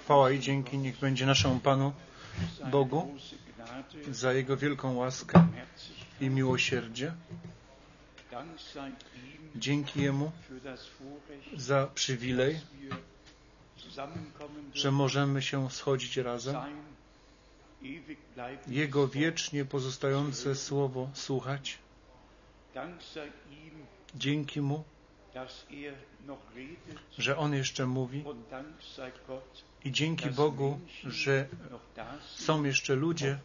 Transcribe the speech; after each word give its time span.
Chwała 0.00 0.30
i 0.30 0.40
dzięki 0.40 0.78
niech 0.78 0.98
będzie 0.98 1.26
naszemu 1.26 1.60
Panu 1.60 1.92
Bogu 2.70 3.14
za 4.10 4.32
Jego 4.32 4.56
wielką 4.56 4.94
łaskę 4.94 5.46
i 6.20 6.30
miłosierdzie. 6.30 7.12
Dzięki 9.56 10.02
Jemu 10.02 10.32
za 11.56 11.88
przywilej, 11.94 12.60
że 14.74 14.90
możemy 14.92 15.42
się 15.42 15.70
schodzić 15.70 16.16
razem. 16.16 16.56
Jego 18.68 19.08
wiecznie 19.08 19.64
pozostające 19.64 20.54
słowo 20.54 21.10
słuchać. 21.14 21.78
Dzięki 24.14 24.60
Mu, 24.60 24.84
że 27.18 27.36
On 27.36 27.54
jeszcze 27.54 27.86
mówi 27.86 28.24
i 29.84 29.92
dzięki 29.92 30.30
Bogu, 30.30 30.80
że 31.04 31.48
są 32.36 32.64
jeszcze 32.64 32.94
ludzie 32.94 33.38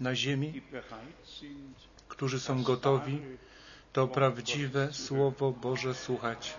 na 0.00 0.14
ziemi, 0.14 0.62
którzy 2.08 2.40
są 2.40 2.62
gotowi 2.62 3.20
to 3.92 4.08
prawdziwe 4.08 4.92
Słowo 4.92 5.52
Boże 5.52 5.94
słuchać. 5.94 6.54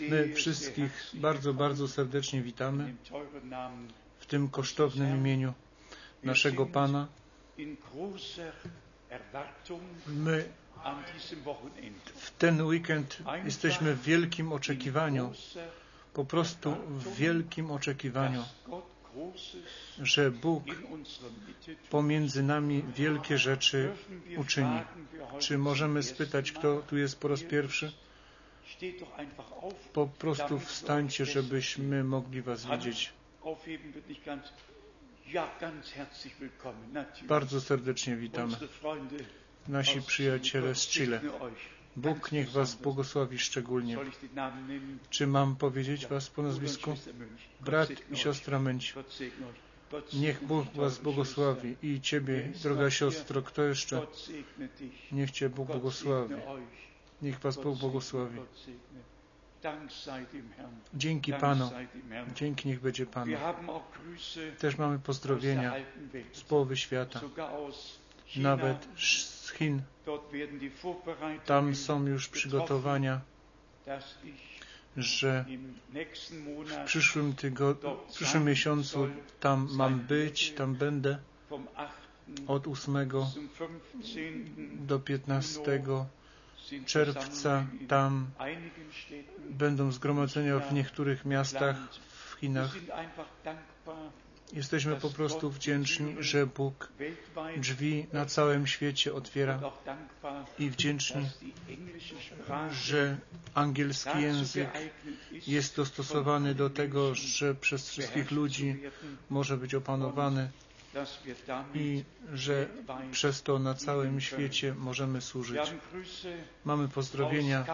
My 0.00 0.34
wszystkich 0.34 1.10
bardzo, 1.14 1.54
bardzo 1.54 1.88
serdecznie 1.88 2.42
witamy 2.42 2.94
w 4.18 4.26
tym 4.26 4.48
kosztownym 4.48 5.16
imieniu 5.16 5.52
naszego 6.22 6.66
Pana. 6.66 7.08
My 10.06 10.48
w 12.14 12.30
ten 12.30 12.62
weekend 12.62 13.18
jesteśmy 13.44 13.94
w 13.94 14.02
wielkim 14.02 14.52
oczekiwaniu, 14.52 15.32
po 16.14 16.24
prostu 16.24 16.76
w 16.88 17.14
wielkim 17.14 17.70
oczekiwaniu, 17.70 18.44
że 20.02 20.30
Bóg 20.30 20.64
pomiędzy 21.90 22.42
nami 22.42 22.82
wielkie 22.96 23.38
rzeczy 23.38 23.92
uczyni. 24.36 24.80
Czy 25.38 25.58
możemy 25.58 26.02
spytać, 26.02 26.52
kto 26.52 26.82
tu 26.82 26.96
jest 26.96 27.20
po 27.20 27.28
raz 27.28 27.42
pierwszy? 27.42 27.92
Po 29.92 30.06
prostu 30.06 30.58
wstańcie, 30.58 31.26
żebyśmy 31.26 32.04
mogli 32.04 32.42
Was 32.42 32.66
widzieć. 32.66 33.12
Bardzo 37.22 37.60
serdecznie 37.60 38.16
witamy. 38.16 38.56
Nasi 39.68 40.02
przyjaciele 40.02 40.74
z 40.74 40.88
Chile. 40.88 41.20
Bóg 41.96 42.32
niech 42.32 42.50
Was 42.50 42.74
błogosławi 42.74 43.38
szczególnie. 43.38 43.96
Czy 45.10 45.26
mam 45.26 45.56
powiedzieć 45.56 46.06
Was 46.06 46.30
po 46.30 46.42
nazwisku? 46.42 46.94
Brat 47.60 47.88
i 48.10 48.16
siostra 48.16 48.58
Męć. 48.58 48.94
Niech 50.12 50.44
Bóg 50.44 50.66
Was 50.74 50.98
błogosławi 50.98 51.76
i 51.82 52.00
Ciebie, 52.00 52.52
droga 52.62 52.90
siostro, 52.90 53.42
kto 53.42 53.62
jeszcze? 53.62 54.06
Niech 55.12 55.30
Cię 55.30 55.48
Bóg 55.48 55.68
błogosławi. 55.68 56.34
Niech 57.22 57.38
Was 57.38 57.56
Bóg 57.56 57.78
błogosławi. 57.78 58.38
Dzięki 60.94 61.32
Panu. 61.32 61.70
Dzięki 62.34 62.68
niech 62.68 62.80
będzie 62.80 63.06
Panu. 63.06 63.36
Też 64.58 64.78
mamy 64.78 64.98
pozdrowienia 64.98 65.74
z 66.32 66.40
połowy 66.40 66.76
świata, 66.76 67.20
nawet 68.36 68.88
z 68.98 69.41
Chin. 69.52 69.82
Tam 71.46 71.74
są 71.74 72.06
już 72.06 72.28
przygotowania, 72.28 73.20
że 74.96 75.44
w 76.66 76.84
przyszłym 76.84 77.34
tygodniu, 77.34 77.96
w 78.08 78.14
przyszłym 78.14 78.44
miesiącu 78.44 79.08
tam 79.40 79.68
mam 79.72 80.00
być, 80.00 80.50
tam 80.52 80.74
będę 80.74 81.18
od 82.46 82.68
8 82.68 83.08
do 84.72 84.98
15 85.00 85.82
czerwca. 86.86 87.66
Tam 87.88 88.26
będą 89.50 89.92
zgromadzenia 89.92 90.58
w 90.58 90.72
niektórych 90.72 91.24
miastach 91.24 91.76
w 92.28 92.34
Chinach. 92.40 92.70
Jesteśmy 94.52 94.96
po 94.96 95.10
prostu 95.10 95.50
wdzięczni, 95.50 96.16
że 96.18 96.46
Bóg 96.46 96.88
drzwi 97.56 98.06
na 98.12 98.26
całym 98.26 98.66
świecie 98.66 99.14
otwiera 99.14 99.60
i 100.58 100.70
wdzięczni, 100.70 101.28
że 102.70 103.16
angielski 103.54 104.22
język 104.22 104.70
jest 105.46 105.76
dostosowany 105.76 106.54
do 106.54 106.70
tego, 106.70 107.14
że 107.14 107.54
przez 107.54 107.90
wszystkich 107.90 108.30
ludzi 108.30 108.76
może 109.30 109.56
być 109.56 109.74
opanowany 109.74 110.50
i 111.74 112.04
że 112.32 112.68
przez 113.12 113.42
to 113.42 113.58
na 113.58 113.74
całym 113.74 114.20
świecie 114.20 114.74
możemy 114.74 115.20
służyć. 115.20 115.60
Mamy 116.64 116.88
pozdrowienia 116.88 117.64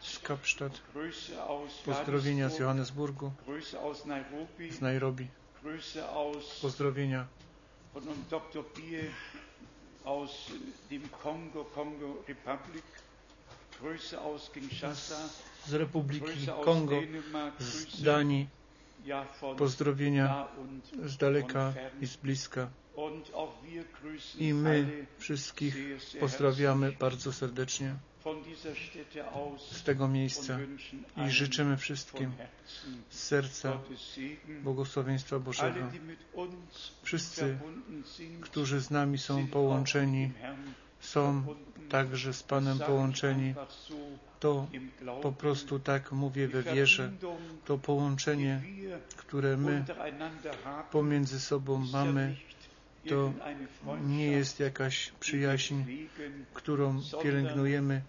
z 0.00 0.18
Kapstadt, 0.18 0.80
pozdrowienia 1.84 2.48
z 2.48 2.58
Johannesburgu, 2.58 3.32
z 4.70 4.80
Nairobi, 4.80 5.28
pozdrowienia. 6.62 7.26
z 15.66 15.72
Republiki 15.74 16.46
Kongo, 16.64 17.00
z 17.58 18.02
Danii, 18.02 18.48
pozdrowienia 19.58 20.48
z 21.04 21.16
daleka 21.16 21.72
i 22.00 22.06
z 22.06 22.16
bliska. 22.16 22.70
I 24.38 24.54
my 24.54 25.06
wszystkich 25.18 25.76
pozdrawiamy 26.20 26.92
bardzo 26.92 27.32
serdecznie 27.32 27.94
z 29.72 29.82
tego 29.82 30.08
miejsca 30.08 30.58
i 31.26 31.30
życzymy 31.30 31.76
wszystkim 31.76 32.32
z 33.10 33.18
serca 33.18 33.78
błogosławieństwa 34.62 35.38
Bożego. 35.38 35.80
Wszyscy, 37.02 37.58
którzy 38.40 38.80
z 38.80 38.90
nami 38.90 39.18
są 39.18 39.46
połączeni, 39.46 40.30
są 41.00 41.44
także 41.88 42.32
z 42.32 42.42
Panem 42.42 42.78
połączeni. 42.78 43.54
To 44.40 44.66
po 45.22 45.32
prostu 45.32 45.78
tak 45.78 46.12
mówię 46.12 46.48
we 46.48 46.62
wierze. 46.62 47.12
To 47.64 47.78
połączenie, 47.78 48.62
które 49.16 49.56
my 49.56 49.84
pomiędzy 50.90 51.40
sobą 51.40 51.78
mamy, 51.92 52.36
to 53.08 53.32
nie 54.06 54.26
jest 54.26 54.60
jakaś 54.60 55.12
przyjaźń, 55.20 55.74
którą 56.54 57.00
pielęgnujemy, 57.22 58.02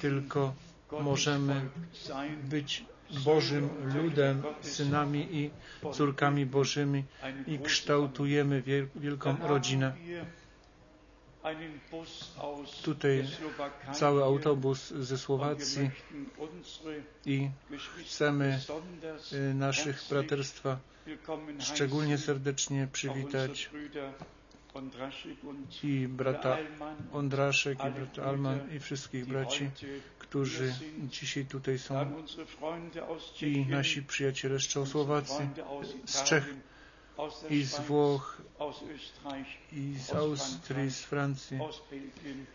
tylko 0.00 0.54
możemy 1.00 1.68
być 2.44 2.84
Bożym 3.24 3.68
ludem, 3.94 4.42
synami 4.60 5.28
i 5.36 5.50
córkami 5.92 6.46
Bożymi 6.46 7.04
i 7.46 7.58
kształtujemy 7.58 8.62
wielką 8.96 9.36
rodzinę. 9.42 9.92
Tutaj 12.82 13.28
cały 13.92 14.24
autobus 14.24 14.90
ze 14.90 15.18
Słowacji 15.18 15.90
i 17.26 17.50
chcemy 18.06 18.60
naszych 19.54 20.04
braterstwa 20.10 20.78
szczególnie 21.58 22.18
serdecznie 22.18 22.88
przywitać 22.92 23.70
i 25.82 26.08
brata 26.08 26.58
Ondraszek 27.12 27.78
i 27.84 27.90
brata 27.90 28.22
Alman 28.22 28.60
i 28.76 28.80
wszystkich 28.80 29.26
braci, 29.26 29.70
którzy 30.18 30.74
dzisiaj 30.98 31.46
tutaj 31.46 31.78
są. 31.78 32.22
I 33.42 33.66
nasi 33.66 34.02
przyjaciele 34.02 34.60
z 34.60 34.62
Czechosłowacji, 34.62 35.48
z 36.06 36.22
Czech 36.22 36.54
i 37.50 37.62
z 37.62 37.80
Włoch, 37.80 38.42
i 39.72 39.94
z 39.98 40.12
Austrii, 40.14 40.90
z 40.90 41.02
Francji, 41.04 41.58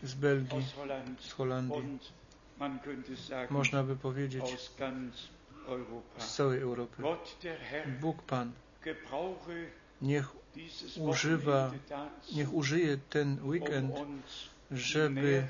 z 0.02 0.14
Belgii, 0.14 0.64
z 1.20 1.32
Holandii. 1.32 1.98
Można 3.50 3.82
by 3.82 3.96
powiedzieć 3.96 4.44
z 6.18 6.34
całej 6.34 6.60
Europy. 6.60 7.02
Bóg 8.00 8.22
Pan 8.22 8.52
niech 10.02 10.28
używa, 11.00 11.70
niech 12.34 12.54
użyje 12.54 12.98
ten 13.10 13.38
weekend, 13.44 13.94
żeby 14.70 15.46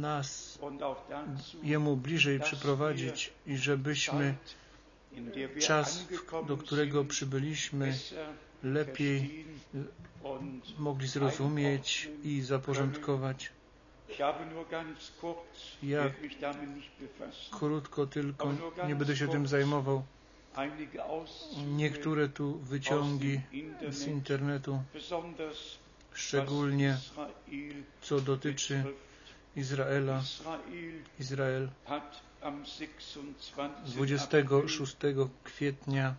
nas 0.00 0.58
Jemu 1.62 1.96
bliżej 1.96 2.40
przyprowadzić 2.40 3.32
i 3.46 3.56
żebyśmy 3.56 4.34
czas, 5.60 6.06
do 6.46 6.56
którego 6.56 7.04
przybyliśmy, 7.04 7.94
lepiej 8.62 9.44
mogli 10.78 11.08
zrozumieć 11.08 12.08
i 12.24 12.40
zaporządkować. 12.42 13.52
Ja 15.82 16.10
krótko 17.50 18.06
tylko, 18.06 18.54
nie 18.88 18.94
będę 18.94 19.16
się 19.16 19.28
tym 19.28 19.46
zajmował, 19.46 20.02
Niektóre 21.76 22.28
tu 22.28 22.58
wyciągi 22.58 23.40
z 23.90 24.06
internetu, 24.06 24.82
szczególnie 26.12 26.98
co 28.02 28.20
dotyczy 28.20 28.84
Izraela. 29.56 30.22
Izrael 31.20 31.68
26 33.86 34.96
kwietnia 35.44 36.14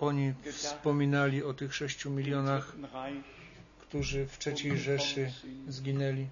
oni 0.00 0.34
wspominali 0.52 1.42
o 1.44 1.54
tych 1.54 1.74
sześciu 1.74 2.10
milionach, 2.10 2.72
którzy 3.96 4.26
w 4.26 4.38
III 4.46 4.78
Rzeszy 4.78 5.32
zginęli. 5.68 6.26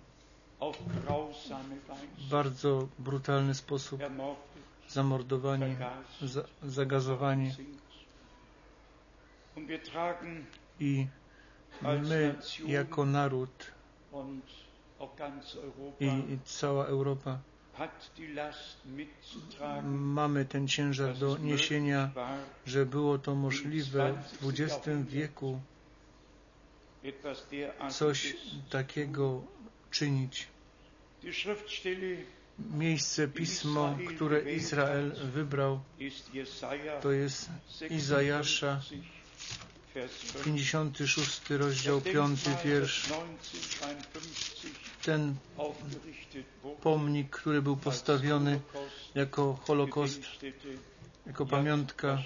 W 2.19 2.28
bardzo 2.31 2.88
brutalny 2.99 3.55
sposób, 3.55 4.00
zamordowani, 4.88 5.76
za, 6.22 6.44
zagazowani. 6.62 7.50
I 10.81 11.06
my 11.82 12.34
jako 12.66 13.06
naród 13.06 13.72
i, 16.00 16.06
i 16.06 16.38
cała 16.44 16.87
Europa 16.87 17.38
mamy 19.82 20.44
ten 20.44 20.69
ciężar 20.69 21.19
do 21.19 21.38
niesienia, 21.38 22.11
że 22.66 22.87
było 22.87 23.19
to 23.19 23.34
możliwe 23.34 24.22
w 24.43 24.49
XX 24.49 24.88
wieku 25.08 25.61
coś 27.91 28.37
takiego 28.71 29.43
czynić. 29.91 30.47
Miejsce, 32.59 33.29
pismo, 33.29 33.99
które 34.15 34.53
Izrael 34.53 35.12
wybrał, 35.33 35.81
to 37.03 37.12
jest 37.12 37.51
Izajasza, 37.91 38.81
56 40.45 41.51
rozdział, 41.51 42.01
5 42.01 42.41
wiersz. 42.65 43.12
Ten 45.03 45.35
pomnik, 46.83 47.31
który 47.31 47.62
był 47.62 47.77
postawiony 47.77 48.61
jako 49.15 49.55
Holokost, 49.55 50.21
jako 51.27 51.47
pamiątka 51.47 52.19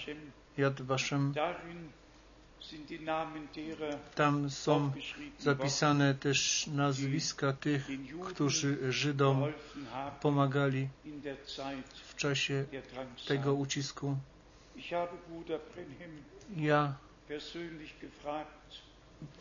Yad 0.57 0.83
Vashem, 0.83 1.35
tam 4.15 4.51
są 4.51 4.93
zapisane 5.39 6.15
też 6.15 6.67
nazwiska 6.67 7.53
tych, 7.53 7.89
którzy 8.27 8.93
Żydom 8.93 9.45
pomagali 10.21 10.89
w 12.09 12.15
czasie 12.15 12.65
tego 13.29 13.55
ucisku. 13.55 14.17
Ja 16.57 16.95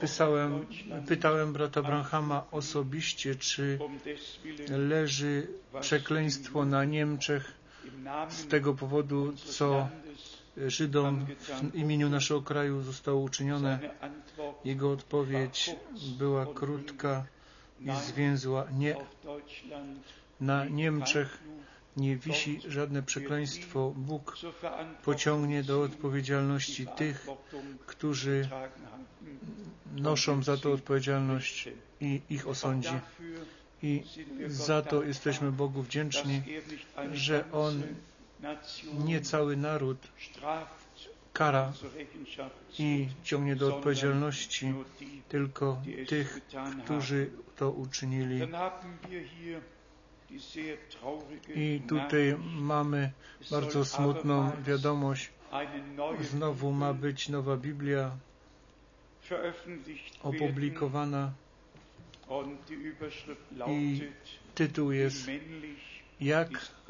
Pisałem, 0.01 0.65
pytałem 1.07 1.53
brata 1.53 1.81
Branhama 1.81 2.43
osobiście, 2.51 3.35
czy 3.35 3.79
leży 4.69 5.47
przekleństwo 5.81 6.65
na 6.65 6.85
Niemczech 6.85 7.53
z 8.29 8.47
tego 8.47 8.73
powodu, 8.73 9.33
co 9.33 9.89
Żydom 10.67 11.25
w 11.71 11.75
imieniu 11.75 12.09
naszego 12.09 12.41
kraju 12.41 12.81
zostało 12.81 13.21
uczynione. 13.21 13.79
Jego 14.65 14.91
odpowiedź 14.91 15.75
była 16.17 16.45
krótka 16.53 17.25
i 17.81 17.91
zwięzła. 18.07 18.67
Nie. 18.71 18.95
Na 20.41 20.65
Niemczech 20.65 21.37
nie 21.97 22.17
wisi 22.17 22.59
żadne 22.67 23.03
przekleństwo. 23.03 23.93
Bóg 23.95 24.37
pociągnie 25.03 25.63
do 25.63 25.81
odpowiedzialności 25.81 26.87
tych, 26.97 27.27
którzy 27.85 28.49
noszą 29.95 30.43
za 30.43 30.57
to 30.57 30.71
odpowiedzialność 30.71 31.69
i 32.01 32.21
ich 32.29 32.47
osądzi. 32.47 32.99
I 33.83 34.03
za 34.47 34.81
to 34.81 35.03
jesteśmy 35.03 35.51
Bogu 35.51 35.81
wdzięczni, 35.81 36.41
że 37.13 37.51
On 37.51 37.83
nie 39.05 39.21
cały 39.21 39.57
naród 39.57 39.97
kara 41.33 41.73
i 42.79 43.07
ciągnie 43.23 43.55
do 43.55 43.75
odpowiedzialności 43.75 44.73
tylko 45.29 45.81
tych, 46.07 46.39
którzy 46.83 47.31
to 47.55 47.71
uczynili. 47.71 48.39
I 51.55 51.81
tutaj 51.87 52.35
mamy 52.59 53.11
bardzo 53.51 53.85
smutną 53.85 54.51
wiadomość. 54.63 55.29
Znowu 56.21 56.71
ma 56.71 56.93
być 56.93 57.29
nowa 57.29 57.57
Biblia 57.57 58.11
opublikowana 60.23 61.31
i 63.67 64.01
tytuł 64.55 64.91
jest 64.91 65.27
Jak 66.21 66.49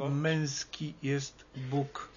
męski 0.10 0.94
jest 1.04 1.46
Bóg. 1.70 2.10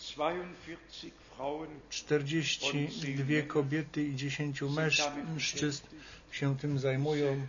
42 1.91 3.43
kobiety 3.47 4.05
i 4.05 4.17
10 4.17 4.63
mężczyzn 4.63 5.87
się 6.33 6.59
tym 6.59 6.79
zajmują, 6.79 7.47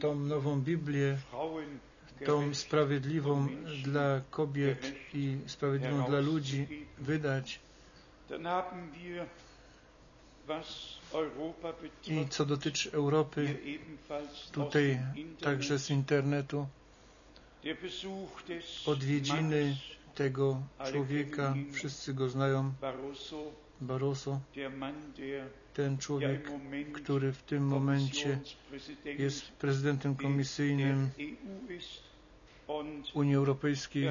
tą 0.00 0.14
nową 0.14 0.60
Biblię, 0.60 1.18
tą 2.26 2.54
sprawiedliwą 2.54 3.48
dla 3.84 4.20
kobiet 4.30 4.92
i 5.14 5.38
sprawiedliwą 5.46 6.04
dla 6.04 6.20
ludzi 6.20 6.66
wydać. 6.98 7.60
I 12.06 12.28
co 12.28 12.44
dotyczy 12.46 12.92
Europy, 12.92 13.56
tutaj 14.52 14.98
także 15.40 15.78
z 15.78 15.90
internetu, 15.90 16.66
odwiedziny 18.86 19.76
tego 20.14 20.62
człowieka, 20.92 21.54
wszyscy 21.72 22.14
go 22.14 22.28
znają, 22.28 22.72
Barroso, 23.80 24.40
ten 25.74 25.98
człowiek, 25.98 26.50
który 26.92 27.32
w 27.32 27.42
tym 27.42 27.66
momencie 27.66 28.38
jest 29.18 29.48
prezydentem 29.52 30.16
komisyjnym 30.16 31.10
Unii 33.14 33.34
Europejskiej. 33.34 34.08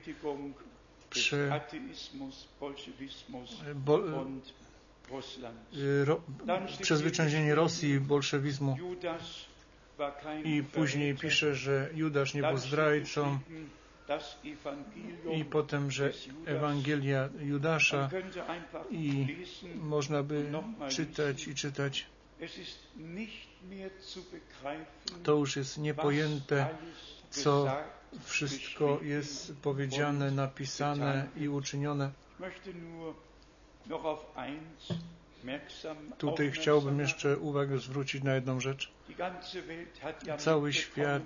prze, 1.11 1.61
bo, 3.75 4.00
ro, 6.04 6.21
przezwyciężenie 6.83 7.54
Rosji 7.54 7.90
i 7.90 8.00
bolszewizmu. 8.00 8.76
I 10.45 10.63
później 10.63 11.15
pisze, 11.15 11.55
że 11.55 11.91
Judasz 11.95 12.35
nie 12.35 12.43
był 12.43 12.57
zdrajcą 12.57 13.39
i 15.33 15.45
potem, 15.45 15.91
że 15.91 16.13
Ewangelia 16.47 17.29
Judasza 17.41 18.11
i 18.91 19.37
można 19.75 20.23
by 20.23 20.53
czytać 20.89 21.49
i 21.49 21.55
czytać. 21.55 22.07
To 25.23 25.33
już 25.33 25.57
jest 25.57 25.79
niepojęte, 25.79 26.69
co 27.31 27.77
wszystko 28.25 28.99
jest 29.03 29.57
powiedziane, 29.63 30.31
napisane 30.31 31.29
i 31.37 31.49
uczynione. 31.49 32.11
Tutaj 36.19 36.51
chciałbym 36.51 37.01
jeszcze 37.01 37.39
uwagę 37.39 37.79
zwrócić 37.79 38.23
na 38.23 38.35
jedną 38.35 38.61
rzecz. 38.61 38.93
Cały 40.38 40.73
świat 40.73 41.23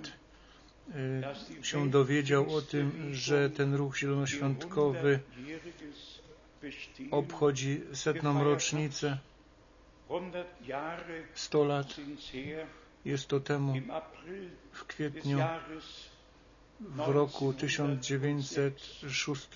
y, 1.61 1.63
się 1.65 1.89
dowiedział 1.89 2.55
o 2.55 2.61
tym, 2.61 3.13
że 3.13 3.49
ten 3.49 3.75
ruch 3.75 3.97
zielonoświątkowy 3.97 5.19
obchodzi 7.11 7.81
setną 7.93 8.43
rocznicę. 8.43 9.17
100 11.33 11.63
lat 11.63 11.87
jest 13.05 13.27
to 13.27 13.39
temu 13.39 13.73
w 14.71 14.85
kwietniu 14.85 15.39
w 16.79 17.07
roku 17.09 17.53
1906 17.53 19.49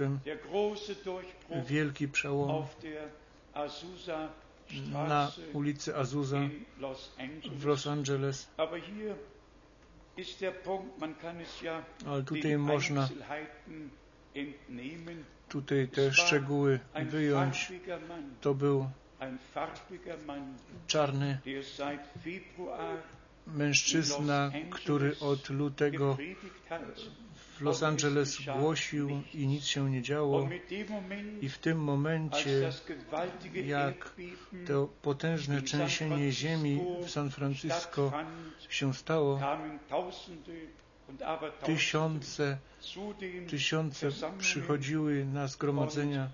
wielki 1.65 2.07
przełom 2.07 2.65
na 4.91 5.31
ulicy 5.53 5.97
Azusa 5.97 6.49
w 7.51 7.65
Los 7.65 7.87
Angeles. 7.87 8.49
Ale 12.07 12.23
tutaj 12.23 12.57
można 12.57 13.09
tutaj 15.49 15.87
te 15.87 16.13
szczegóły 16.13 16.79
wyjąć. 17.05 17.71
To 18.41 18.53
był 18.53 18.89
czarny 20.87 21.39
mężczyzna, 23.47 24.51
który 24.71 25.19
od 25.19 25.49
lutego 25.49 26.17
w 27.61 27.63
Los 27.63 27.83
Angeles 27.83 28.37
głosił 28.59 29.21
i 29.33 29.47
nic 29.47 29.65
się 29.65 29.91
nie 29.91 30.01
działo. 30.01 30.49
I 31.41 31.49
w 31.49 31.57
tym 31.57 31.77
momencie, 31.83 32.71
jak 33.65 34.15
to 34.67 34.89
potężne 35.01 35.61
trzęsienie 35.61 36.31
ziemi 36.31 36.81
w 37.05 37.09
San 37.09 37.29
Francisco 37.31 38.11
się 38.69 38.93
stało, 38.93 39.39
tysiące, 41.63 42.57
tysiące 43.49 44.09
przychodziły 44.37 45.25
na 45.25 45.47
zgromadzenia. 45.47 46.29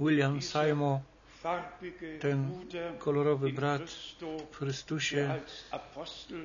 William 0.00 0.42
Seymour 0.42 1.00
ten 2.20 2.50
kolorowy 2.98 3.52
brat 3.52 3.82
w 4.52 4.56
Chrystusie, 4.56 5.34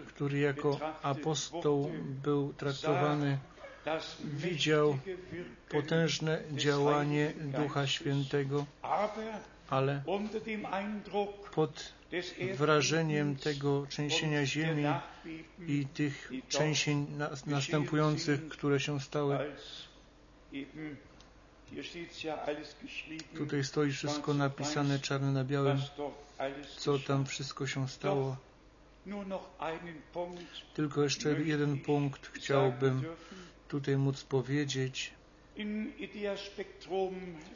który 0.07 0.39
jako 0.39 0.79
apostoł 1.03 1.91
był 2.23 2.53
traktowany, 2.53 3.37
widział 4.23 4.97
potężne 5.69 6.41
działanie 6.51 7.33
Ducha 7.39 7.87
Świętego, 7.87 8.65
ale 9.69 10.01
pod 11.55 11.93
wrażeniem 12.53 13.35
tego 13.35 13.85
trzęsienia 13.89 14.45
ziemi 14.45 14.85
i 15.67 15.85
tych 15.85 16.31
trzęsień 16.49 17.07
następujących, 17.45 18.49
które 18.49 18.79
się 18.79 18.99
stały, 18.99 19.37
Tutaj 23.35 23.63
stoi 23.63 23.91
wszystko 23.91 24.33
napisane 24.33 24.99
czarne 24.99 25.31
na 25.31 25.43
białym, 25.43 25.81
co 26.77 26.99
tam 26.99 27.25
wszystko 27.25 27.67
się 27.67 27.87
stało. 27.87 28.37
Tylko 30.73 31.03
jeszcze 31.03 31.41
jeden 31.41 31.79
punkt 31.79 32.27
chciałbym 32.27 33.03
tutaj 33.67 33.97
móc 33.97 34.23
powiedzieć. 34.23 35.13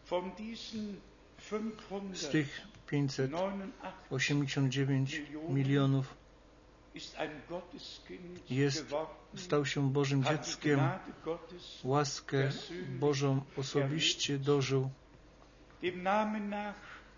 z 2.13 2.29
tych 2.29 2.61
589 2.87 5.21
milionów 5.49 6.15
jest, 8.49 8.85
stał 9.35 9.65
się 9.65 9.91
Bożym 9.91 10.23
dzieckiem, 10.23 10.79
łaskę 11.83 12.49
Bożą 12.99 13.41
osobiście 13.57 14.39
dożył 14.39 14.89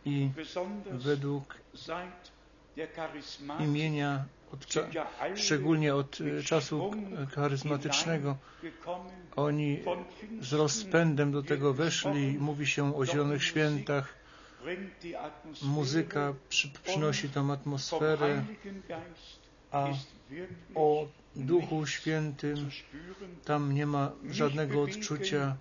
i 0.06 0.30
według 0.92 1.58
imienia 3.60 4.26
od 4.54 4.68
szczególnie 5.36 5.96
od 5.96 6.18
e, 6.22 6.44
czasu 6.44 6.92
charyzmatycznego, 7.36 8.38
oni 9.36 9.80
z 10.42 10.54
rozpędem 10.54 11.32
do 11.32 11.44
tego 11.44 11.74
weszli. 11.74 12.38
Mówi 12.40 12.68
się 12.68 12.96
o 12.96 13.06
zielonych 13.06 13.44
świętach. 13.44 14.14
Muzyka 15.62 16.34
przy, 16.50 16.70
przynosi 16.84 17.30
tam 17.30 17.52
atmosferę, 17.52 18.44
a 19.72 19.88
o 20.76 21.08
Duchu 21.36 21.86
Świętym 21.86 22.70
tam 23.46 23.74
nie 23.74 23.86
ma 23.86 24.12
żadnego 24.30 24.82
odczucia. 24.82 25.56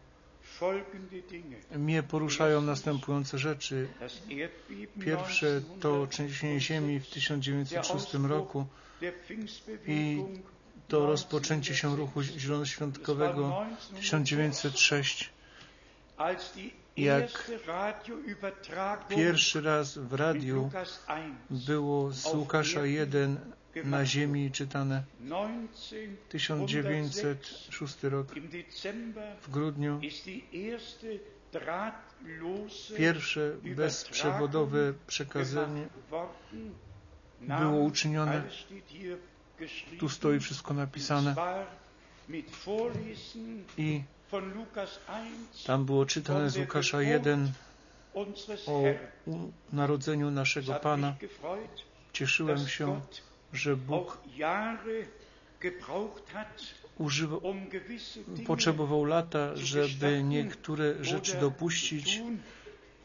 Mnie 1.77 2.03
poruszają 2.03 2.61
następujące 2.61 3.39
rzeczy. 3.39 3.89
Pierwsze 5.01 5.61
to 5.81 6.07
trzęsienie 6.07 6.61
ziemi 6.61 7.01
w 7.01 7.11
1906 7.11 8.15
roku 8.15 8.67
i 9.87 10.23
to 10.89 11.07
rozpoczęcie 11.07 11.75
się 11.75 11.97
ruchu 11.97 12.23
zielonoświątkowego 12.23 13.67
1906 13.97 15.31
jak 16.97 17.51
pierwszy 19.09 19.61
raz 19.61 19.99
w 19.99 20.13
radiu 20.13 20.71
było 21.51 22.13
z 22.13 22.35
Łukasza 22.35 22.87
1 22.87 23.39
na 23.85 24.05
ziemi 24.07 24.51
czytane. 24.51 25.03
1906 26.29 28.03
rok. 28.03 28.27
W 29.43 29.51
grudniu 29.51 30.01
pierwsze 32.97 33.57
bezprzewodowe 33.77 34.95
przekazanie 35.07 35.87
było 37.41 37.83
uczynione. 37.83 38.43
Tu 39.99 40.09
stoi 40.09 40.41
wszystko 40.41 40.75
napisane. 40.75 41.35
I 43.79 44.03
tam 45.67 45.85
było 45.85 46.07
czytane 46.07 46.51
z 46.51 46.57
Łukasza 46.57 47.03
1 47.03 47.53
o 48.67 48.83
narodzeniu 49.73 50.31
naszego 50.31 50.75
Pana. 50.75 51.15
Cieszyłem 52.13 52.69
się, 52.69 53.01
że 53.55 53.77
Bóg 53.77 54.19
używał, 56.99 57.41
potrzebował 58.47 59.05
lata, 59.05 59.57
żeby 59.57 60.23
niektóre 60.23 61.05
rzeczy 61.05 61.37
dopuścić 61.37 62.21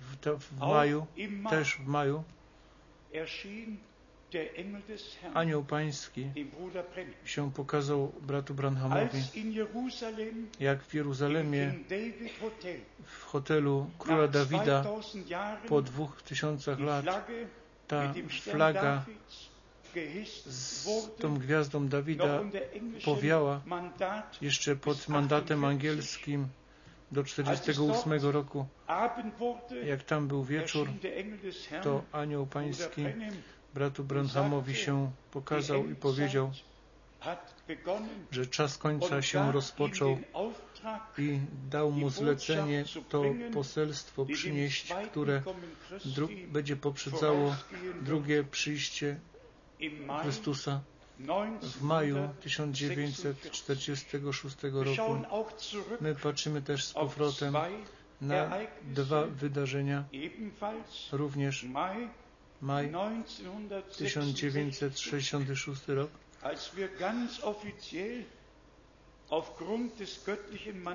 w, 0.00 0.16
to, 0.20 0.38
w 0.38 0.58
maju, 0.58 1.06
też 1.50 1.76
w 1.76 1.86
maju, 1.86 2.24
Anioł 5.34 5.64
Pański 5.64 6.30
się 7.24 7.52
pokazał 7.52 8.12
bratu 8.22 8.54
Branhamowi, 8.54 9.18
jak 10.60 10.82
w 10.82 10.94
Jeruzalemie 10.94 11.74
w 13.04 13.22
hotelu 13.22 13.90
króla 13.98 14.28
Dawida 14.28 14.84
po 15.68 15.82
dwóch 15.82 16.22
tysiącach 16.22 16.80
lat 16.80 17.06
ta 17.88 18.14
flaga 18.30 19.04
z 20.46 20.86
tą 21.20 21.38
gwiazdą 21.38 21.88
Dawida 21.88 22.40
powiała 23.04 23.60
jeszcze 24.40 24.76
pod 24.76 25.08
mandatem 25.08 25.64
angielskim 25.64 26.48
do 27.12 27.24
48 27.24 28.12
roku. 28.22 28.66
Jak 29.84 30.02
tam 30.02 30.28
był 30.28 30.44
wieczór, 30.44 30.88
to 31.82 32.02
anioł 32.12 32.46
pański 32.46 33.04
bratu 33.74 34.04
Branhamowi 34.04 34.74
się 34.74 35.10
pokazał 35.30 35.90
i 35.90 35.94
powiedział, 35.94 36.52
że 38.30 38.46
czas 38.46 38.78
końca 38.78 39.22
się 39.22 39.52
rozpoczął 39.52 40.18
i 41.18 41.38
dał 41.70 41.90
mu 41.92 42.10
zlecenie 42.10 42.84
to 43.08 43.22
poselstwo 43.52 44.26
przynieść, 44.26 44.94
które 45.10 45.42
będzie 46.48 46.76
poprzedzało 46.76 47.56
drugie 48.02 48.44
przyjście 48.44 49.20
Chrystusa 50.22 50.80
w 51.62 51.82
maju 51.82 52.28
1946 52.40 54.56
roku. 54.62 55.22
My 56.00 56.14
patrzymy 56.14 56.62
też 56.62 56.84
z 56.84 56.92
powrotem 56.92 57.54
na 58.20 58.50
dwa 58.82 59.26
wydarzenia, 59.26 60.04
również 61.12 61.66
maj 62.60 62.92
1966 63.96 65.88
rok, 65.88 66.10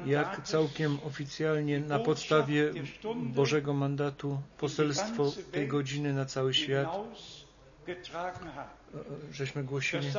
jak 0.05 0.43
całkiem 0.43 0.97
oficjalnie 1.05 1.79
na 1.79 1.99
podstawie 1.99 2.73
Bożego 3.15 3.73
mandatu 3.73 4.41
poselstwo 4.57 5.31
tej 5.51 5.67
godziny 5.67 6.13
na 6.13 6.25
cały 6.25 6.53
świat 6.53 6.87
żeśmy 9.31 9.63
głosili 9.63 10.11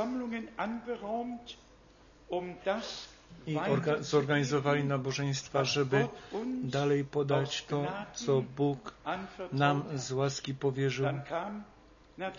i 3.46 3.58
zorganizowali 4.00 4.84
nabożeństwa, 4.84 5.64
żeby 5.64 6.08
dalej 6.62 7.04
podać 7.04 7.64
to, 7.64 7.86
co 8.14 8.42
Bóg 8.56 8.94
nam 9.52 9.84
z 9.94 10.12
łaski 10.12 10.54
powierzył. 10.54 11.06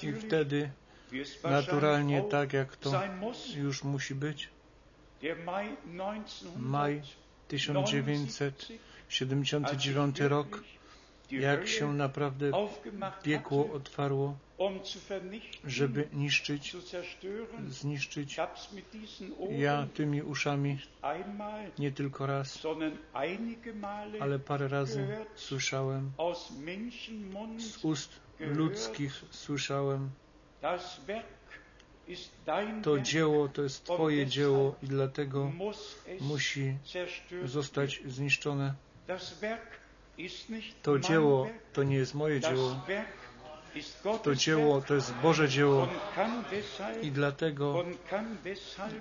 I 0.04 0.14
wtedy 0.14 0.70
naturalnie 1.44 2.22
tak, 2.22 2.54
jak 2.54 2.76
to 2.76 3.02
już 3.56 3.84
musi 3.84 4.16
być, 4.16 4.50
maj 6.58 7.02
1979 7.48 10.20
rok, 10.20 10.64
jak 11.32 11.68
się 11.68 11.94
naprawdę 11.94 12.52
piekło 13.24 13.70
otwarło, 13.74 14.38
żeby 15.66 16.08
niszczyć, 16.14 16.76
zniszczyć. 17.68 18.40
Ja 19.50 19.88
tymi 19.94 20.22
uszami 20.22 20.78
nie 21.80 21.92
tylko 21.92 22.26
raz, 22.26 22.60
ale 24.20 24.40
parę 24.40 24.68
razy 24.68 25.08
słyszałem, 25.36 26.12
z 27.58 27.86
ust 27.86 28.20
ludzkich 28.40 29.24
słyszałem, 29.32 30.10
to 32.84 33.00
dzieło 33.00 33.48
to 33.48 33.62
jest 33.62 33.84
Twoje 33.86 34.28
dzieło 34.28 34.76
i 34.84 34.88
dlatego 34.88 35.52
musi 36.22 36.78
zostać 37.46 38.02
zniszczone. 38.06 38.74
To 40.82 41.00
dzieło 41.00 41.50
to 41.74 41.84
nie 41.84 41.96
jest 41.96 42.14
moje 42.14 42.40
dzieło. 42.40 42.82
To 44.24 44.36
dzieło 44.36 44.82
to 44.82 44.96
jest 44.96 45.14
Boże 45.14 45.50
dzieło 45.50 45.88
i 47.02 47.12
dlatego, 47.12 47.84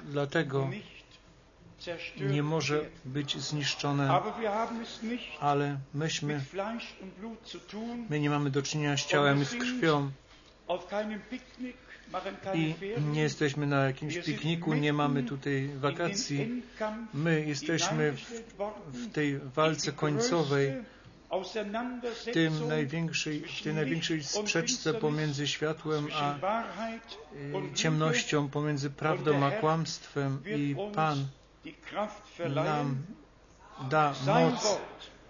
dlatego 0.05 0.71
nie 2.17 2.43
może 2.43 2.85
być 3.05 3.39
zniszczone, 3.39 4.21
ale 5.41 5.79
myśmy, 5.95 6.45
my 8.11 8.21
nie 8.21 8.31
mamy 8.31 8.51
do 8.51 8.63
czynienia 8.63 8.97
z 8.97 9.07
ciałem 9.07 9.43
i 9.43 9.45
z 9.45 9.51
krwią. 9.51 10.11
i 12.55 12.75
nie 13.13 13.23
jesteśmy 13.23 13.67
na 13.67 13.85
jakimś 13.85 14.19
pikniku, 14.19 14.75
nie 14.75 14.93
mamy 14.93 15.23
tutaj 15.23 15.71
wakacji. 15.77 16.63
My 17.15 17.45
jesteśmy 17.47 18.13
w, 18.13 18.43
w 18.93 19.13
tej 19.13 19.39
walce 19.39 19.93
końcowej, 19.93 20.73
tym 22.33 22.69
największej, 22.69 23.41
w 23.41 23.63
tej 23.63 23.75
największej 23.75 24.23
sprzeczce 24.23 24.95
pomiędzy 24.95 25.49
światłem 25.49 26.09
a 26.15 26.35
y, 27.35 27.75
ciemnością, 27.75 28.49
pomiędzy 28.49 28.91
prawdą 28.91 29.45
a 29.47 29.51
kłamstwem 29.51 30.43
i 30.47 30.77
Pan 30.95 31.27
nam 32.55 32.97
da 33.91 34.15
moc 34.27 34.79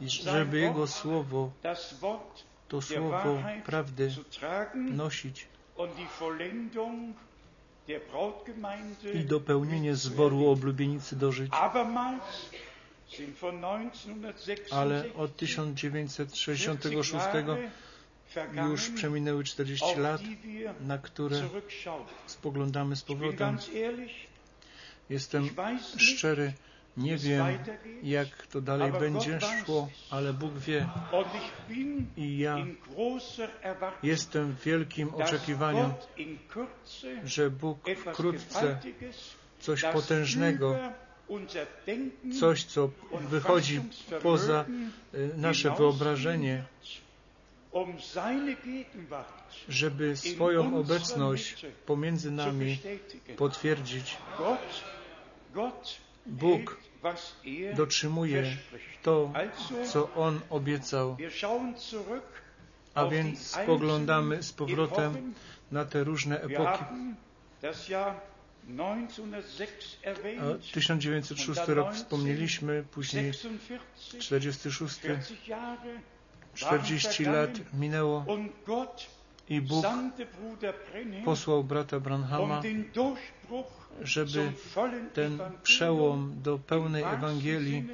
żeby 0.01 0.61
Jego 0.61 0.87
Słowo, 0.87 1.51
to 2.69 2.83
Słowo 2.83 3.43
prawdy 3.65 4.11
nosić. 4.75 5.47
i 9.15 9.25
dopełnienie 9.25 9.97
zboru 9.97 10.51
oblubienicy 10.51 11.17
dożyć. 11.17 11.53
Ale 14.71 15.05
od 15.15 15.37
1966 15.37 17.25
już 18.69 18.91
przeminęły 18.91 19.45
40 19.45 19.97
lat, 19.97 20.21
na 20.81 20.99
które 20.99 21.49
spoglądamy 22.27 22.97
z 22.97 23.03
powrotem. 23.03 23.59
Jestem 25.11 25.49
szczery, 25.97 26.53
nie 26.97 27.17
wiem, 27.17 27.59
jak 28.03 28.47
to 28.47 28.61
dalej 28.61 28.93
będzie 28.93 29.39
szło, 29.41 29.89
ale 30.11 30.33
Bóg 30.33 30.59
wie. 30.59 30.89
I 32.17 32.39
ja 32.39 32.57
jestem 34.03 34.53
w 34.53 34.63
wielkim 34.65 35.15
oczekiwaniu, 35.15 35.95
że 37.25 37.51
Bóg 37.51 37.79
wkrótce 38.13 38.79
coś 39.61 39.83
potężnego, 39.83 40.79
coś, 42.41 42.65
co 42.65 42.91
wychodzi 43.13 43.81
poza 44.23 44.65
y, 45.15 45.31
nasze 45.37 45.71
wyobrażenie, 45.71 46.65
żeby 49.69 50.17
swoją 50.17 50.79
obecność 50.81 51.67
pomiędzy 51.87 52.31
nami 52.31 52.79
potwierdzić. 53.37 54.17
Bóg 56.27 56.81
dotrzymuje 57.77 58.57
to, 59.03 59.33
co 59.87 60.15
On 60.15 60.41
obiecał. 60.51 61.17
A 62.95 63.07
więc 63.07 63.47
spoglądamy 63.47 64.43
z 64.43 64.53
powrotem 64.53 65.35
na 65.71 65.85
te 65.85 66.05
różne 66.05 66.41
epoki. 66.41 66.85
1906 70.73 71.61
rok 71.69 71.95
wspomnieliśmy, 71.95 72.85
później 72.91 73.33
46, 74.19 75.01
40 76.55 77.25
lat 77.25 77.51
minęło 77.75 78.27
i 79.49 79.61
Bóg 79.61 79.87
posłał 81.25 81.65
brata 81.65 82.01
Branhama, 82.01 82.63
żeby 84.03 84.53
ten 85.15 85.39
przełom 85.63 86.35
do 86.43 86.59
pełnej 86.59 87.03
Ewangelii 87.03 87.89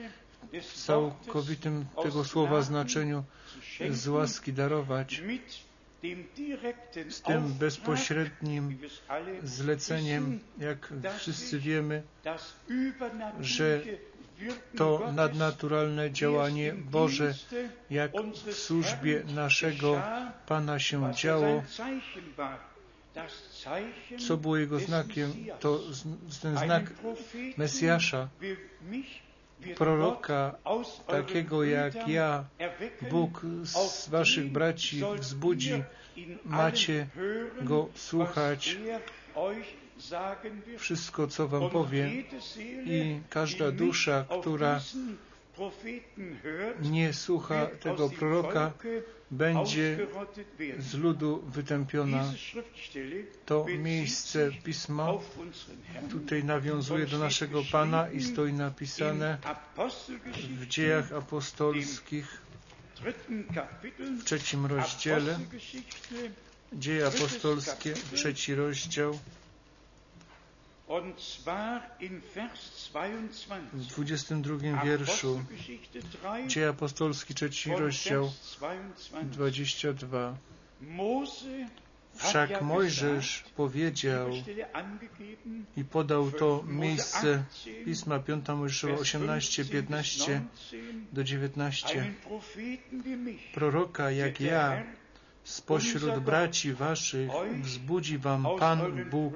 w 0.62 0.72
całkowitym 0.72 1.84
tego 2.02 2.24
słowa 2.24 2.62
znaczeniu 2.62 3.24
z 3.90 4.08
łaski 4.08 4.52
darować 4.52 5.22
z 7.08 7.22
tym 7.22 7.52
bezpośrednim 7.52 8.78
zleceniem, 9.42 10.40
jak 10.58 10.92
wszyscy 11.18 11.58
wiemy, 11.58 12.02
że 13.40 13.82
to 14.76 15.12
nadnaturalne 15.12 16.12
działanie 16.12 16.74
Boże, 16.74 17.34
jak 17.90 18.12
w 18.46 18.52
służbie 18.54 19.22
naszego 19.34 20.02
Pana 20.46 20.78
się 20.78 21.14
działo, 21.14 21.62
co 24.26 24.36
było 24.36 24.56
jego 24.56 24.78
znakiem, 24.78 25.32
to 25.60 25.80
ten 26.42 26.58
znak 26.58 26.92
Mesjasza, 27.56 28.28
proroka 29.76 30.54
takiego 31.06 31.64
jak 31.64 32.08
ja, 32.08 32.44
Bóg 33.10 33.40
z 33.64 34.08
waszych 34.08 34.52
braci 34.52 35.02
wzbudzi, 35.18 35.82
macie 36.44 37.06
go 37.62 37.88
słuchać, 37.94 38.76
wszystko, 40.78 41.26
co 41.26 41.48
wam 41.48 41.70
powie 41.70 42.10
i 42.84 43.20
każda 43.30 43.72
dusza, 43.72 44.24
która 44.40 44.80
nie 46.82 47.12
słucha 47.12 47.66
tego 47.66 48.08
proroka, 48.08 48.72
będzie 49.30 50.06
z 50.78 50.94
ludu 50.94 51.42
wytępiona. 51.48 52.32
To 53.46 53.66
miejsce 53.78 54.50
Pisma 54.64 55.08
tutaj 56.10 56.44
nawiązuje 56.44 57.06
do 57.06 57.18
naszego 57.18 57.62
Pana 57.72 58.10
i 58.10 58.22
stoi 58.22 58.52
napisane 58.52 59.38
w 60.50 60.66
dziejach 60.66 61.12
apostolskich 61.12 62.40
w 64.20 64.24
trzecim 64.24 64.66
rozdziale. 64.66 65.38
Dzieje 66.72 67.06
apostolskie, 67.06 67.94
trzeci 68.14 68.54
rozdział. 68.54 69.18
W 73.72 73.86
22 73.86 74.84
wierszu 74.84 75.44
Dzieje 76.46 76.68
apostolski, 76.68 77.34
trzeci 77.34 77.70
rozdział, 77.70 78.32
22. 79.22 80.36
Wszak 82.14 82.62
Mojżesz 82.62 83.44
powiedział 83.56 84.30
i 85.76 85.84
podał 85.84 86.30
to 86.30 86.64
miejsce 86.66 87.44
Pisma 87.84 88.18
5 88.18 88.48
Mojżeszowa 88.48 88.94
18, 88.94 89.64
15 89.64 90.42
do 91.12 91.24
19. 91.24 92.12
Proroka 93.54 94.10
jak 94.10 94.40
ja 94.40 94.82
spośród 95.44 96.18
braci 96.18 96.72
waszych 96.72 97.30
wzbudzi 97.62 98.18
wam 98.18 98.46
Pan 98.58 99.04
Bóg 99.10 99.34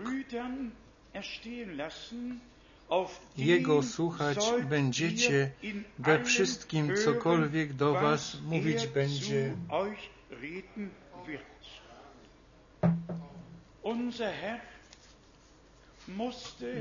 jego 3.37 3.83
słuchać 3.83 4.39
będziecie 4.69 5.51
we 5.99 6.25
wszystkim, 6.25 6.97
cokolwiek 7.05 7.73
do 7.73 7.93
Was 7.93 8.37
mówić 8.41 8.87
będzie. 8.87 9.55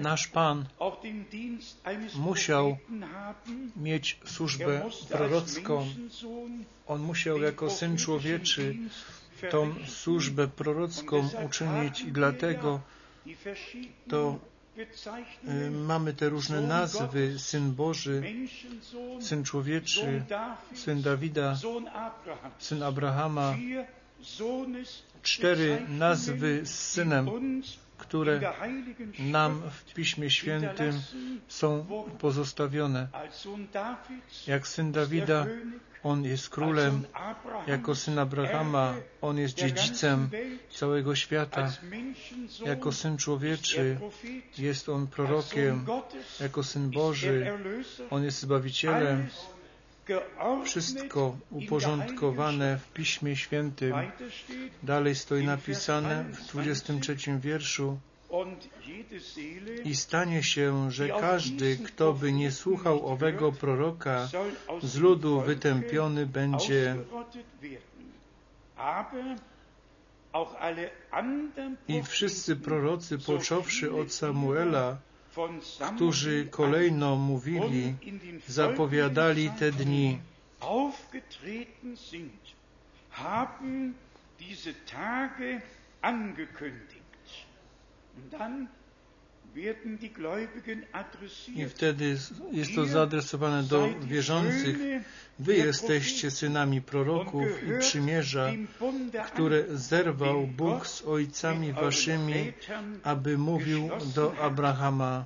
Nasz 0.01 0.27
Pan 0.27 0.65
musiał 2.15 2.77
mieć 3.75 4.19
służbę 4.25 4.89
prorocką. 5.09 5.87
On 6.87 7.01
musiał 7.01 7.41
jako 7.41 7.69
Syn 7.69 7.97
Człowieczy 7.97 8.75
tą 9.51 9.75
służbę 9.87 10.47
prorocką 10.47 11.29
uczynić 11.45 12.01
i 12.01 12.11
dlatego 12.11 12.81
to 14.09 14.39
y, 15.47 15.71
mamy 15.71 16.13
te 16.13 16.29
różne 16.29 16.61
nazwy, 16.61 17.39
Syn 17.39 17.71
Boży, 17.71 18.23
Syn 19.21 19.43
Człowieczy, 19.43 20.23
Syn 20.73 21.01
Dawida, 21.01 21.57
Syn 22.59 22.83
Abrahama, 22.83 23.55
cztery 25.23 25.81
nazwy 25.89 26.61
z 26.65 26.79
Synem, 26.79 27.29
które 27.97 28.53
nam 29.19 29.61
w 29.71 29.93
Piśmie 29.93 30.29
Świętym 30.29 31.01
są 31.47 31.85
pozostawione. 32.19 33.07
Jak 34.47 34.67
Syn 34.67 34.91
Dawida, 34.91 35.45
on 36.03 36.25
jest 36.25 36.49
królem, 36.49 37.05
jako 37.67 37.95
syn 37.95 38.19
Abrahama, 38.19 38.95
on 39.21 39.37
jest 39.37 39.55
dziedzicem 39.55 40.29
całego 40.69 41.15
świata. 41.15 41.71
Jako 42.65 42.91
syn 42.91 43.17
człowieczy 43.17 43.97
jest 44.57 44.89
on 44.89 45.07
prorokiem, 45.07 45.85
jako 46.39 46.63
syn 46.63 46.89
Boży, 46.89 47.51
on 48.09 48.23
jest 48.23 48.39
zbawicielem. 48.39 49.27
Wszystko 50.65 51.37
uporządkowane 51.51 52.77
w 52.77 52.93
Piśmie 52.93 53.35
Świętym. 53.35 53.93
Dalej 54.83 55.15
stoi 55.15 55.43
napisane 55.45 56.23
w 56.23 56.47
23 56.47 57.15
wierszu. 57.39 57.99
I 59.83 59.95
stanie 59.95 60.43
się, 60.43 60.91
że 60.91 61.09
każdy, 61.09 61.77
kto 61.77 62.13
by 62.13 62.31
nie 62.31 62.51
słuchał 62.51 63.07
owego 63.07 63.51
proroka, 63.51 64.29
z 64.83 64.97
ludu 64.97 65.41
wytępiony 65.41 66.25
będzie. 66.25 66.95
I 71.87 72.03
wszyscy 72.03 72.55
prorocy, 72.55 73.17
począwszy 73.17 73.93
od 73.93 74.13
Samuela, 74.13 74.97
którzy 75.95 76.47
kolejno 76.51 77.15
mówili, 77.15 77.95
zapowiadali 78.47 79.49
te 79.59 79.71
dni. 79.71 80.19
haben 83.11 83.95
diese 84.39 84.73
Tage 84.85 85.61
angekündigt. 86.01 86.98
I 91.55 91.65
wtedy 91.65 92.17
jest 92.51 92.75
to 92.75 92.85
zaadresowane 92.85 93.63
do 93.63 93.89
wierzących. 94.01 94.77
Wy 95.39 95.55
jesteście 95.55 96.31
synami 96.31 96.81
proroków 96.81 97.63
i 97.63 97.79
przymierza, 97.79 98.51
które 99.27 99.63
zerwał 99.69 100.47
Bóg 100.47 100.87
z 100.87 101.01
ojcami 101.01 101.73
waszymi, 101.73 102.53
aby 103.03 103.37
mówił 103.37 103.89
do 104.15 104.37
Abrahama. 104.37 105.25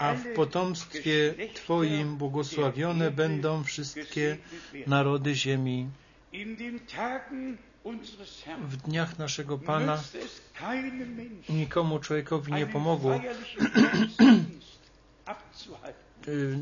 A 0.00 0.14
w 0.14 0.24
potomstwie 0.34 1.34
Twoim 1.54 2.16
błogosławione 2.16 3.10
będą 3.10 3.64
wszystkie 3.64 4.36
narody 4.86 5.34
ziemi. 5.34 5.88
W 8.68 8.76
dniach 8.76 9.18
naszego 9.18 9.58
Pana 9.58 10.02
nikomu 11.48 11.98
człowiekowi 11.98 12.52
nie 12.52 12.66
pomogło 12.66 13.20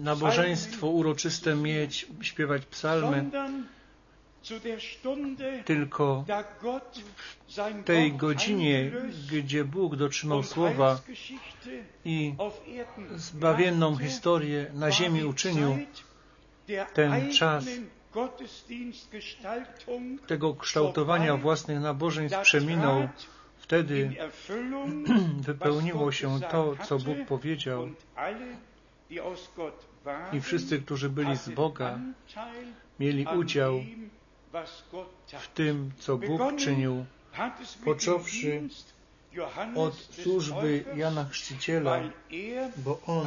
nabożeństwo 0.03 0.87
uroczyste 0.87 1.55
mieć, 1.55 2.07
śpiewać 2.21 2.67
psalmy, 2.67 3.31
tylko 5.65 6.25
w 7.49 7.85
tej 7.85 8.13
godzinie, 8.13 8.93
gdzie 9.33 9.65
Bóg 9.65 9.97
dotrzymał 9.97 10.43
słowa 10.43 11.01
i 12.05 12.35
zbawienną 13.17 13.97
historię 13.97 14.71
na 14.75 14.91
ziemi 14.91 15.25
uczynił, 15.25 15.79
ten 16.95 17.33
czas 17.33 17.67
tego 20.27 20.55
kształtowania 20.55 21.37
własnych 21.37 21.81
nabożeństw 21.81 22.41
przeminął. 22.43 23.09
Wtedy 23.59 24.11
wypełniło 25.49 26.13
się 26.13 26.41
to, 26.41 26.77
co 26.85 26.99
Bóg 26.99 27.19
powiedział. 27.29 27.89
I 30.33 30.41
wszyscy, 30.41 30.83
którzy 30.83 31.09
byli 31.09 31.37
z 31.37 31.49
Boga, 31.49 31.99
mieli 33.01 33.27
udział 33.37 33.81
w 35.39 35.49
tym, 35.55 35.91
co 35.99 36.19
Bóg 36.19 36.57
czynił, 36.57 37.05
począwszy 37.85 38.69
od 39.75 39.95
służby 39.97 40.85
Jana 40.97 41.25
Chrzciciela, 41.25 42.01
bo 42.77 43.01
on 43.07 43.27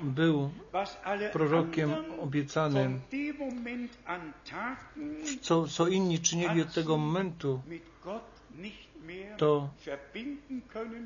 był 0.00 0.50
prorokiem 1.32 1.94
obiecanym. 2.20 3.00
Co, 5.40 5.68
co 5.68 5.88
inni 5.88 6.18
czynili 6.18 6.62
od 6.62 6.74
tego 6.74 6.96
momentu, 6.96 7.62
to 9.36 9.68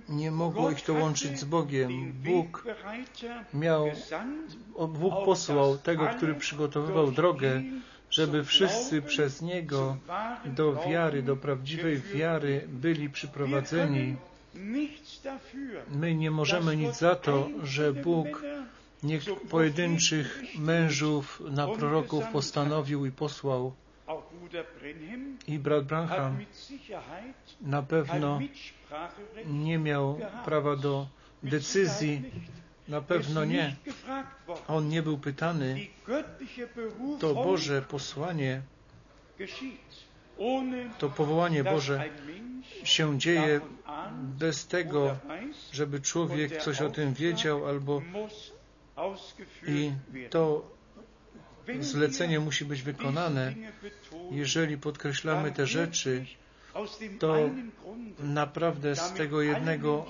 nie 0.09 0.31
mogło 0.31 0.71
ich 0.71 0.83
to 0.83 0.93
łączyć 0.95 1.41
z 1.41 1.45
Bogiem. 1.45 2.13
Bóg 2.13 2.65
miał, 3.55 3.91
Bóg 4.89 5.15
posłał 5.25 5.79
tego, 5.79 6.07
który 6.07 6.35
przygotowywał 6.35 7.11
drogę, 7.11 7.63
żeby 8.11 8.45
wszyscy 8.45 9.03
przez 9.03 9.43
Niego 9.43 9.97
do 10.45 10.75
wiary, 10.75 11.23
do 11.23 11.37
prawdziwej 11.37 12.01
wiary 12.01 12.65
byli 12.69 13.11
przyprowadzeni. 13.11 14.17
My 15.91 16.15
nie 16.15 16.31
możemy 16.31 16.77
nic 16.77 16.99
za 16.99 17.15
to, 17.15 17.49
że 17.63 17.93
Bóg 17.93 18.43
pojedynczych 19.51 20.43
mężów 20.59 21.43
na 21.51 21.69
proroków 21.69 22.25
postanowił 22.33 23.07
i 23.07 23.11
posłał. 23.11 23.73
I 25.47 25.59
brat 25.59 25.85
Branham 25.85 26.45
na 27.61 27.83
pewno 27.83 28.41
nie 29.47 29.79
miał 29.79 30.21
prawa 30.45 30.77
do 30.77 31.07
decyzji, 31.43 32.23
na 32.89 33.01
pewno 33.01 33.45
nie. 33.45 33.77
On 34.69 34.89
nie 34.89 35.03
był 35.03 35.19
pytany. 35.19 35.87
To 37.21 37.35
Boże 37.35 37.83
posłanie, 37.83 38.63
to 40.99 41.09
powołanie 41.11 41.65
Boże 41.65 42.05
się 42.85 43.19
dzieje 43.19 43.61
bez 44.21 44.67
tego, 44.67 45.17
żeby 45.73 46.01
człowiek 46.01 46.63
coś 46.63 46.81
o 46.81 46.91
tym 46.91 47.15
wiedział 47.15 47.67
albo 47.67 48.03
i 49.67 49.93
to 50.31 50.78
zlecenie 51.81 52.41
musi 52.41 52.65
być 52.65 52.83
wykonane. 52.83 53.55
Jeżeli 54.31 54.79
podkreślamy 54.79 55.53
te 55.53 55.67
rzeczy, 55.67 56.27
to 57.19 57.51
naprawdę 58.19 58.97
z 58.97 59.13
tego 59.13 59.43
jednego 59.43 60.07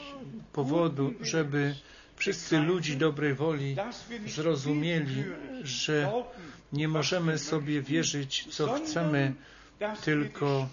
powodu, 0.52 1.14
żeby 1.20 1.74
wszyscy 2.16 2.58
ludzi 2.58 2.96
dobrej 2.96 3.34
woli 3.34 3.76
zrozumieli, 4.26 5.24
że 5.62 6.12
nie 6.72 6.88
możemy 6.88 7.38
sobie 7.38 7.82
wierzyć, 7.82 8.46
co 8.50 8.72
chcemy, 8.72 9.32
tylko 10.04 10.68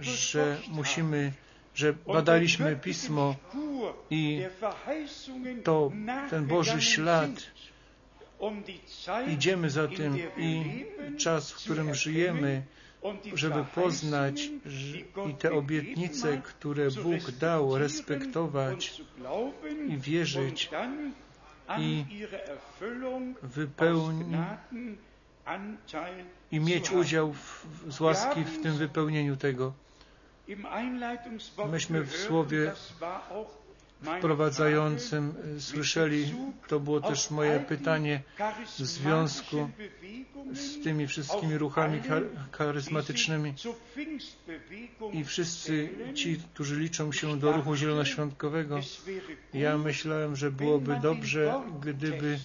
że 0.00 0.58
musimy, 0.68 1.32
że 1.74 1.92
badaliśmy 1.92 2.76
Pismo 2.76 3.36
i 4.10 4.42
to 5.64 5.92
ten 6.30 6.46
Boży 6.46 6.82
ślad 6.82 7.30
idziemy 9.28 9.70
za 9.70 9.88
tym 9.88 10.18
i 10.36 10.84
czas, 11.18 11.52
w 11.52 11.56
którym 11.56 11.94
żyjemy, 11.94 12.62
żeby 13.34 13.64
poznać 13.74 14.50
i 15.30 15.34
te 15.34 15.52
obietnice, 15.52 16.42
które 16.44 16.90
Bóg 16.90 17.30
dał, 17.30 17.78
respektować 17.78 19.02
i 19.88 19.96
wierzyć 19.96 20.70
i 21.78 22.04
wypełnić 23.42 24.38
i 26.52 26.60
mieć 26.60 26.90
udział 26.90 27.32
w, 27.32 27.66
z 27.88 28.00
łaski 28.00 28.44
w 28.44 28.62
tym 28.62 28.74
wypełnieniu 28.74 29.36
tego. 29.36 29.72
Myśmy 31.70 32.02
w 32.02 32.16
słowie 32.16 32.72
wprowadzającym 34.02 35.34
słyszeli, 35.58 36.34
to 36.68 36.80
było 36.80 37.00
też 37.00 37.30
moje 37.30 37.60
pytanie 37.60 38.22
w 38.66 38.78
związku 38.78 39.68
z 40.52 40.82
tymi 40.84 41.06
wszystkimi 41.06 41.58
ruchami 41.58 42.00
charyzmatycznymi. 42.52 43.54
I 45.12 45.24
wszyscy 45.24 45.88
ci, 46.14 46.40
którzy 46.54 46.80
liczą 46.80 47.12
się 47.12 47.38
do 47.38 47.52
ruchu 47.52 47.76
zielonoświątkowego, 47.76 48.80
ja 49.54 49.78
myślałem, 49.78 50.36
że 50.36 50.50
byłoby 50.50 50.96
dobrze, 51.02 51.62
gdyby 51.80 52.38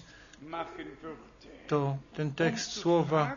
to 1.68 1.96
ten 2.14 2.32
tekst 2.32 2.72
słowa 2.72 3.36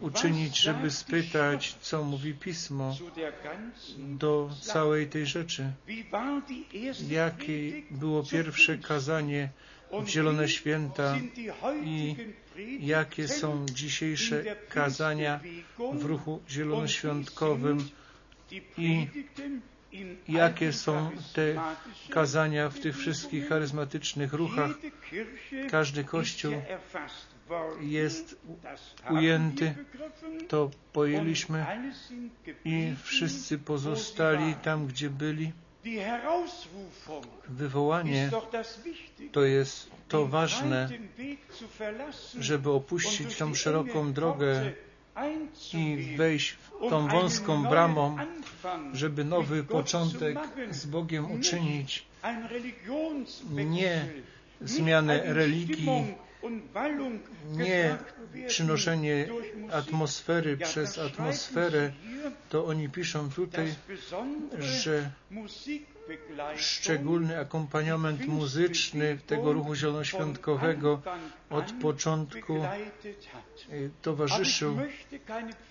uczynić, 0.00 0.60
żeby 0.60 0.90
spytać, 0.90 1.74
co 1.80 2.04
mówi 2.04 2.34
Pismo 2.34 2.96
do 3.98 4.50
całej 4.60 5.06
tej 5.06 5.26
rzeczy. 5.26 5.72
Jakie 7.08 7.82
było 7.90 8.22
pierwsze 8.22 8.78
kazanie 8.78 9.48
w 9.92 10.08
Zielone 10.08 10.48
Święta 10.48 11.18
i 11.84 12.16
jakie 12.80 13.28
są 13.28 13.66
dzisiejsze 13.66 14.44
kazania 14.68 15.40
w 15.92 16.04
ruchu 16.04 16.40
zielonoświątkowym 16.48 17.88
i 18.78 19.06
jakie 20.28 20.72
są 20.72 21.10
te 21.34 21.54
kazania 22.10 22.68
w 22.68 22.80
tych 22.80 22.96
wszystkich 22.96 23.48
charyzmatycznych 23.48 24.32
ruchach. 24.32 24.70
Każdy 25.70 26.04
kościół 26.04 26.52
jest 27.80 28.36
ujęty, 29.10 29.74
to 30.48 30.70
pojęliśmy 30.92 31.66
i 32.64 32.94
wszyscy 33.02 33.58
pozostali 33.58 34.54
tam, 34.54 34.86
gdzie 34.86 35.10
byli. 35.10 35.52
Wywołanie 37.48 38.30
to 39.32 39.44
jest 39.44 39.90
to 40.08 40.26
ważne, 40.26 40.88
żeby 42.38 42.70
opuścić 42.70 43.36
tą 43.36 43.54
szeroką 43.54 44.12
drogę 44.12 44.72
i 45.74 46.14
wejść 46.16 46.56
tą 46.90 47.08
wąską 47.08 47.62
bramą, 47.62 48.16
żeby 48.92 49.24
nowy 49.24 49.64
początek 49.64 50.38
z 50.70 50.86
Bogiem 50.86 51.32
uczynić, 51.32 52.06
nie 53.64 54.06
zmianę 54.60 55.22
religii, 55.24 56.14
nie 57.50 57.96
przynoszenie 58.46 59.28
atmosfery 59.72 60.56
przez 60.56 60.98
atmosferę, 60.98 61.92
to 62.48 62.66
oni 62.66 62.88
piszą 62.88 63.30
tutaj, 63.30 63.74
że 64.58 65.10
szczególny 66.56 67.38
akompaniament 67.38 68.26
muzyczny 68.26 69.18
tego 69.26 69.52
ruchu 69.52 69.74
zielonoświątkowego 69.74 71.02
od 71.50 71.72
początku 71.82 72.64
y, 73.72 73.90
towarzyszył, 74.02 74.78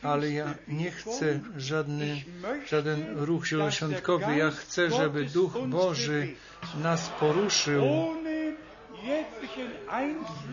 ale 0.01 0.31
ja 0.31 0.55
nie 0.67 0.91
chcę 0.91 1.39
żadny, 1.57 2.23
żaden 2.67 3.17
ruch 3.17 3.45
zielonoświątkowy. 3.45 4.36
Ja 4.38 4.51
chcę, 4.51 4.91
żeby 4.91 5.25
Duch 5.25 5.67
Boży 5.67 6.36
nas 6.81 7.09
poruszył 7.19 7.83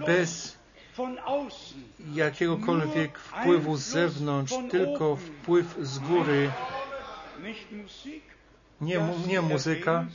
bez 0.06 0.58
jakiegokolwiek 2.14 3.18
wpływu 3.18 3.76
z 3.76 3.82
zewnątrz, 3.82 4.54
tylko 4.70 5.16
wpływ 5.16 5.76
z 5.82 5.98
góry. 5.98 6.50
Nie, 8.80 9.00
nie 9.26 9.40
muzyka. 9.40 10.06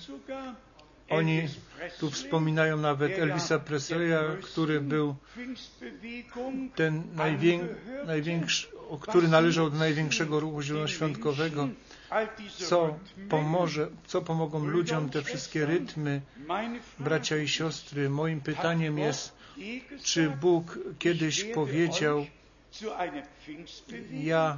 Oni 1.10 1.48
tu 2.00 2.12
wspominają 2.12 2.78
nawet 2.78 3.20
Elvisa 3.20 3.60
Presleya, 3.60 4.42
który 4.44 4.82
był 4.82 5.16
ten 6.76 7.04
największy, 8.06 8.68
który 9.02 9.28
należał 9.28 9.70
do 9.70 9.78
największego 9.78 10.40
ruchu 10.40 10.62
zielonoświątkowego. 10.62 11.70
Co 12.58 13.00
pomoże, 13.30 13.88
co 14.08 14.22
pomogą 14.22 14.66
ludziom 14.66 15.10
te 15.10 15.22
wszystkie 15.22 15.66
rytmy, 15.66 16.22
bracia 17.00 17.38
i 17.38 17.48
siostry? 17.48 18.10
Moim 18.10 18.42
pytaniem 18.42 18.98
jest, 19.00 19.34
czy 20.04 20.30
Bóg 20.30 20.80
kiedyś 21.00 21.44
powiedział, 21.44 22.26
ja 24.12 24.58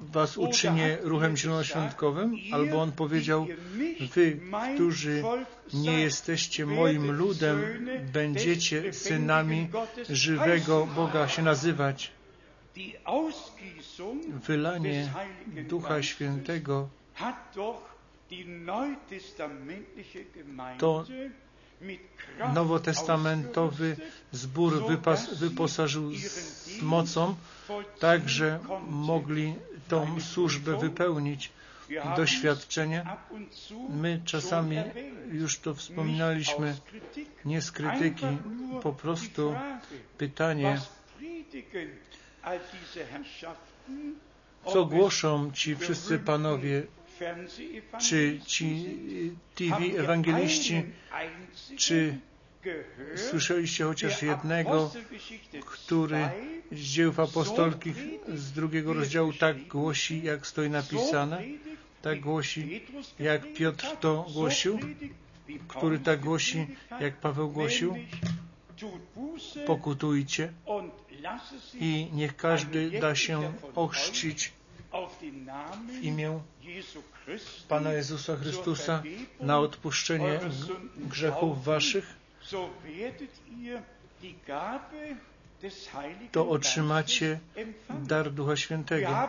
was 0.00 0.38
uczynię 0.38 0.98
ruchem 1.02 1.36
zielonoświątkowym, 1.36 2.34
albo 2.52 2.82
On 2.82 2.92
powiedział, 2.92 3.46
wy, 4.14 4.40
którzy 4.74 5.22
nie 5.74 6.00
jesteście 6.00 6.66
moim 6.66 7.10
ludem, 7.10 7.62
będziecie 8.12 8.92
synami 8.92 9.68
żywego 10.08 10.86
Boga 10.96 11.28
się 11.28 11.42
nazywać. 11.42 12.12
Wylanie 14.46 15.12
Ducha 15.68 16.02
Świętego 16.02 16.88
to 20.78 21.04
nowotestamentowy 22.54 23.96
zbór 24.32 24.86
wypas, 24.86 25.34
wyposażył 25.34 26.14
z 26.14 26.82
mocą, 26.82 27.36
tak 28.00 28.28
że 28.28 28.58
mogli 28.88 29.54
tą 29.88 30.20
służbę 30.20 30.78
wypełnić. 30.78 31.52
Doświadczenie. 32.16 33.06
My 33.88 34.20
czasami 34.24 34.76
już 35.32 35.58
to 35.58 35.74
wspominaliśmy, 35.74 36.76
nie 37.44 37.62
z 37.62 37.72
krytyki, 37.72 38.26
po 38.82 38.92
prostu 38.92 39.54
pytanie, 40.18 40.80
co 44.66 44.86
głoszą 44.86 45.52
ci 45.52 45.76
wszyscy 45.76 46.18
panowie? 46.18 46.82
Czy 48.00 48.40
ci 48.46 48.96
TV 49.54 49.76
ewangeliści, 49.98 50.82
czy 51.76 52.18
słyszeliście 53.16 53.84
chociaż 53.84 54.22
jednego, 54.22 54.90
który 55.66 56.28
z 56.72 56.80
dzieł 56.80 57.12
apostolskich 57.16 57.96
z 58.34 58.52
drugiego 58.52 58.92
rozdziału 58.92 59.32
tak 59.32 59.68
głosi, 59.68 60.22
jak 60.22 60.46
stoi 60.46 60.70
napisane, 60.70 61.42
tak 62.02 62.20
głosi, 62.20 62.80
jak 63.18 63.52
Piotr 63.52 63.86
to 64.00 64.26
głosił, 64.34 64.78
który 65.68 65.98
tak 65.98 66.20
głosi, 66.20 66.66
jak 67.00 67.16
Paweł 67.16 67.50
głosił, 67.50 67.96
pokutujcie 69.66 70.52
i 71.74 72.08
niech 72.12 72.36
każdy 72.36 73.00
da 73.00 73.14
się 73.14 73.52
ochrzcić 73.74 74.52
w 75.88 76.02
imię 76.02 76.40
Pana 77.68 77.92
Jezusa 77.92 78.36
Chrystusa 78.36 79.02
na 79.40 79.58
odpuszczenie 79.58 80.40
grzechów 80.96 81.64
waszych, 81.64 82.16
to 86.32 86.48
otrzymacie 86.48 87.38
dar 87.90 88.32
Ducha 88.32 88.56
Świętego. 88.56 89.28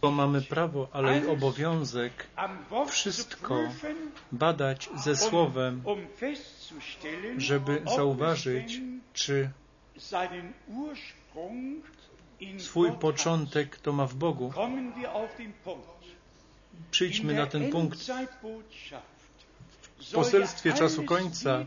Bo 0.00 0.10
mamy 0.10 0.42
prawo, 0.42 0.88
ale 0.92 1.18
i 1.18 1.26
obowiązek 1.26 2.26
wszystko 2.88 3.60
badać 4.32 4.88
ze 5.04 5.16
Słowem, 5.16 5.82
żeby 7.36 7.82
zauważyć, 7.96 8.80
czy 9.12 9.50
swój 12.58 12.92
początek 12.92 13.78
to 13.78 13.92
ma 13.92 14.06
w 14.06 14.14
Bogu. 14.14 14.52
Przyjdźmy 16.90 17.34
na 17.34 17.46
ten 17.46 17.70
punkt. 17.70 17.98
W 19.98 20.12
poselstwie 20.12 20.72
czasu 20.72 21.04
końca 21.04 21.66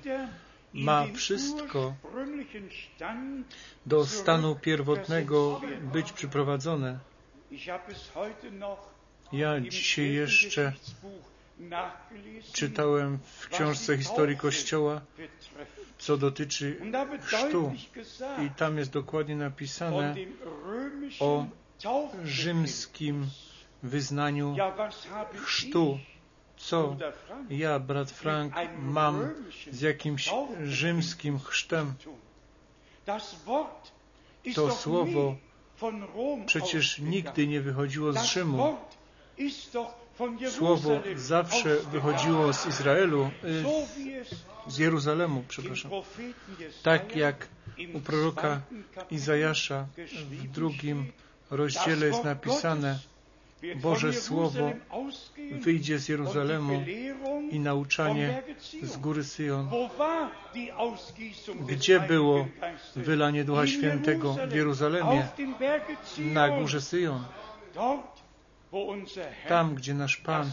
ma 0.73 1.05
wszystko 1.13 1.93
do 3.85 4.05
stanu 4.05 4.55
pierwotnego 4.55 5.61
być 5.93 6.11
przyprowadzone. 6.11 6.99
Ja 9.31 9.59
dzisiaj 9.59 10.13
jeszcze 10.13 10.73
czytałem 12.53 13.19
w 13.23 13.49
książce 13.49 13.97
historii 13.97 14.37
Kościoła 14.37 15.01
co 15.99 16.17
dotyczy 16.17 16.81
chrztu. 17.21 17.73
I 18.45 18.49
tam 18.49 18.77
jest 18.77 18.91
dokładnie 18.91 19.35
napisane 19.35 20.15
o 21.19 21.45
rzymskim 22.23 23.27
wyznaniu 23.83 24.55
chrztu. 25.35 25.99
Co 26.57 26.95
ja, 27.49 27.79
brat 27.79 28.11
Frank, 28.11 28.53
mam 28.79 29.29
z 29.71 29.81
jakimś 29.81 30.29
rzymskim 30.63 31.39
chrztem? 31.39 31.93
To 34.55 34.71
słowo 34.71 35.35
przecież 36.45 36.99
nigdy 36.99 37.47
nie 37.47 37.61
wychodziło 37.61 38.13
z 38.13 38.23
Rzymu. 38.23 38.77
Słowo 40.49 41.01
zawsze 41.15 41.75
wychodziło 41.75 42.53
z 42.53 42.67
Izraelu, 42.67 43.31
z 44.67 44.77
Jeruzalemu, 44.77 45.43
przepraszam. 45.47 45.91
Tak 46.83 47.15
jak 47.15 47.47
u 47.93 47.99
proroka 47.99 48.61
Izajasza 49.11 49.85
w 50.29 50.47
drugim 50.47 51.11
rozdziale 51.49 52.07
jest 52.07 52.23
napisane, 52.23 52.99
Boże 53.75 54.13
Słowo 54.13 54.71
wyjdzie 55.51 55.99
z 55.99 56.09
Jeruzalemu 56.09 56.83
i 57.51 57.59
nauczanie 57.59 58.43
z 58.83 58.97
góry 58.97 59.23
Syjon. 59.23 59.69
Gdzie 61.67 61.99
było 61.99 62.47
wylanie 62.95 63.43
Ducha 63.43 63.67
Świętego? 63.67 64.33
W 64.47 64.55
Jeruzalemie, 64.55 65.27
na 66.17 66.49
górze 66.49 66.81
Syjon 66.81 67.23
tam, 69.47 69.75
gdzie 69.75 69.93
nasz 69.93 70.17
Pan 70.17 70.51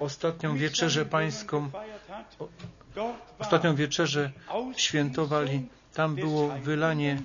ostatnią 0.00 0.56
wieczerzę 0.56 1.04
pańską, 1.04 1.70
ostatnią 3.38 3.74
wieczerzę 3.74 4.30
świętowali, 4.76 5.68
tam 5.94 6.14
było 6.14 6.48
wylanie 6.48 7.22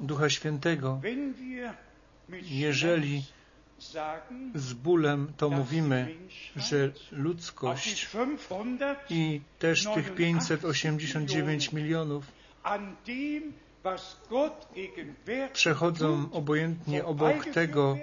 Ducha 0.00 0.30
Świętego. 0.30 1.00
Jeżeli 2.42 3.22
z 4.54 4.72
bólem 4.72 5.32
to 5.36 5.50
mówimy, 5.50 6.14
że 6.56 6.92
ludzkość 7.12 8.08
i 9.10 9.40
też 9.58 9.88
tych 9.94 10.14
589 10.14 11.72
milionów 11.72 12.24
przechodzą 15.52 16.28
obojętnie 16.32 17.04
obok 17.04 17.44
tego, 17.44 17.96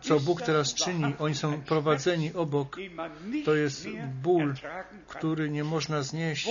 co 0.00 0.20
Bóg 0.20 0.42
teraz 0.42 0.74
czyni, 0.74 1.14
oni 1.18 1.34
są 1.34 1.62
prowadzeni 1.62 2.32
obok. 2.32 2.76
To 3.44 3.54
jest 3.54 3.88
ból, 4.22 4.54
który 5.08 5.50
nie 5.50 5.64
można 5.64 6.02
znieść. 6.02 6.48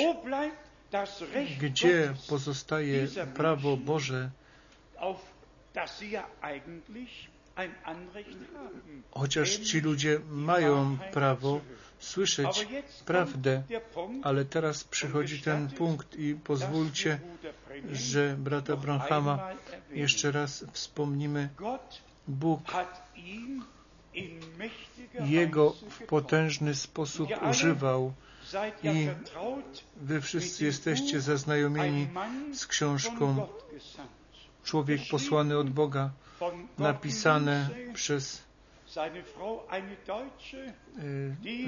Gdzie 1.59 2.13
pozostaje 2.29 3.07
prawo 3.35 3.77
Boże, 3.77 4.29
chociaż 9.11 9.57
ci 9.57 9.81
ludzie 9.81 10.19
mają 10.29 10.97
prawo 11.13 11.61
słyszeć 11.99 12.67
prawdę, 13.05 13.63
ale 14.23 14.45
teraz 14.45 14.83
przychodzi 14.83 15.41
ten 15.41 15.67
punkt 15.67 16.15
i 16.19 16.35
pozwólcie, 16.35 17.19
że 17.91 18.35
brata 18.39 18.75
Branhama 18.75 19.49
jeszcze 19.91 20.31
raz 20.31 20.65
wspomnimy. 20.73 21.49
Bóg 22.27 22.61
Jego 25.25 25.71
w 25.89 26.03
potężny 26.07 26.75
sposób 26.75 27.29
używał 27.49 28.13
i 28.83 29.07
wy 29.97 30.21
wszyscy 30.21 30.65
jesteście 30.65 31.21
zaznajomieni 31.21 32.07
z 32.53 32.67
książką 32.67 33.47
Człowiek 34.63 35.01
posłany 35.11 35.57
od 35.57 35.69
Boga, 35.69 36.09
napisane 36.77 37.69
przez 37.93 38.43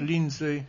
Lindsay. 0.00 0.64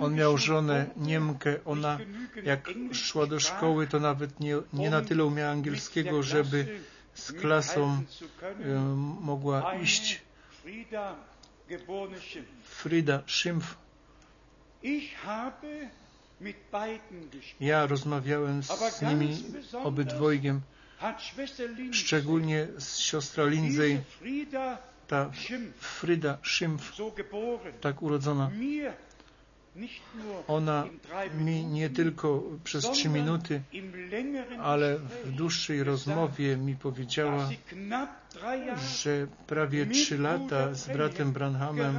On 0.00 0.14
miał 0.14 0.38
żonę 0.38 0.86
Niemkę. 0.96 1.64
Ona, 1.64 1.98
jak 2.44 2.70
szła 2.92 3.26
do 3.26 3.40
szkoły, 3.40 3.86
to 3.86 4.00
nawet 4.00 4.40
nie, 4.40 4.56
nie 4.72 4.90
na 4.90 5.02
tyle 5.02 5.24
umiała 5.24 5.50
angielskiego, 5.50 6.22
żeby 6.22 6.80
z 7.14 7.32
klasą 7.32 8.02
mogła 9.20 9.74
iść. 9.74 10.22
Frida 12.64 13.22
Schimpf. 13.26 13.76
Ja 17.60 17.86
rozmawiałem 17.86 18.62
z 18.62 19.02
nimi 19.02 19.44
obydwojgiem, 19.82 20.60
szczególnie 21.92 22.66
z 22.78 22.98
siostra 22.98 23.44
Lindsay, 23.44 24.00
ta 25.06 25.30
Frida 25.78 26.38
Schimpf, 26.42 26.92
tak 27.80 28.02
urodzona. 28.02 28.50
Ona 30.48 30.84
mi 31.38 31.66
nie 31.66 31.90
tylko 31.90 32.42
przez 32.64 32.90
trzy 32.90 33.08
minuty, 33.08 33.62
ale 34.60 34.98
w 34.98 35.32
dłuższej 35.32 35.84
rozmowie 35.84 36.56
mi 36.56 36.76
powiedziała, 36.76 37.48
że 39.00 39.26
prawie 39.46 39.86
trzy 39.86 40.18
lata 40.18 40.74
z 40.74 40.88
bratem 40.88 41.32
Branhamem 41.32 41.98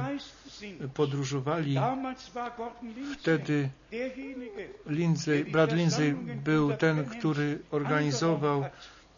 podróżowali. 0.94 1.76
Wtedy 3.18 3.68
Lindsay, 4.86 5.44
brat 5.44 5.72
Lindsay 5.72 6.14
był 6.44 6.72
ten, 6.76 7.04
który 7.04 7.58
organizował 7.70 8.64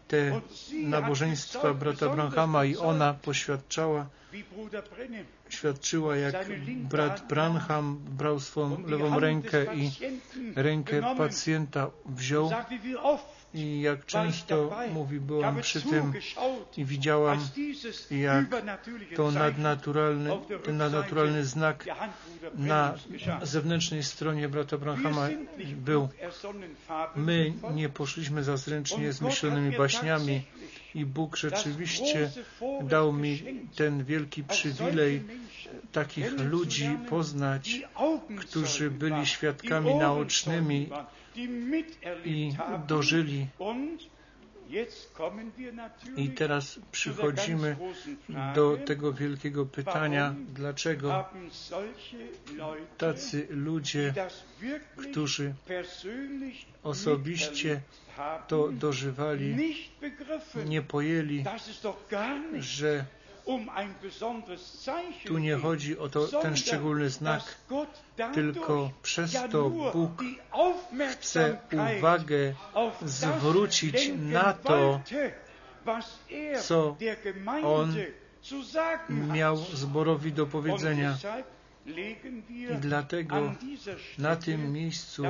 te 0.09 0.41
nabożeństwa 0.73 1.75
brata 1.75 2.09
Branhama 2.09 2.65
i 2.65 2.77
ona 2.77 3.15
poświadczała, 3.15 4.07
świadczyła, 5.49 6.17
jak 6.17 6.47
brat 6.69 7.27
Branham 7.29 7.99
brał 8.09 8.41
swoją 8.41 8.87
lewą 8.87 9.21
rękę 9.21 9.75
i 9.75 9.91
rękę 10.57 11.15
pacjenta 11.17 11.91
wziął 12.07 12.51
i 13.55 13.81
jak 13.81 14.07
często 14.07 14.77
mówi, 14.93 15.21
byłam 15.21 15.61
przy 15.61 15.83
tym 15.83 16.13
i 16.77 16.85
widziałam, 16.85 17.39
jak 18.11 18.47
to 19.17 19.31
nadnaturalny, 19.31 20.31
ten 20.65 20.77
nadnaturalny 20.77 21.45
znak 21.45 21.85
na 22.55 22.95
zewnętrznej 23.43 24.03
stronie 24.03 24.49
brata 24.49 24.79
Branhama 24.79 25.29
był. 25.77 26.09
My 27.17 27.53
nie 27.75 27.89
poszliśmy 27.89 28.45
za 28.45 28.57
zręcznie 28.57 29.13
zmyślonymi 29.13 29.77
baśniami 29.77 30.43
i 30.95 31.05
Bóg 31.05 31.37
rzeczywiście 31.37 32.31
dał 32.83 33.13
mi 33.13 33.43
ten 33.77 34.05
wielki 34.05 34.45
przywilej 34.45 35.23
takich 35.93 36.41
ludzi 36.41 36.99
poznać, 37.11 37.83
którzy 38.39 38.91
byli 38.91 39.27
świadkami 39.27 39.95
naocznymi 39.95 40.91
i 42.25 42.53
dożyli. 42.87 43.47
I 46.17 46.29
teraz 46.29 46.81
przychodzimy 46.93 47.77
do 48.55 48.77
tego 48.87 49.13
wielkiego 49.13 49.67
pytania, 49.67 50.35
dlaczego 50.55 51.25
tacy 52.99 53.47
ludzie, 53.51 54.15
którzy 54.97 55.55
osobiście 56.83 57.81
to 58.49 58.69
dożywali, 58.69 59.57
nie 60.67 60.83
pojęli, 60.83 61.45
że 62.59 63.05
tu 65.27 65.39
nie 65.39 65.57
chodzi 65.57 65.99
o 65.99 66.09
to, 66.09 66.27
ten 66.27 66.57
szczególny 66.57 67.11
znak, 67.11 67.43
tylko 68.35 68.91
przez 69.03 69.37
to 69.53 69.71
Bóg 69.71 70.23
chce 71.11 71.59
uwagę 71.99 72.55
zwrócić 73.03 74.11
na 74.17 74.53
to, 74.53 75.01
co 76.63 76.97
On 77.63 77.95
miał 79.11 79.57
zborowi 79.57 80.33
do 80.33 80.47
powiedzenia. 80.47 81.17
I 82.71 82.77
dlatego 82.81 83.55
na 84.19 84.37
tym 84.37 84.73
miejscu 84.73 85.23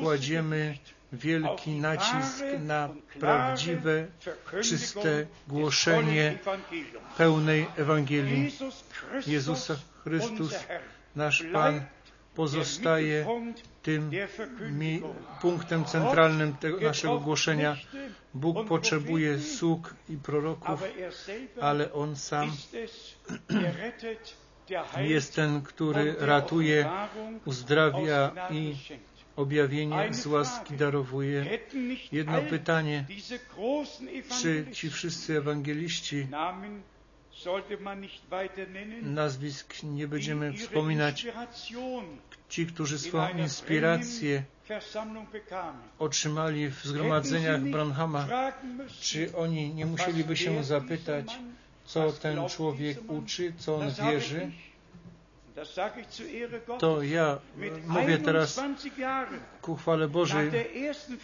kładziemy 0.00 0.78
wielki 1.12 1.70
nacisk 1.70 2.44
na 2.64 2.88
prawdziwe, 3.20 4.06
czyste 4.62 5.26
głoszenie 5.48 6.38
pełnej 7.16 7.66
Ewangelii. 7.76 8.52
Jezusa 9.26 9.76
Chrystus, 10.04 10.54
nasz 11.16 11.44
Pan, 11.52 11.80
pozostaje 12.34 13.26
tym 13.82 14.10
punktem 15.40 15.84
centralnym 15.84 16.54
tego 16.54 16.80
naszego 16.80 17.18
głoszenia. 17.20 17.76
Bóg 18.34 18.68
potrzebuje 18.68 19.38
sług 19.38 19.94
i 20.08 20.16
proroków, 20.16 20.82
ale 21.60 21.92
On 21.92 22.16
sam 22.16 22.52
jest 24.96 25.34
ten, 25.34 25.62
który 25.62 26.14
ratuje, 26.18 26.90
uzdrawia 27.44 28.32
i 28.50 28.74
objawienie 29.40 30.14
z 30.14 30.26
łaski 30.26 30.76
darowuje. 30.76 31.58
Jedno 32.12 32.42
pytanie, 32.42 33.04
czy 34.42 34.66
ci 34.72 34.90
wszyscy 34.90 35.36
ewangeliści 35.38 36.26
nazwisk 39.02 39.82
nie 39.82 40.08
będziemy 40.08 40.52
wspominać, 40.52 41.26
ci, 42.48 42.66
którzy 42.66 42.98
swoją 42.98 43.38
inspirację 43.38 44.42
otrzymali 45.98 46.68
w 46.68 46.84
zgromadzeniach 46.84 47.60
Branhama, 47.60 48.28
czy 49.00 49.36
oni 49.36 49.74
nie 49.74 49.86
musieliby 49.86 50.36
się 50.36 50.64
zapytać, 50.64 51.38
co 51.84 52.12
ten 52.12 52.48
człowiek 52.48 52.98
uczy, 53.08 53.52
co 53.58 53.76
on 53.76 53.90
wierzy? 53.90 54.50
To 56.78 57.02
ja 57.02 57.38
mówię 57.86 58.18
teraz 58.18 58.60
ku 59.62 59.76
chwale 59.76 60.08
Bożej, 60.08 60.50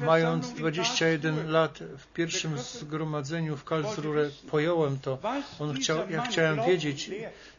mając 0.01 0.53
21 0.53 1.51
lat 1.51 1.79
w 1.99 2.07
pierwszym 2.07 2.59
zgromadzeniu 2.59 3.57
w 3.57 3.65
Karlsruhe, 3.65 4.31
pojąłem 4.51 4.99
to. 4.99 5.19
On 5.59 5.75
chciał, 5.75 6.11
ja 6.11 6.23
chciałem 6.23 6.65
wiedzieć, 6.67 7.11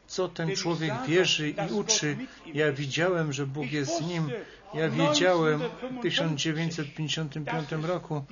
co 0.08 0.28
ten 0.28 0.56
człowiek 0.56 0.94
wierzy 1.08 1.50
i 1.50 1.74
uczy. 1.74 2.18
Ja 2.54 2.72
widziałem, 2.72 3.34
że 3.34 3.46
Bóg 3.46 3.72
jest 3.72 3.98
z 3.98 4.02
nim. 4.02 4.30
Ja 4.74 4.90
wiedziałem 4.90 5.60
w 6.00 6.02
1955 6.02 7.72
roku, 7.72 8.24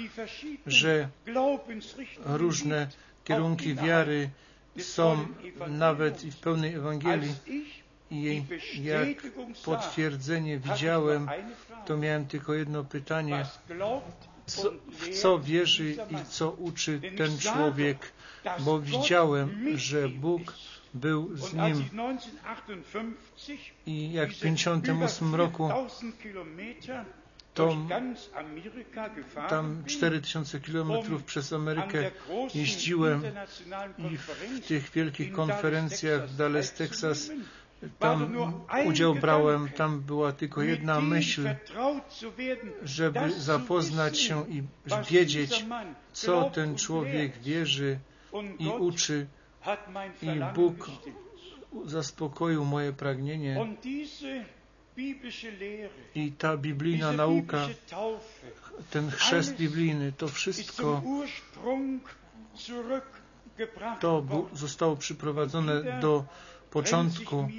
że 0.68 1.10
różne 2.26 2.88
kierunki 3.24 3.76
wiary 3.76 4.30
są 4.80 5.28
nawet 5.68 6.24
i 6.24 6.32
w 6.32 6.38
pełnej 6.38 6.74
Ewangelii 6.74 7.36
i 8.12 8.44
jak 8.84 9.08
potwierdzenie 9.66 10.60
widziałem, 10.60 11.30
to 11.86 11.98
miałem 11.98 12.26
tylko 12.26 12.54
jedno 12.54 12.84
pytanie, 12.84 13.46
co, 14.46 14.72
w 14.90 15.10
co 15.10 15.40
wierzy 15.40 15.92
i 15.92 16.26
co 16.30 16.52
uczy 16.52 17.02
ten 17.18 17.38
człowiek, 17.38 18.12
bo 18.60 18.80
widziałem, 18.80 19.78
że 19.78 20.10
Bóg 20.10 20.54
był 20.94 21.38
z 21.38 21.54
nim. 21.54 21.90
I 23.86 24.12
jak 24.14 24.30
w 24.30 24.40
1958 24.40 25.36
roku 25.36 25.70
to 27.54 27.78
tam 29.50 29.84
4000 29.86 30.60
kilometrów 30.60 31.24
przez 31.24 31.54
Amerykę 31.54 32.12
jeździłem 32.56 33.24
i 33.98 34.18
w 34.18 34.68
tych 34.68 34.92
wielkich 34.92 35.32
konferencjach 35.32 36.30
w 36.30 36.36
Dallas, 36.36 36.74
Texas 36.74 37.30
tam 38.00 38.36
udział 38.86 39.16
brałem, 39.16 39.70
tam 39.70 40.02
była 40.02 40.32
tylko 40.32 40.62
jedna 40.62 41.02
myśl, 41.02 41.50
żeby 42.84 43.32
zapoznać 43.32 44.20
się 44.20 44.48
i 44.50 44.64
wiedzieć, 45.10 45.66
co 46.14 46.50
ten 46.50 46.76
człowiek 46.76 47.38
wierzy 47.38 48.00
i 48.60 48.68
uczy. 48.68 49.28
I 50.22 50.54
Bóg 50.56 50.90
zaspokoił 51.86 52.66
moje 52.66 52.94
pragnienie. 52.94 53.68
I 56.16 56.32
ta 56.32 56.58
biblijna 56.58 57.12
nauka, 57.12 57.68
ten 58.90 59.12
chrzest 59.12 59.56
biblijny, 59.56 60.12
to 60.12 60.28
wszystko 60.28 61.02
to 64.00 64.24
zostało 64.54 64.96
przyprowadzone 64.96 66.00
do 66.02 66.26
początku 66.76 67.50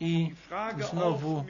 i 0.00 0.32
znowu 0.90 1.44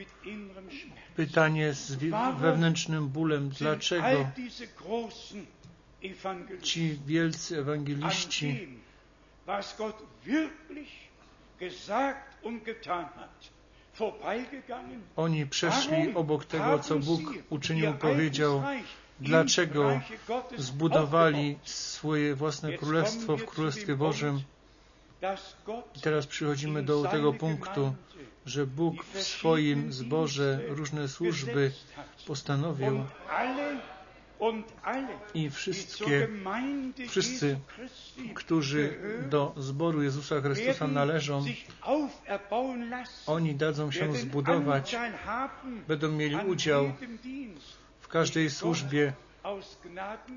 pytanie 1.15 1.73
z 1.73 1.95
wewnętrznym 2.39 3.07
bólem, 3.07 3.49
dlaczego 3.49 4.27
ci 6.61 6.99
wielcy 7.05 7.59
ewangeliści 7.59 8.67
oni 15.15 15.45
przeszli 15.45 16.15
obok 16.15 16.45
tego, 16.45 16.79
co 16.79 16.99
Bóg 16.99 17.21
uczynił, 17.49 17.93
powiedział, 17.93 18.63
dlaczego 19.19 20.01
zbudowali 20.57 21.57
swoje 21.63 22.35
własne 22.35 22.73
królestwo 22.73 23.37
w 23.37 23.45
Królestwie 23.45 23.95
Bożym. 23.95 24.41
I 25.95 25.99
teraz 26.01 26.27
przychodzimy 26.27 26.83
do 26.83 27.03
tego 27.03 27.33
punktu, 27.33 27.95
że 28.45 28.65
Bóg 28.65 29.05
w 29.05 29.21
swoim 29.21 29.93
zborze 29.93 30.59
różne 30.67 31.07
służby 31.07 31.71
postanowił. 32.27 33.05
i 35.33 35.49
wszystkie, 35.49 36.27
wszyscy, 37.07 37.59
którzy 38.35 38.99
do 39.29 39.53
zboru 39.57 40.03
Jezusa 40.03 40.41
Chrystusa 40.41 40.87
należą, 40.87 41.45
oni 43.27 43.55
dadzą 43.55 43.91
się 43.91 44.15
zbudować, 44.15 44.95
będą 45.87 46.11
mieli 46.11 46.35
udział 46.35 46.91
w 47.99 48.07
każdej 48.07 48.49
służbie, 48.49 49.13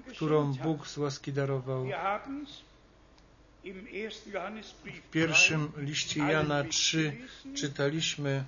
którą 0.08 0.52
Bóg 0.52 0.88
z 0.88 0.98
łaski 0.98 1.32
darował. 1.32 1.86
W 3.64 5.10
pierwszym 5.10 5.72
liście 5.76 6.20
Jana 6.20 6.64
3 6.64 7.16
czytaliśmy 7.54 8.44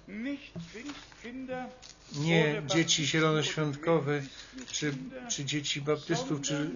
nie 2.18 2.62
dzieci 2.66 3.06
zielonoświątkowe, 3.06 4.22
czy, 4.66 4.94
czy 5.28 5.44
dzieci 5.44 5.80
baptystów, 5.80 6.40
czy 6.40 6.70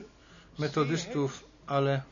metodystów, 0.58 1.44
ale 1.66 2.02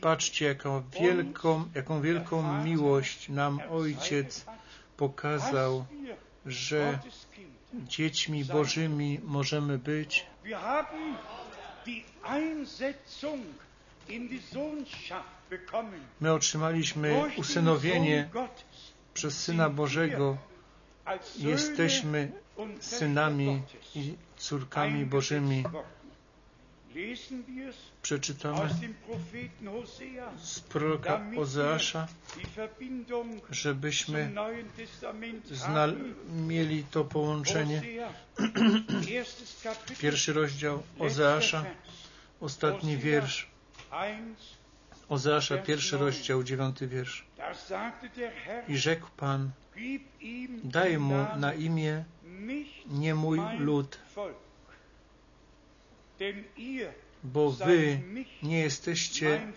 patrzcie, 0.00 0.44
jaką 0.44 0.82
wielką, 1.00 1.68
jaką 1.74 2.02
wielką 2.02 2.62
miłość 2.64 3.28
nam 3.28 3.60
Ojciec 3.70 4.44
pokazał, 4.96 5.84
że 6.46 6.98
dziećmi 7.74 8.44
Bożymi 8.44 9.20
możemy 9.24 9.78
być. 9.78 10.26
My 16.20 16.32
otrzymaliśmy 16.32 17.22
usynowienie 17.36 18.28
przez 19.14 19.40
Syna 19.40 19.68
Bożego. 19.70 20.36
Jesteśmy 21.36 22.32
synami 22.80 23.62
i 23.94 24.14
córkami 24.36 25.06
Bożymi. 25.06 25.64
Przeczytamy 28.02 28.68
z 30.42 30.60
proroka 30.60 31.20
Ozeasza, 31.36 32.08
żebyśmy 33.50 34.30
mieli 36.32 36.84
to 36.84 37.04
połączenie. 37.04 37.82
Pierwszy 40.00 40.32
rozdział 40.32 40.82
Ozeasza, 40.98 41.64
ostatni 42.40 42.96
wiersz. 42.96 43.51
Ozeasza, 45.08 45.58
pierwszy 45.58 45.98
rozdział, 45.98 46.42
dziewiąty 46.42 46.88
wiersz. 46.88 47.24
I 48.68 48.76
rzekł 48.76 49.06
Pan, 49.16 49.50
daj 50.64 50.98
mu 50.98 51.26
na 51.36 51.54
imię 51.54 52.04
nie 52.86 53.14
mój 53.14 53.38
lud, 53.58 53.98
bo 57.22 57.50
wy 57.50 58.00
nie 58.42 58.60
jesteście 58.60 59.52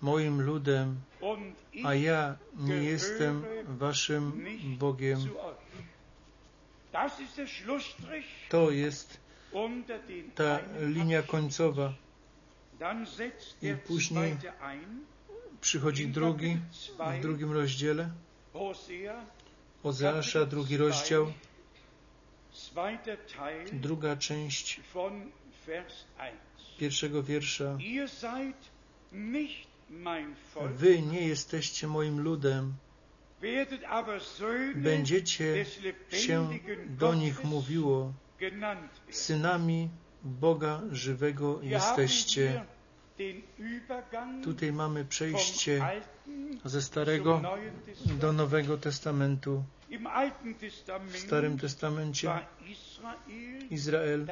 moim 0.00 0.42
ludem, 0.42 1.00
a 1.84 1.94
ja 1.94 2.36
nie 2.56 2.76
jestem 2.76 3.44
waszym 3.68 4.46
Bogiem. 4.78 5.18
To 8.48 8.70
jest 8.70 9.20
ta 10.34 10.58
linia 10.80 11.22
końcowa. 11.22 11.92
I 13.62 13.74
później 13.86 14.36
przychodzi 15.60 16.08
drugi, 16.08 16.58
w 17.18 17.20
drugim 17.22 17.52
rozdziale, 17.52 18.10
Ozeasza, 19.82 20.46
drugi 20.46 20.76
rozdział, 20.76 21.32
druga 23.72 24.16
część 24.16 24.80
pierwszego 26.78 27.22
wiersza. 27.22 27.78
Wy 30.74 31.02
nie 31.02 31.26
jesteście 31.28 31.86
moim 31.86 32.20
ludem, 32.20 32.74
będziecie 34.74 35.64
się 36.10 36.48
do 36.86 37.14
nich 37.14 37.44
mówiło, 37.44 38.12
synami 39.10 39.88
Boga 40.24 40.80
żywego 40.92 41.58
jesteście. 41.62 42.64
Tutaj 44.44 44.72
mamy 44.72 45.04
przejście 45.04 46.00
ze 46.64 46.82
Starego 46.82 47.42
do 48.04 48.32
Nowego 48.32 48.78
Testamentu. 48.78 49.64
W 51.08 51.18
Starym 51.18 51.58
Testamencie 51.58 52.30
Izrael 53.70 54.26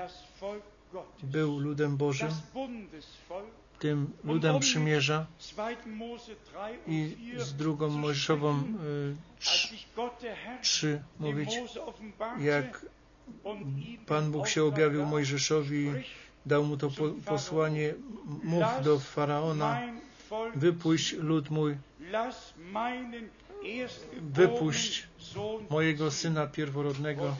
był 1.22 1.58
ludem 1.58 1.96
Bożym, 1.96 2.30
tym 3.78 4.12
ludem 4.24 4.60
przymierza 4.60 5.26
i 6.86 7.16
z 7.36 7.54
drugą 7.54 7.88
Mojżeszową 7.88 8.62
3 10.60 11.02
mówić, 11.18 11.58
jak 12.38 12.86
Pan 14.06 14.30
Bóg 14.30 14.48
się 14.48 14.64
objawił 14.64 15.06
Mojżeszowi, 15.06 15.92
dał 16.46 16.64
mu 16.64 16.76
to 16.76 16.90
posłanie, 17.24 17.94
mów 18.42 18.64
do 18.84 18.98
Faraona, 18.98 19.80
wypuść 20.54 21.12
lud 21.12 21.50
mój, 21.50 21.76
wypuść 24.20 25.08
mojego 25.70 26.10
syna 26.10 26.46
pierworodnego. 26.46 27.36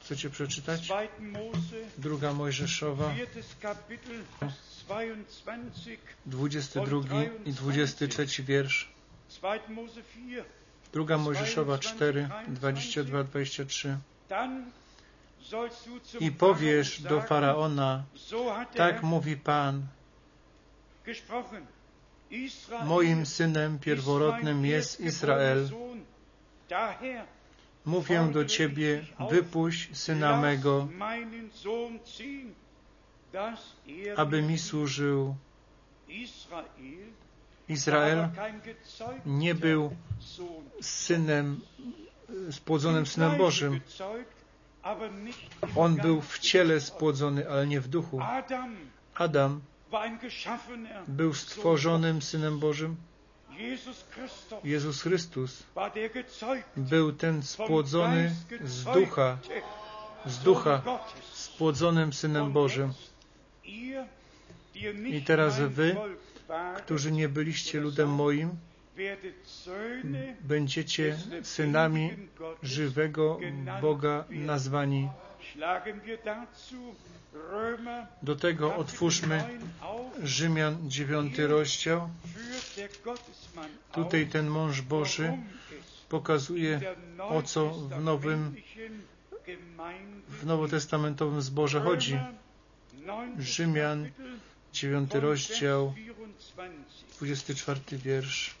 Chcecie 0.00 0.30
przeczytać? 0.30 0.92
Druga 1.98 2.32
Mojżeszowa, 2.32 3.14
22 6.26 7.22
i 7.46 7.52
23 7.52 8.42
wiersz. 8.42 8.88
Druga 10.92 11.18
Mojżeszowa 11.18 11.78
4, 11.78 12.28
22-23. 12.48 13.96
I 16.20 16.30
powiesz 16.30 17.02
do 17.02 17.20
Faraona, 17.20 18.04
tak 18.74 19.02
mówi 19.02 19.36
Pan, 19.36 19.86
moim 22.84 23.26
synem 23.26 23.78
pierworodnym 23.78 24.64
jest 24.66 25.00
Izrael. 25.00 25.68
Mówię 27.84 28.28
do 28.32 28.44
Ciebie, 28.44 29.04
wypuść 29.30 29.96
syna 29.96 30.40
mego, 30.40 30.88
aby 34.16 34.42
mi 34.42 34.58
służył. 34.58 35.34
Izrael 37.68 38.28
nie 39.26 39.54
był 39.54 39.96
synem, 40.80 41.60
spłodzonym 42.50 43.06
synem 43.06 43.38
Bożym. 43.38 43.80
On 45.76 45.96
był 45.96 46.20
w 46.20 46.38
ciele 46.38 46.80
spłodzony, 46.80 47.50
ale 47.50 47.66
nie 47.66 47.80
w 47.80 47.88
duchu. 47.88 48.20
Adam 49.14 49.60
był 51.08 51.34
stworzonym 51.34 52.22
Synem 52.22 52.58
Bożym. 52.58 52.96
Jezus 54.64 55.02
Chrystus 55.02 55.62
był 56.76 57.12
ten 57.12 57.42
spłodzony 57.42 58.34
z 58.64 58.84
ducha, 58.84 59.38
z 60.26 60.38
ducha, 60.38 60.82
spłodzonym 61.32 62.12
Synem 62.12 62.52
Bożym. 62.52 62.92
I 65.06 65.22
teraz 65.26 65.60
wy, 65.60 65.96
którzy 66.76 67.12
nie 67.12 67.28
byliście 67.28 67.80
ludem 67.80 68.08
moim, 68.08 68.50
będziecie 70.40 71.18
synami 71.42 72.10
żywego 72.62 73.38
Boga 73.80 74.24
nazwani. 74.30 75.08
Do 78.22 78.36
tego 78.36 78.76
otwórzmy 78.76 79.44
Rzymian 80.22 80.90
9 80.90 81.38
rozdział. 81.38 82.10
Tutaj 83.92 84.26
ten 84.26 84.46
mąż 84.48 84.80
Boży 84.82 85.32
pokazuje, 86.08 86.80
o 87.18 87.42
co 87.42 87.70
w 87.70 88.04
nowym, 88.04 88.56
w 90.28 90.46
nowotestamentowym 90.46 91.42
zborze 91.42 91.80
chodzi. 91.80 92.18
Rzymian 93.38 94.10
9 94.72 95.14
rozdział, 95.14 95.94
24 97.18 97.80
wiersz. 97.92 98.54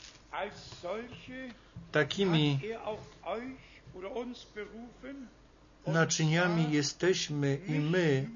Takimi 1.92 2.58
naczyniami 5.86 6.72
jesteśmy 6.72 7.58
i 7.66 7.72
my, 7.72 8.28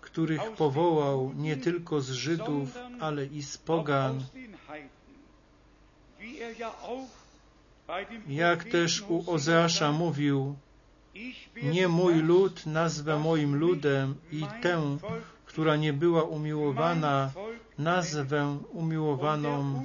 których 0.00 0.52
powołał 0.52 1.32
nie 1.36 1.56
tylko 1.56 2.00
z 2.00 2.10
Żydów, 2.10 2.68
ale 3.00 3.26
i 3.26 3.42
z 3.42 3.58
pogan. 3.58 4.24
Jak 8.28 8.64
też 8.64 9.04
u 9.08 9.30
Ozeasza 9.30 9.92
mówił, 9.92 10.56
nie 11.62 11.88
mój 11.88 12.14
lud 12.14 12.66
nazwę 12.66 13.18
moim 13.18 13.56
ludem 13.56 14.14
i 14.32 14.42
tę, 14.62 14.98
która 15.44 15.76
nie 15.76 15.92
była 15.92 16.22
umiłowana, 16.22 17.32
nazwę 17.78 18.58
umiłowaną. 18.72 19.84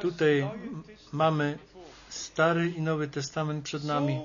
Tutaj 0.00 0.48
mamy 1.12 1.58
Stary 2.08 2.68
i 2.70 2.82
Nowy 2.82 3.08
Testament 3.08 3.64
przed 3.64 3.84
nami. 3.84 4.20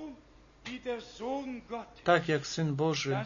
Tak 2.03 2.27
jak 2.27 2.47
Syn 2.47 2.75
Boży 2.75 3.25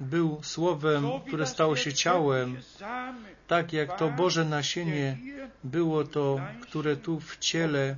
był 0.00 0.42
Słowem, 0.42 1.04
które 1.26 1.46
stało 1.46 1.76
się 1.76 1.92
ciałem, 1.92 2.56
tak 3.46 3.72
jak 3.72 3.98
to 3.98 4.08
Boże 4.08 4.44
nasienie 4.44 5.18
było 5.64 6.04
to, 6.04 6.40
które 6.62 6.96
tu 6.96 7.20
w 7.20 7.38
ciele 7.38 7.96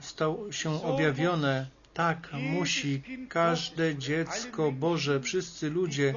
stało 0.00 0.52
się 0.52 0.82
objawione, 0.82 1.66
tak 1.94 2.32
musi 2.32 3.02
każde 3.28 3.96
dziecko 3.96 4.72
Boże, 4.72 5.20
wszyscy 5.20 5.70
ludzie, 5.70 6.14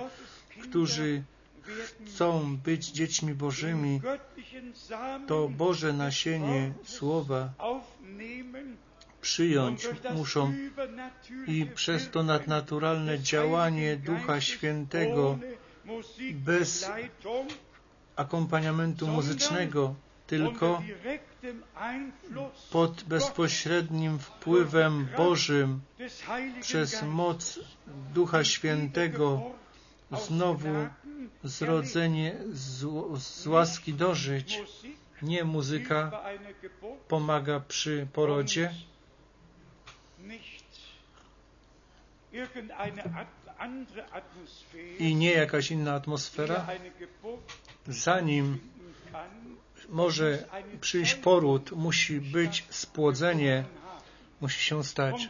którzy 0.62 1.24
chcą 2.06 2.58
być 2.58 2.88
dziećmi 2.88 3.34
Bożymi, 3.34 4.02
to 5.28 5.50
Boże 5.50 5.94
nasienie 5.94 6.74
Słowa 6.84 7.54
przyjąć 9.22 9.88
muszą 10.14 10.54
i 11.48 11.66
przez 11.76 12.10
to 12.12 12.24
nadnaturalne 12.24 13.20
działanie 13.20 13.98
Ducha 13.98 14.42
Świętego 14.42 15.40
bez 16.34 16.92
akompaniamentu 18.16 19.08
muzycznego, 19.08 19.96
tylko 20.28 20.82
pod 22.72 23.04
bezpośrednim 23.04 24.20
wpływem 24.20 25.08
Bożym 25.18 25.82
przez 26.62 27.04
moc 27.04 27.60
Ducha 28.14 28.44
Świętego 28.44 29.42
znowu 30.12 30.88
zrodzenie 31.44 32.36
z, 32.52 32.86
z 33.22 33.48
łaski 33.48 33.94
dożyć. 33.94 34.62
Nie 35.22 35.44
muzyka 35.44 36.22
pomaga 37.08 37.60
przy 37.60 38.08
porodzie, 38.14 38.72
i 45.00 45.16
nie 45.16 45.32
jakaś 45.32 45.72
inna 45.72 45.94
atmosfera, 45.94 46.68
zanim 47.88 48.60
może 49.90 50.46
przyjść 50.82 51.16
poród, 51.16 51.72
musi 51.72 52.22
być 52.22 52.66
spłodzenie, 52.70 53.64
musi 54.42 54.62
się 54.62 54.84
stać. 54.84 55.30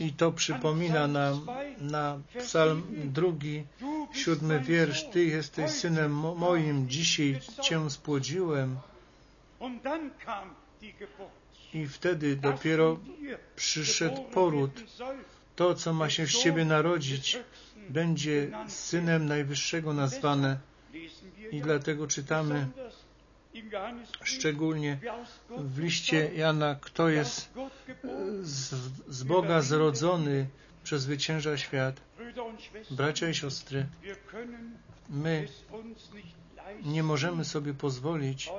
I 0.00 0.12
to 0.12 0.32
przypomina 0.32 1.06
nam 1.06 1.46
na 1.80 2.18
psalm 2.38 2.82
drugi, 3.04 3.64
siódmy 4.12 4.60
wiersz. 4.60 5.04
Ty 5.04 5.24
jesteś 5.24 5.70
synem 5.70 6.12
moim, 6.14 6.88
dzisiaj 6.88 7.40
Cię 7.62 7.90
spłodziłem. 7.90 8.76
I 11.74 11.86
wtedy 11.86 12.36
dopiero 12.36 12.98
przyszedł 13.56 14.22
poród. 14.24 14.70
To, 15.56 15.74
co 15.74 15.92
ma 15.92 16.10
się 16.10 16.26
z 16.26 16.42
Ciebie 16.42 16.64
narodzić, 16.64 17.38
będzie 17.88 18.50
synem 18.68 19.26
Najwyższego 19.26 19.92
nazwane. 19.92 20.58
I 21.52 21.60
dlatego 21.60 22.06
czytamy 22.06 22.66
szczególnie 24.22 24.98
w 25.56 25.78
liście 25.78 26.34
Jana, 26.34 26.76
kto 26.80 27.08
jest 27.08 27.50
z, 28.42 28.74
z 29.08 29.22
Boga 29.22 29.62
zrodzony, 29.62 30.46
przezwycięża 30.84 31.56
świat. 31.56 32.00
Bracia 32.90 33.28
i 33.28 33.34
siostry, 33.34 33.86
my 35.08 35.48
nie 36.82 37.02
możemy 37.02 37.44
sobie 37.44 37.74
pozwolić 37.74 38.50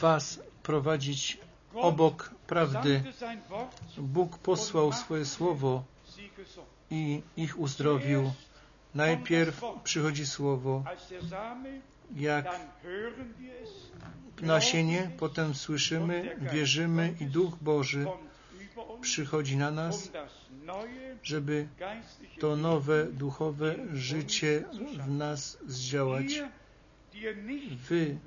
Was 0.00 0.40
prowadzić 0.62 1.38
obok 1.74 2.30
prawdy. 2.46 3.02
Bóg 3.98 4.38
posłał 4.38 4.92
swoje 4.92 5.24
słowo 5.24 5.84
i 6.90 7.22
ich 7.36 7.58
uzdrowił. 7.58 8.32
Najpierw 8.94 9.62
przychodzi 9.84 10.26
słowo, 10.26 10.84
jak 12.16 12.60
nasienie, 14.42 15.10
potem 15.18 15.54
słyszymy, 15.54 16.36
wierzymy 16.52 17.14
i 17.20 17.26
Duch 17.26 17.56
Boży 17.60 18.06
przychodzi 19.00 19.56
na 19.56 19.70
nas, 19.70 20.10
żeby 21.22 21.68
to 22.40 22.56
nowe 22.56 23.06
duchowe 23.06 23.74
życie 23.92 24.64
w 24.98 25.10
nas 25.10 25.58
zdziałać. 25.66 26.42
Wy, 27.88 28.18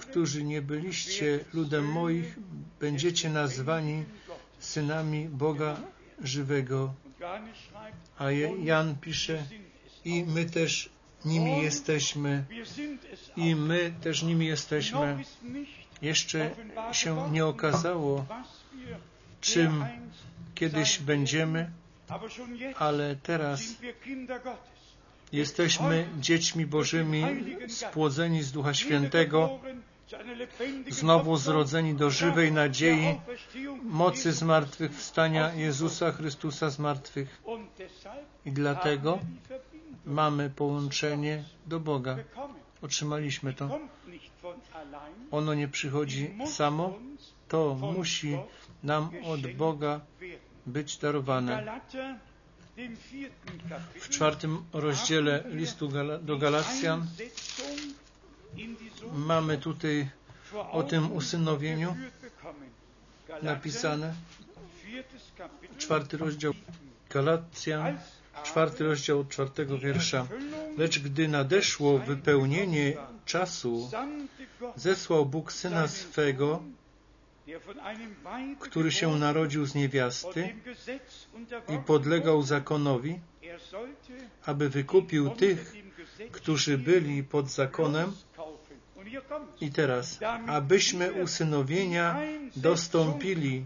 którzy 0.00 0.44
nie 0.44 0.62
byliście 0.62 1.44
ludem 1.52 1.84
moich, 1.84 2.38
będziecie 2.80 3.30
nazwani 3.30 4.04
synami 4.58 5.28
Boga 5.28 5.76
żywego. 6.22 6.94
A 8.18 8.30
Jan 8.62 8.96
pisze, 9.00 9.44
i 10.04 10.24
my 10.24 10.44
też 10.44 10.90
nimi 11.24 11.62
jesteśmy, 11.62 12.44
i 13.36 13.54
my 13.54 13.92
też 14.02 14.22
nimi 14.22 14.46
jesteśmy. 14.46 15.24
Jeszcze 16.02 16.50
się 16.92 17.30
nie 17.30 17.46
okazało, 17.46 18.26
czym 19.40 19.84
kiedyś 20.54 20.98
będziemy, 20.98 21.70
ale 22.78 23.16
teraz 23.16 23.62
Jesteśmy 25.32 26.08
dziećmi 26.20 26.66
Bożymi, 26.66 27.24
spłodzeni 27.68 28.42
z 28.42 28.52
Ducha 28.52 28.74
Świętego, 28.74 29.60
znowu 30.90 31.36
zrodzeni 31.36 31.94
do 31.94 32.10
żywej 32.10 32.52
nadziei, 32.52 33.20
mocy 33.82 34.32
zmartwychwstania 34.32 35.54
Jezusa 35.54 36.12
Chrystusa 36.12 36.70
z 36.70 36.78
martwych. 36.78 37.42
I 38.46 38.52
dlatego 38.52 39.18
mamy 40.06 40.50
połączenie 40.50 41.44
do 41.66 41.80
Boga. 41.80 42.16
Otrzymaliśmy 42.82 43.54
to. 43.54 43.78
Ono 45.30 45.54
nie 45.54 45.68
przychodzi 45.68 46.34
samo, 46.46 46.98
to 47.48 47.74
musi 47.74 48.38
nam 48.82 49.10
od 49.24 49.46
Boga 49.46 50.00
być 50.66 50.96
darowane. 50.98 51.80
w 54.00 54.08
czwartym 54.08 54.64
rozdziale 54.72 55.44
listu 55.50 55.88
do 56.22 56.38
Galacjan 56.38 57.06
mamy 59.12 59.58
tutaj 59.58 60.08
o 60.70 60.82
tym 60.82 61.12
usynowieniu 61.12 61.96
napisane. 63.42 64.14
Czwarty 65.78 66.16
rozdział 66.16 66.52
Galacjan, 67.10 67.98
czwarty 68.42 68.84
rozdział 68.84 69.24
czwartego 69.24 69.78
wiersza. 69.78 70.26
Lecz 70.78 70.98
gdy 70.98 71.28
nadeszło 71.28 71.98
wypełnienie 71.98 72.96
czasu, 73.24 73.90
zesłał 74.76 75.26
Bóg 75.26 75.52
Syna 75.52 75.88
swego, 75.88 76.62
który 78.60 78.92
się 78.92 79.16
narodził 79.16 79.66
z 79.66 79.74
niewiasty 79.74 80.54
i 81.68 81.78
podlegał 81.86 82.42
zakonowi, 82.42 83.20
aby 84.46 84.68
wykupił 84.68 85.30
tych, 85.30 85.74
którzy 86.32 86.78
byli 86.78 87.24
pod 87.24 87.50
zakonem. 87.50 88.12
I 89.60 89.70
teraz, 89.70 90.18
abyśmy 90.46 91.12
usynowienia 91.12 92.16
dostąpili, 92.56 93.64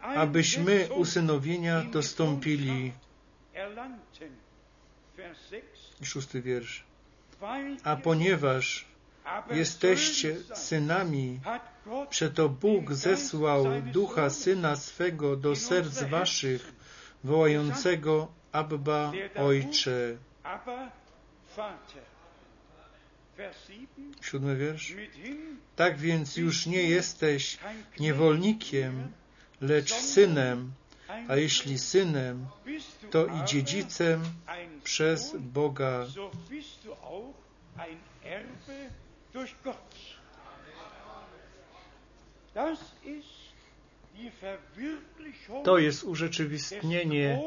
abyśmy 0.00 0.88
usynowienia 0.94 1.82
dostąpili. 1.82 2.92
Szósty 6.02 6.42
wiersz. 6.42 6.84
A 7.84 7.96
ponieważ 7.96 8.84
jesteście 9.50 10.36
synami, 10.54 11.40
przeto 12.10 12.48
Bóg 12.48 12.92
zesłał 12.92 13.64
ducha 13.92 14.30
syna 14.30 14.76
swego 14.76 15.36
do 15.36 15.56
serc 15.56 16.02
waszych, 16.02 16.72
wołającego 17.24 18.28
Abba 18.52 19.12
Ojcze. 19.36 20.16
Siódmy 24.20 24.56
wiersz. 24.56 24.94
Tak 25.76 25.98
więc 25.98 26.36
już 26.36 26.66
nie 26.66 26.82
jesteś 26.82 27.58
niewolnikiem, 28.00 29.12
lecz 29.60 29.92
synem, 29.94 30.72
a 31.28 31.36
jeśli 31.36 31.78
synem, 31.78 32.46
to 33.10 33.26
i 33.26 33.44
dziedzicem 33.44 34.22
przez 34.84 35.36
Boga. 35.36 36.06
To 45.64 45.78
jest 45.78 46.04
urzeczywistnienie 46.04 47.40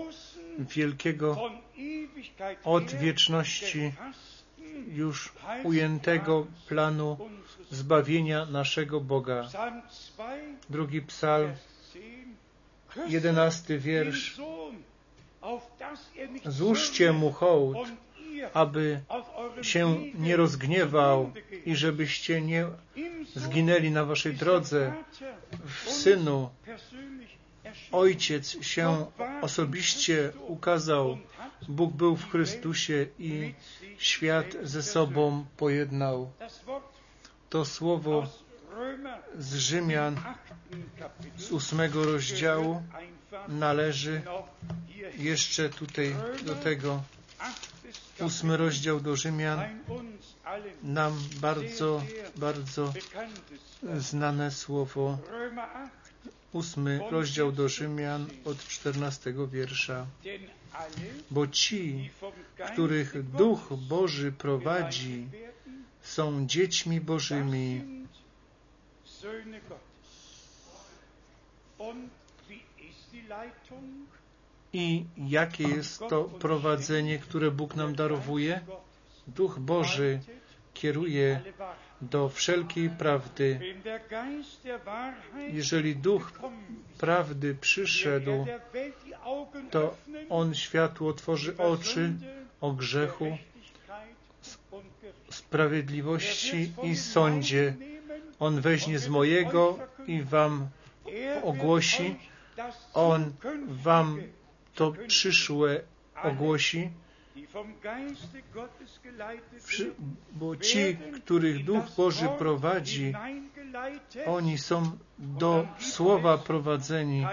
wielkiego 0.59 1.51
od 2.63 2.91
wieczności 2.91 3.93
już 4.87 5.33
ujętego 5.63 6.47
planu 6.67 7.17
zbawienia 7.71 8.45
naszego 8.45 9.01
Boga. 9.01 9.49
Drugi 10.69 11.01
psalm, 11.01 11.53
jedenasty 13.07 13.79
wiersz. 13.79 14.41
Złóżcie 16.45 17.11
mu 17.13 17.31
hołd, 17.31 17.77
aby 18.53 18.99
się 19.61 19.97
nie 20.15 20.37
rozgniewał 20.37 21.31
i 21.65 21.75
żebyście 21.75 22.41
nie 22.41 22.65
zginęli 23.35 23.91
na 23.91 24.05
waszej 24.05 24.33
drodze 24.33 24.93
w 25.65 25.89
Synu. 25.89 26.49
Ojciec 27.91 28.63
się 28.65 29.05
osobiście 29.41 30.31
ukazał. 30.47 31.17
Bóg 31.67 31.93
był 31.93 32.15
w 32.15 32.31
Chrystusie 32.31 33.07
i 33.19 33.53
świat 33.97 34.45
ze 34.63 34.83
sobą 34.83 35.45
pojednał. 35.57 36.31
To 37.49 37.65
słowo 37.65 38.27
z 39.37 39.55
Rzymian 39.55 40.19
z 41.37 41.51
ósmego 41.51 42.05
rozdziału 42.05 42.83
należy 43.47 44.21
jeszcze 45.17 45.69
tutaj 45.69 46.15
do 46.45 46.55
tego 46.55 47.03
ósmy 48.19 48.57
rozdział 48.57 48.99
do 48.99 49.15
Rzymian 49.15 49.59
nam 50.83 51.13
bardzo, 51.41 52.03
bardzo 52.35 52.93
znane 53.97 54.51
słowo. 54.51 55.17
Ósmy 56.53 56.99
rozdział 57.11 57.51
do 57.51 57.69
Rzymian 57.69 58.27
od 58.45 58.67
czternastego 58.67 59.47
wiersza. 59.47 60.05
Bo 61.31 61.47
ci, 61.47 62.11
których 62.73 63.23
Duch 63.23 63.73
Boży 63.73 64.31
prowadzi, 64.31 65.27
są 66.01 66.47
dziećmi 66.47 67.01
Bożymi. 67.01 67.81
I 74.73 75.05
jakie 75.17 75.63
jest 75.63 75.99
to 76.09 76.23
prowadzenie, 76.23 77.19
które 77.19 77.51
Bóg 77.51 77.75
nam 77.75 77.95
darowuje? 77.95 78.61
Duch 79.27 79.59
Boży 79.59 80.19
kieruje 80.73 81.41
do 82.01 82.29
wszelkiej 82.29 82.89
prawdy. 82.89 83.75
Jeżeli 85.51 85.95
Duch 85.95 86.31
prawdy 86.97 87.55
przyszedł, 87.55 88.45
to 89.71 89.95
On 90.29 90.55
światło 90.55 91.09
otworzy 91.09 91.57
oczy 91.57 92.13
o 92.61 92.71
grzechu, 92.71 93.37
sprawiedliwości 95.29 96.71
i 96.83 96.95
sądzie. 96.95 97.75
On 98.39 98.61
weźmie 98.61 98.99
z 98.99 99.09
mojego 99.09 99.79
i 100.07 100.21
wam 100.21 100.67
ogłosi. 101.43 102.15
On 102.93 103.33
wam 103.67 104.21
to 104.75 104.93
przyszłe 105.07 105.81
ogłosi, 106.23 106.89
bo 110.31 110.55
ci, 110.55 110.97
których 111.23 111.63
Duch 111.65 111.85
Boży 111.97 112.29
prowadzi, 112.37 113.13
oni 114.25 114.57
są 114.57 114.97
do 115.19 115.67
Słowa 115.79 116.37
prowadzeni 116.37 117.25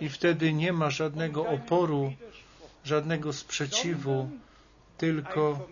i 0.00 0.08
wtedy 0.08 0.52
nie 0.52 0.72
ma 0.72 0.90
żadnego 0.90 1.46
oporu, 1.46 2.12
żadnego 2.84 3.32
sprzeciwu, 3.32 4.30
tylko 4.98 5.68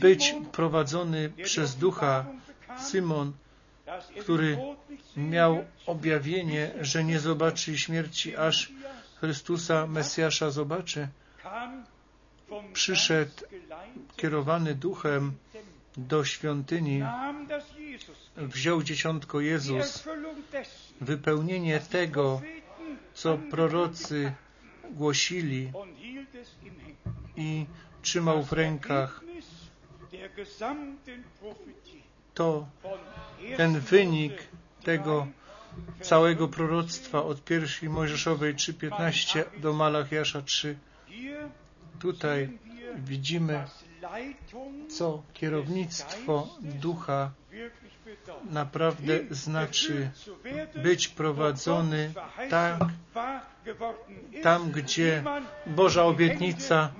być 0.00 0.34
prowadzony 0.52 1.30
przez 1.44 1.76
Ducha. 1.76 2.26
Symon, 2.78 3.32
który 4.20 4.58
miał 5.16 5.64
objawienie, 5.86 6.70
że 6.80 7.04
nie 7.04 7.20
zobaczy 7.20 7.78
śmierci, 7.78 8.36
aż 8.36 8.72
Chrystusa, 9.20 9.86
Mesjasza 9.86 10.50
zobaczy, 10.50 11.08
przyszedł 12.72 13.32
kierowany 14.16 14.74
duchem 14.74 15.32
do 15.96 16.24
świątyni, 16.24 17.02
wziął 18.36 18.82
dzieciątko 18.82 19.40
Jezus, 19.40 20.04
wypełnienie 21.00 21.80
tego, 21.80 22.40
co 23.14 23.38
prorocy 23.50 24.32
głosili 24.90 25.72
i 27.36 27.66
trzymał 28.02 28.42
w 28.42 28.52
rękach. 28.52 29.20
To 32.36 32.66
ten 33.56 33.80
wynik 33.80 34.32
tego 34.84 35.26
całego 36.00 36.48
proroctwa 36.48 37.22
od 37.22 37.44
pierwszej 37.44 37.88
Mojżeszowej 37.88 38.54
3.15 38.54 39.44
do 39.60 39.72
Malachiasza 39.72 40.42
3. 40.42 40.78
Tutaj 41.98 42.58
widzimy, 42.96 43.64
co 44.88 45.22
kierownictwo 45.32 46.48
ducha 46.60 47.30
naprawdę 48.50 49.18
znaczy 49.30 50.10
być 50.82 51.08
prowadzony 51.08 52.12
tak, 52.50 52.78
tam, 54.42 54.70
gdzie 54.70 55.24
Boża 55.66 56.04
obietnica 56.04 56.92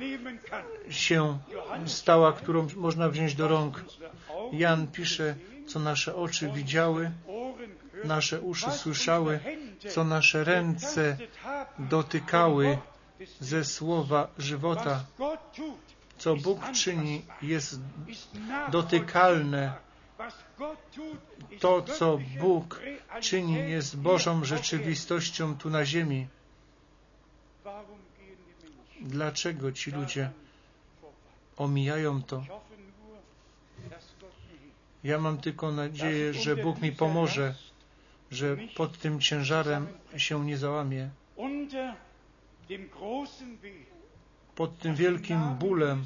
się 0.88 1.38
stała, 1.86 2.32
którą 2.32 2.66
można 2.76 3.08
wziąć 3.08 3.34
do 3.34 3.48
rąk. 3.48 3.84
Jan 4.52 4.86
pisze, 4.86 5.34
co 5.66 5.78
nasze 5.78 6.16
oczy 6.16 6.50
widziały, 6.50 7.10
nasze 8.04 8.40
uszy 8.40 8.70
słyszały, 8.70 9.40
co 9.88 10.04
nasze 10.04 10.44
ręce 10.44 11.16
dotykały 11.78 12.78
ze 13.40 13.64
słowa 13.64 14.28
żywota. 14.38 15.04
Co 16.18 16.36
Bóg 16.36 16.72
czyni 16.72 17.22
jest 17.42 17.80
dotykalne, 18.70 19.72
To, 21.60 21.82
co 21.82 22.18
Bóg 22.40 22.80
czyni, 23.20 23.70
jest 23.70 23.96
Bożą 23.96 24.44
rzeczywistością 24.44 25.56
tu 25.58 25.70
na 25.70 25.84
ziemi. 25.84 26.26
Dlaczego 29.00 29.72
ci 29.72 29.90
ludzie 29.90 30.30
omijają 31.56 32.22
to? 32.22 32.44
Ja 35.04 35.18
mam 35.18 35.38
tylko 35.38 35.72
nadzieję, 35.72 36.34
że 36.34 36.56
Bóg 36.56 36.80
mi 36.82 36.92
pomoże, 36.92 37.54
że 38.30 38.56
pod 38.76 38.98
tym 38.98 39.20
ciężarem 39.20 39.86
się 40.16 40.44
nie 40.44 40.58
załamie. 40.58 41.10
Pod 44.56 44.78
tym 44.78 44.94
wielkim 44.94 45.54
bólem, 45.54 46.04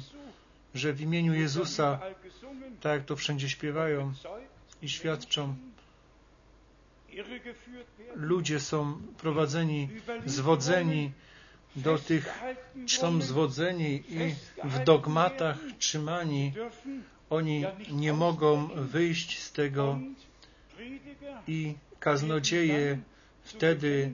że 0.75 0.93
w 0.93 1.01
imieniu 1.01 1.33
Jezusa, 1.33 1.99
tak 2.81 2.91
jak 2.91 3.05
to 3.05 3.15
wszędzie 3.15 3.49
śpiewają 3.49 4.13
i 4.81 4.89
świadczą, 4.89 5.55
ludzie 8.15 8.59
są 8.59 9.01
prowadzeni, 9.17 9.89
zwodzeni 10.25 11.11
do 11.75 11.97
tych, 11.97 12.43
są 12.87 13.21
zwodzeni 13.21 14.03
i 14.09 14.35
w 14.63 14.83
dogmatach 14.83 15.57
trzymani. 15.79 16.53
Oni 17.29 17.65
nie 17.91 18.13
mogą 18.13 18.67
wyjść 18.67 19.39
z 19.39 19.51
tego 19.51 19.99
i 21.47 21.75
kaznodzieje 21.99 22.99
wtedy 23.43 24.11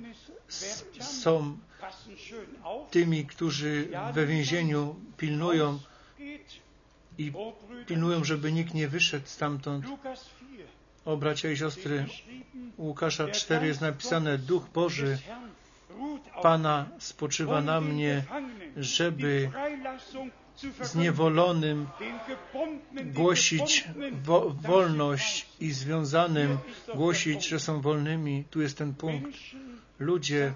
są 1.00 1.58
tymi, 2.92 3.26
którzy 3.26 3.90
we 4.14 4.26
więzieniu 4.26 4.96
pilnują 5.18 5.80
i 7.18 7.32
pilnują, 7.88 8.24
żeby 8.24 8.52
nikt 8.52 8.74
nie 8.74 8.88
wyszedł 8.88 9.28
stamtąd. 9.28 9.86
O 11.06 11.18
bracia 11.18 11.52
i 11.52 11.58
siostry, 11.58 12.06
Łukasza 12.78 13.28
4 13.28 13.68
jest 13.68 13.82
napisane 13.82 14.38
Duch 14.38 14.70
Boży 14.74 15.18
Pana 16.42 16.86
spoczywa 17.00 17.62
na 17.62 17.82
mnie, 17.82 18.24
żeby 18.78 19.52
zniewolonym 20.82 21.88
głosić 23.06 23.88
wo 24.24 24.50
wolność 24.50 25.48
i 25.60 25.72
związanym 25.72 26.58
głosić, 26.96 27.48
że 27.48 27.60
są 27.60 27.82
wolnymi. 27.82 28.44
Tu 28.50 28.62
jest 28.62 28.78
ten 28.78 28.94
punkt. 28.94 29.30
Ludzie 30.00 30.54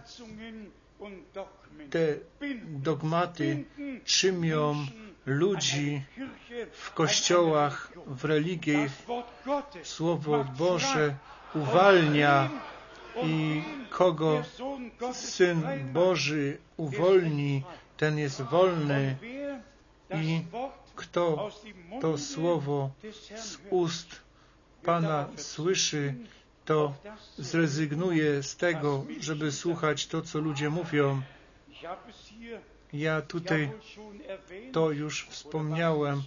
te 1.89 2.15
dogmaty 2.67 3.63
trzymią 4.03 4.85
ludzi 5.25 6.01
w 6.71 6.93
kościołach, 6.93 7.91
w 8.07 8.25
religii. 8.25 8.89
Słowo 9.83 10.45
Boże 10.57 11.15
uwalnia 11.55 12.49
i 13.23 13.61
kogo 13.89 14.43
Syn 15.13 15.61
Boży 15.93 16.57
uwolni, 16.77 17.63
ten 17.97 18.17
jest 18.17 18.41
wolny 18.41 19.15
i 20.14 20.43
kto 20.95 21.49
to 22.01 22.18
słowo 22.18 22.89
z 23.36 23.57
ust 23.70 24.22
Pana 24.84 25.30
słyszy, 25.36 26.16
to 26.66 26.93
zrezygnuje 27.38 28.43
z 28.43 28.55
tego, 28.57 29.05
żeby 29.20 29.51
słuchać 29.51 30.07
to, 30.07 30.22
co 30.22 30.39
ludzie 30.39 30.70
mówią. 30.70 31.22
Ja 32.93 33.22
tutaj 33.22 33.72
to 34.72 34.91
już 34.91 35.26
wspomniałem, 35.26 36.22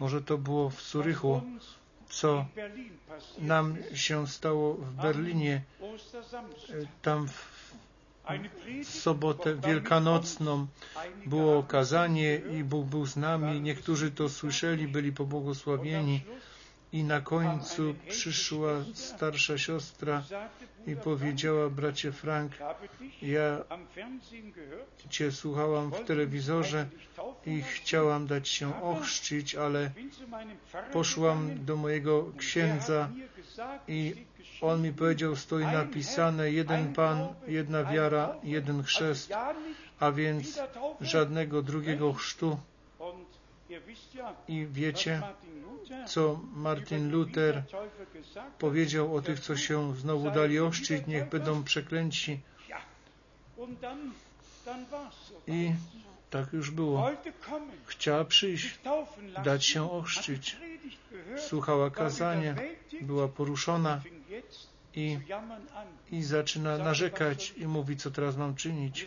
może 0.00 0.22
to 0.22 0.38
było 0.38 0.70
w 0.70 0.82
Zurychu, 0.82 1.42
co 2.08 2.44
nam 3.38 3.76
się 3.94 4.26
stało 4.26 4.74
w 4.74 4.90
Berlinie, 4.92 5.62
tam 7.02 7.28
w 7.28 7.53
sobotę 8.84 9.54
wielkanocną 9.56 10.66
było 11.26 11.58
okazanie 11.58 12.40
i 12.58 12.64
Bóg 12.64 12.86
był 12.86 13.06
z 13.06 13.16
nami. 13.16 13.60
Niektórzy 13.60 14.10
to 14.10 14.28
słyszeli, 14.28 14.88
byli 14.88 15.12
pobłogosławieni. 15.12 16.20
I 16.94 17.04
na 17.04 17.20
końcu 17.20 17.94
przyszła 18.08 18.72
starsza 18.94 19.58
siostra 19.58 20.22
i 20.86 20.96
powiedziała, 20.96 21.70
bracie 21.70 22.12
Frank, 22.12 22.52
ja 23.22 23.64
Cię 25.10 25.32
słuchałam 25.32 25.90
w 25.90 26.04
telewizorze 26.04 26.86
i 27.46 27.62
chciałam 27.62 28.26
dać 28.26 28.48
się 28.48 28.82
ochrzcić, 28.82 29.54
ale 29.54 29.90
poszłam 30.92 31.64
do 31.64 31.76
mojego 31.76 32.32
księdza 32.36 33.08
i 33.88 34.26
on 34.60 34.82
mi 34.82 34.92
powiedział, 34.92 35.36
stoi 35.36 35.64
napisane 35.64 36.50
jeden 36.50 36.92
Pan, 36.92 37.28
jedna 37.46 37.84
wiara, 37.84 38.36
jeden 38.42 38.82
chrzest, 38.82 39.32
a 40.00 40.12
więc 40.12 40.60
żadnego 41.00 41.62
drugiego 41.62 42.12
chrztu. 42.12 42.58
I 44.48 44.66
wiecie, 44.70 45.22
co 46.06 46.40
Martin 46.52 47.10
Luther 47.10 47.62
powiedział 48.58 49.16
o 49.16 49.22
tych, 49.22 49.40
co 49.40 49.56
się 49.56 49.96
znowu 49.96 50.30
dali 50.30 50.58
ochrzcić, 50.58 51.06
niech 51.06 51.28
będą 51.28 51.64
przeklęci. 51.64 52.40
I 55.46 55.72
tak 56.30 56.52
już 56.52 56.70
było. 56.70 57.10
Chciała 57.86 58.24
przyjść, 58.24 58.78
dać 59.44 59.64
się 59.64 59.90
ochrzcić. 59.90 60.56
Słuchała 61.36 61.90
kazania, 61.90 62.54
była 63.00 63.28
poruszona 63.28 64.00
i, 64.94 65.18
i 66.12 66.22
zaczyna 66.22 66.78
narzekać 66.78 67.54
i 67.56 67.66
mówi, 67.66 67.96
co 67.96 68.10
teraz 68.10 68.36
mam 68.36 68.54
czynić. 68.54 69.06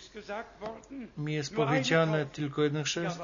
Mi 1.18 1.34
jest 1.34 1.56
powiedziane 1.56 2.26
tylko 2.26 2.64
jeden 2.64 2.84
chrzest. 2.84 3.20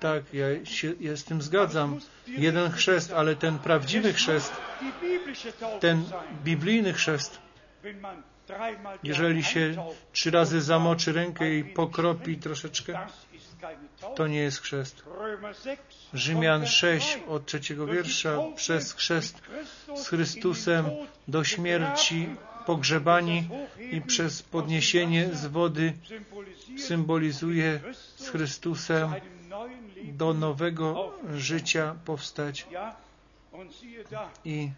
Tak, 0.00 0.34
ja 0.34 0.66
się 0.66 0.92
ja 1.00 1.16
z 1.16 1.24
tym 1.24 1.42
zgadzam. 1.42 2.00
Jeden 2.26 2.70
chrzest, 2.70 3.12
ale 3.12 3.36
ten 3.36 3.58
prawdziwy 3.58 4.12
chrzest, 4.12 4.52
ten 5.80 6.04
biblijny 6.44 6.92
chrzest, 6.92 7.38
jeżeli 9.02 9.44
się 9.44 9.92
trzy 10.12 10.30
razy 10.30 10.60
zamoczy 10.60 11.12
rękę 11.12 11.54
i 11.54 11.64
pokropi 11.64 12.36
troszeczkę, 12.36 12.98
to 14.16 14.26
nie 14.26 14.38
jest 14.38 14.60
chrzest. 14.60 15.02
Rzymian 16.14 16.66
6 16.66 17.18
od 17.28 17.46
trzeciego 17.46 17.86
wiersza 17.86 18.38
przez 18.56 18.92
chrzest 18.92 19.42
z 19.96 20.08
Chrystusem 20.08 20.86
do 21.28 21.44
śmierci 21.44 22.28
pogrzebani 22.68 23.48
i 23.92 24.00
przez 24.00 24.42
podniesienie 24.42 25.34
z 25.34 25.46
wody 25.46 25.92
symbolizuje 26.78 27.80
z 28.16 28.28
Chrystusem 28.28 29.14
do 30.04 30.34
nowego 30.34 31.12
życia 31.34 31.94
powstać. 32.04 32.66
I 34.44 34.70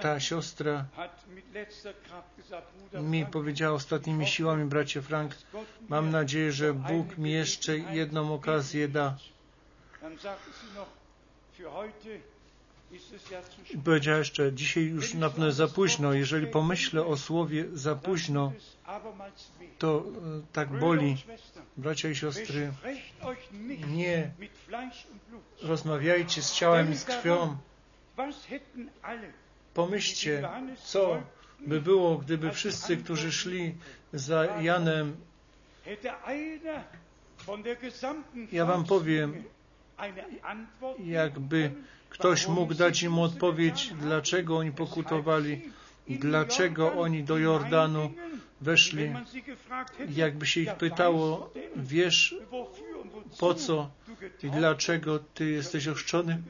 ta 0.00 0.20
siostra 0.20 0.84
mi 3.02 3.26
powiedziała 3.26 3.74
ostatnimi 3.74 4.26
siłami, 4.26 4.64
bracie 4.64 5.02
Frank, 5.02 5.34
mam 5.88 6.10
nadzieję, 6.10 6.52
że 6.52 6.74
Bóg 6.74 7.18
mi 7.18 7.30
jeszcze 7.32 7.78
jedną 7.78 8.34
okazję 8.34 8.88
da. 8.88 9.16
I 13.70 13.78
powiedziała 13.78 14.18
jeszcze, 14.18 14.52
dzisiaj 14.52 14.84
już 14.84 15.14
na 15.14 15.30
pewno 15.30 15.52
za 15.52 15.68
późno. 15.68 16.12
Jeżeli 16.12 16.46
pomyślę 16.46 17.04
o 17.06 17.16
słowie 17.16 17.64
za 17.72 17.94
późno, 17.94 18.52
to 19.78 19.98
e, 19.98 20.42
tak 20.52 20.68
boli. 20.78 21.16
Bracia 21.76 22.08
i 22.08 22.16
siostry, 22.16 22.72
nie 23.88 24.30
rozmawiajcie 25.62 26.42
z 26.42 26.52
ciałem 26.52 26.92
i 26.92 26.96
z 26.96 27.04
krwią. 27.04 27.56
Pomyślcie, 29.74 30.48
co 30.84 31.22
by 31.60 31.80
było, 31.80 32.18
gdyby 32.18 32.50
wszyscy, 32.52 32.96
którzy 32.96 33.32
szli 33.32 33.74
za 34.12 34.44
Janem, 34.44 35.16
ja 38.52 38.64
wam 38.64 38.84
powiem, 38.84 39.44
jakby 40.98 41.72
ktoś 42.10 42.46
mógł 42.46 42.74
dać 42.74 43.02
im 43.02 43.18
odpowiedź, 43.18 43.92
dlaczego 44.00 44.58
oni 44.58 44.72
pokutowali, 44.72 45.62
dlaczego 46.08 46.92
oni 46.92 47.24
do 47.24 47.38
Jordanu 47.38 48.12
weszli. 48.60 49.12
Jakby 50.08 50.46
się 50.46 50.60
ich 50.60 50.74
pytało, 50.74 51.52
wiesz 51.76 52.34
po 53.38 53.54
co 53.54 53.90
i 54.42 54.50
dlaczego 54.50 55.18
Ty 55.34 55.50
jesteś 55.50 55.88
ochrzczony? 55.88 56.42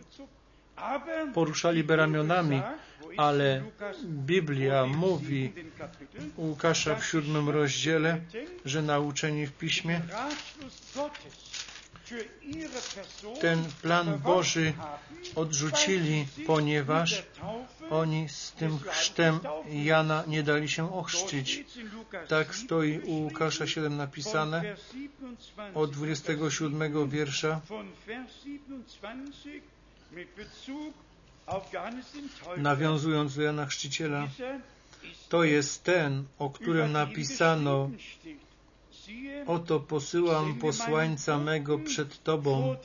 Poruszaliby 1.35 1.97
ramionami, 1.97 2.63
ale 3.17 3.63
Biblia 4.05 4.87
mówi 4.87 5.53
Łukasza 6.37 6.95
w 6.95 7.05
siódmym 7.05 7.49
rozdziale, 7.49 8.21
że 8.65 8.83
nauczeni 8.83 9.47
w 9.47 9.53
Piśmie 9.53 10.01
ten 13.41 13.65
plan 13.83 14.19
Boży 14.19 14.73
odrzucili, 15.35 16.27
ponieważ 16.47 17.23
oni 17.91 18.29
z 18.29 18.53
tym 18.53 18.79
chrztem 18.79 19.41
Jana 19.71 20.25
nie 20.27 20.43
dali 20.43 20.69
się 20.69 20.95
ochrzcić. 20.95 21.65
Tak 22.29 22.55
stoi 22.55 22.99
u 22.99 23.13
Łukasza 23.13 23.67
7 23.67 23.97
napisane 23.97 24.77
od 25.75 25.91
27 25.91 27.09
wiersza. 27.09 27.61
Nawiązując 32.57 33.37
do 33.37 33.43
Jana 33.43 33.67
Chrzciciela, 33.67 34.29
to 35.29 35.45
jest 35.45 35.85
ten, 35.85 36.25
o 36.39 36.51
którym 36.51 36.93
napisano 36.93 37.91
Oto 39.47 39.81
posyłam 39.81 40.55
posłańca 40.55 41.39
mego 41.39 41.79
przed 41.79 42.23
Tobą, 42.23 42.77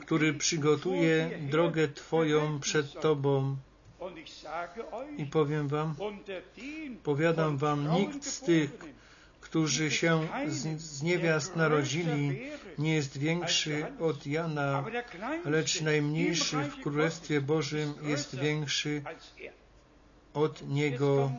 który 0.00 0.34
przygotuje 0.34 1.38
drogę 1.50 1.88
Twoją 1.88 2.60
przed 2.60 3.00
Tobą. 3.00 3.56
I 5.18 5.26
powiem 5.26 5.68
Wam, 5.68 5.94
powiadam 7.02 7.56
Wam, 7.56 7.92
nikt 7.92 8.24
z 8.24 8.40
tych, 8.40 8.70
którzy 9.40 9.90
się 9.90 10.28
z, 10.48 10.80
z 10.80 11.02
niewiast 11.02 11.56
narodzili, 11.56 12.40
nie 12.78 12.94
jest 12.94 13.18
większy 13.18 13.86
od 14.00 14.26
Jana, 14.26 14.84
lecz 15.44 15.80
najmniejszy 15.80 16.56
w 16.56 16.82
Królestwie 16.82 17.40
Bożym 17.40 17.94
jest 18.02 18.38
większy 18.38 19.02
od 20.34 20.68
niego. 20.68 21.32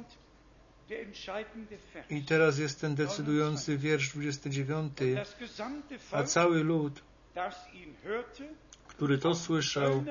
I 2.09 2.23
teraz 2.23 2.59
jest 2.59 2.81
ten 2.81 2.95
decydujący 2.95 3.77
wiersz 3.77 4.09
29. 4.09 4.97
A 6.11 6.23
cały 6.23 6.63
lud, 6.63 7.03
który 8.87 9.17
to 9.17 9.35
słyszał, 9.35 10.03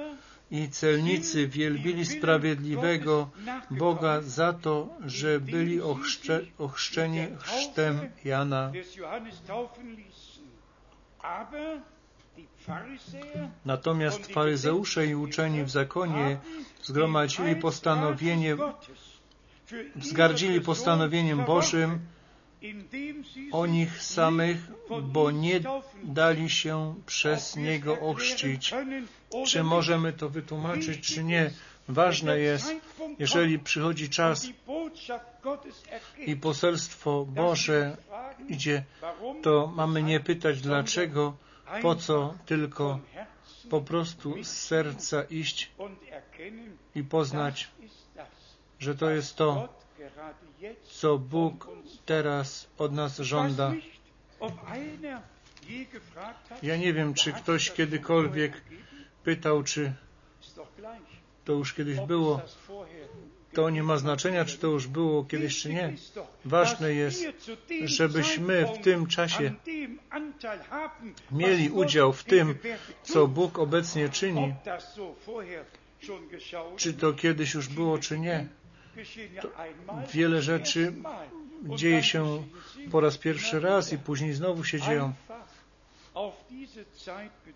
i 0.51 0.69
celnicy 0.69 1.49
wielbili 1.49 2.07
sprawiedliwego 2.07 3.31
Boga 3.71 4.21
za 4.21 4.53
to, 4.53 4.89
że 5.07 5.41
byli 5.41 5.81
ochrzcze, 5.81 6.41
ochrzczeni 6.59 7.27
chrztem 7.39 8.01
Jana. 8.25 8.73
Natomiast 13.65 14.27
faryzeusze 14.27 15.07
i 15.07 15.15
uczeni 15.15 15.65
w 15.65 15.71
zakonie 15.71 16.39
zgromadzili 16.83 17.57
postanowienie 17.57 18.57
wzgardzili 19.97 20.61
postanowieniem 20.61 21.45
Bożym 21.45 21.99
o 23.53 23.67
nich 23.67 24.03
samych, 24.03 24.59
bo 25.03 25.31
nie 25.31 25.61
dali 26.05 26.51
się 26.51 26.95
przez 27.07 27.57
Niego 27.57 28.01
ochrzcić. 28.01 28.75
Czy 29.47 29.63
możemy 29.63 30.13
to 30.13 30.29
wytłumaczyć, 30.29 31.15
czy 31.15 31.25
nie? 31.25 31.51
Ważne 31.89 32.39
jest, 32.39 32.75
jeżeli 33.19 33.59
przychodzi 33.59 34.09
czas 34.09 34.49
i 36.27 36.37
poselstwo 36.37 37.27
Boże 37.29 37.97
idzie, 38.49 38.85
to 39.43 39.73
mamy 39.77 40.03
nie 40.03 40.21
pytać 40.21 40.61
dlaczego, 40.61 41.37
po 41.83 41.95
co, 41.95 42.35
tylko 42.47 43.01
po 43.71 43.81
prostu 43.81 44.45
z 44.45 44.49
serca 44.49 45.23
iść 45.23 45.71
i 46.95 47.03
poznać, 47.03 47.69
że 48.79 48.95
to 48.95 49.11
jest 49.11 49.37
to, 49.37 49.69
co 50.83 51.19
Bóg 51.19 51.69
teraz 52.07 52.67
od 52.79 52.93
nas 52.93 53.19
żąda. 53.19 53.73
Ja 56.63 56.77
nie 56.77 56.93
wiem, 56.93 57.15
czy 57.15 57.33
ktoś 57.33 57.71
kiedykolwiek 57.71 58.63
pytał, 59.25 59.63
czy 59.63 59.93
to 61.45 61.53
już 61.53 61.75
kiedyś 61.75 62.01
było. 62.01 62.41
To 63.53 63.71
nie 63.71 63.83
ma 63.83 63.97
znaczenia, 63.97 64.45
czy 64.45 64.59
to 64.59 64.67
już 64.67 64.87
było 64.87 65.25
kiedyś, 65.25 65.63
czy 65.63 65.75
nie. 65.75 65.93
Ważne 66.45 66.95
jest, 66.95 67.25
żebyśmy 67.85 68.67
w 68.67 68.83
tym 68.83 69.07
czasie 69.07 69.55
mieli 71.31 71.71
udział 71.71 72.13
w 72.13 72.25
tym, 72.25 72.59
co 73.03 73.27
Bóg 73.27 73.59
obecnie 73.59 74.09
czyni. 74.09 74.55
Czy 76.77 76.95
to 76.95 77.13
kiedyś 77.13 77.55
już 77.55 77.69
było, 77.69 77.99
czy 77.99 78.19
nie. 78.19 78.47
To 79.43 79.49
wiele 80.13 80.43
rzeczy 80.43 80.93
dzieje 81.77 82.03
się 82.03 82.43
po 82.91 83.01
raz 83.01 83.19
pierwszy 83.19 83.61
raz 83.61 83.93
i 83.93 83.99
później 83.99 84.33
znowu 84.33 84.65
się 84.65 84.81
dzieją. 84.81 85.13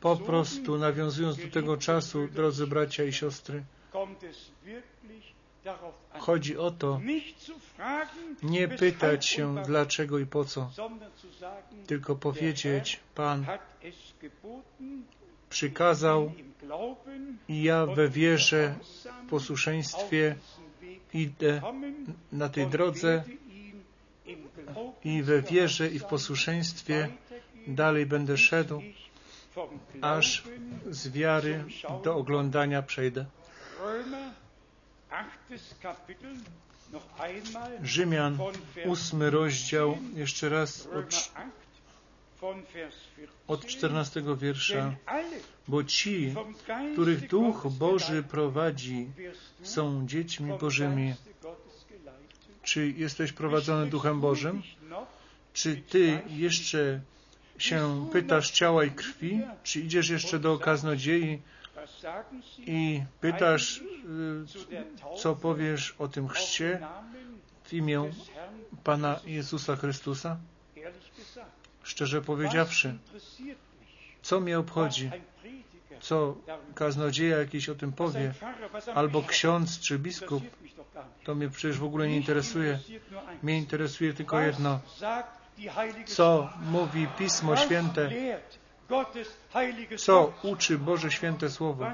Po 0.00 0.16
prostu 0.16 0.78
nawiązując 0.78 1.36
do 1.36 1.48
tego 1.48 1.76
czasu, 1.76 2.28
drodzy 2.28 2.66
bracia 2.66 3.04
i 3.04 3.12
siostry, 3.12 3.62
chodzi 6.18 6.58
o 6.58 6.70
to, 6.70 7.00
nie 8.42 8.68
pytać 8.68 9.26
się 9.26 9.56
dlaczego 9.66 10.18
i 10.18 10.26
po 10.26 10.44
co, 10.44 10.70
tylko 11.86 12.16
powiedzieć, 12.16 13.00
Pan 13.14 13.46
przykazał 15.50 16.32
i 17.48 17.62
ja 17.62 17.86
we 17.86 18.08
wierze, 18.08 18.74
w 19.26 19.30
posłuszeństwie 19.30 20.36
idę 21.14 21.60
na 22.32 22.48
tej 22.48 22.66
drodze 22.66 23.24
i 25.04 25.22
we 25.22 25.42
wierze 25.42 25.88
i 25.88 25.98
w 25.98 26.04
posłuszeństwie 26.04 27.08
dalej 27.66 28.06
będę 28.06 28.36
szedł, 28.36 28.82
aż 30.00 30.42
z 30.90 31.08
wiary 31.08 31.64
do 32.04 32.16
oglądania 32.16 32.82
przejdę. 32.82 33.24
Rzymian, 37.82 38.38
ósmy 38.86 39.30
rozdział, 39.30 39.98
jeszcze 40.14 40.48
raz 40.48 40.86
od, 40.86 41.32
od 43.48 43.66
14 43.66 44.22
wiersza. 44.36 44.94
Bo 45.68 45.84
ci, 45.84 46.34
których 46.92 47.28
Duch 47.28 47.66
Boży 47.78 48.22
prowadzi, 48.22 49.08
są 49.62 50.06
dziećmi 50.06 50.58
Bożymi. 50.60 51.14
Czy 52.62 52.90
jesteś 52.90 53.32
prowadzony 53.32 53.90
Duchem 53.90 54.20
Bożym? 54.20 54.62
Czy 55.52 55.76
ty 55.76 56.20
jeszcze 56.28 57.00
się 57.58 58.08
pytasz 58.12 58.50
ciała 58.50 58.84
i 58.84 58.90
krwi? 58.90 59.40
Czy 59.62 59.80
idziesz 59.80 60.08
jeszcze 60.08 60.38
do 60.38 60.58
kaznodziei 60.58 61.42
i 62.58 63.02
pytasz, 63.20 63.78
y, 63.78 63.82
co 65.16 65.36
powiesz 65.36 65.94
o 65.98 66.08
tym 66.08 66.28
chrzcie 66.28 66.86
w 67.64 67.72
imię 67.72 68.10
Pana 68.84 69.20
Jezusa 69.26 69.76
Chrystusa? 69.76 70.36
Szczerze 71.88 72.22
powiedziawszy, 72.22 72.98
co 74.22 74.40
mnie 74.40 74.58
obchodzi, 74.58 75.10
co 76.00 76.36
kaznodzieja 76.74 77.38
jakiś 77.38 77.68
o 77.68 77.74
tym 77.74 77.92
powie, 77.92 78.34
albo 78.94 79.22
ksiądz 79.22 79.80
czy 79.80 79.98
biskup, 79.98 80.42
to 81.24 81.34
mnie 81.34 81.48
przecież 81.48 81.78
w 81.78 81.84
ogóle 81.84 82.08
nie 82.08 82.16
interesuje. 82.16 82.78
Mnie 83.42 83.58
interesuje 83.58 84.14
tylko 84.14 84.40
jedno. 84.40 84.80
Co 86.06 86.50
mówi 86.70 87.06
Pismo 87.18 87.56
Święte? 87.56 88.10
Co 89.96 90.32
uczy 90.42 90.78
Boże 90.78 91.10
Święte 91.10 91.50
Słowo? 91.50 91.86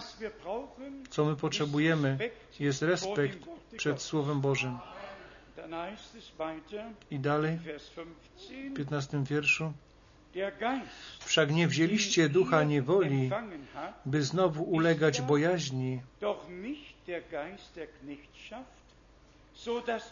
Co 1.11 1.25
my 1.25 1.37
potrzebujemy? 1.37 2.31
Jest 2.61 2.83
respekt 2.83 3.39
przed 3.77 4.03
Słowem 4.03 4.41
Bożym. 4.41 4.79
I 7.11 7.19
dalej, 7.19 7.59
w 8.71 8.75
15 8.77 9.25
wierszu. 9.25 9.73
Wszak 11.21 11.51
nie 11.51 11.69
wzięliście 11.69 12.29
ducha 12.29 12.65
niewoli, 12.65 13.31
by 14.07 14.23
znowu 14.23 14.65
ulegać 14.65 15.21
bojaźni, 15.21 16.01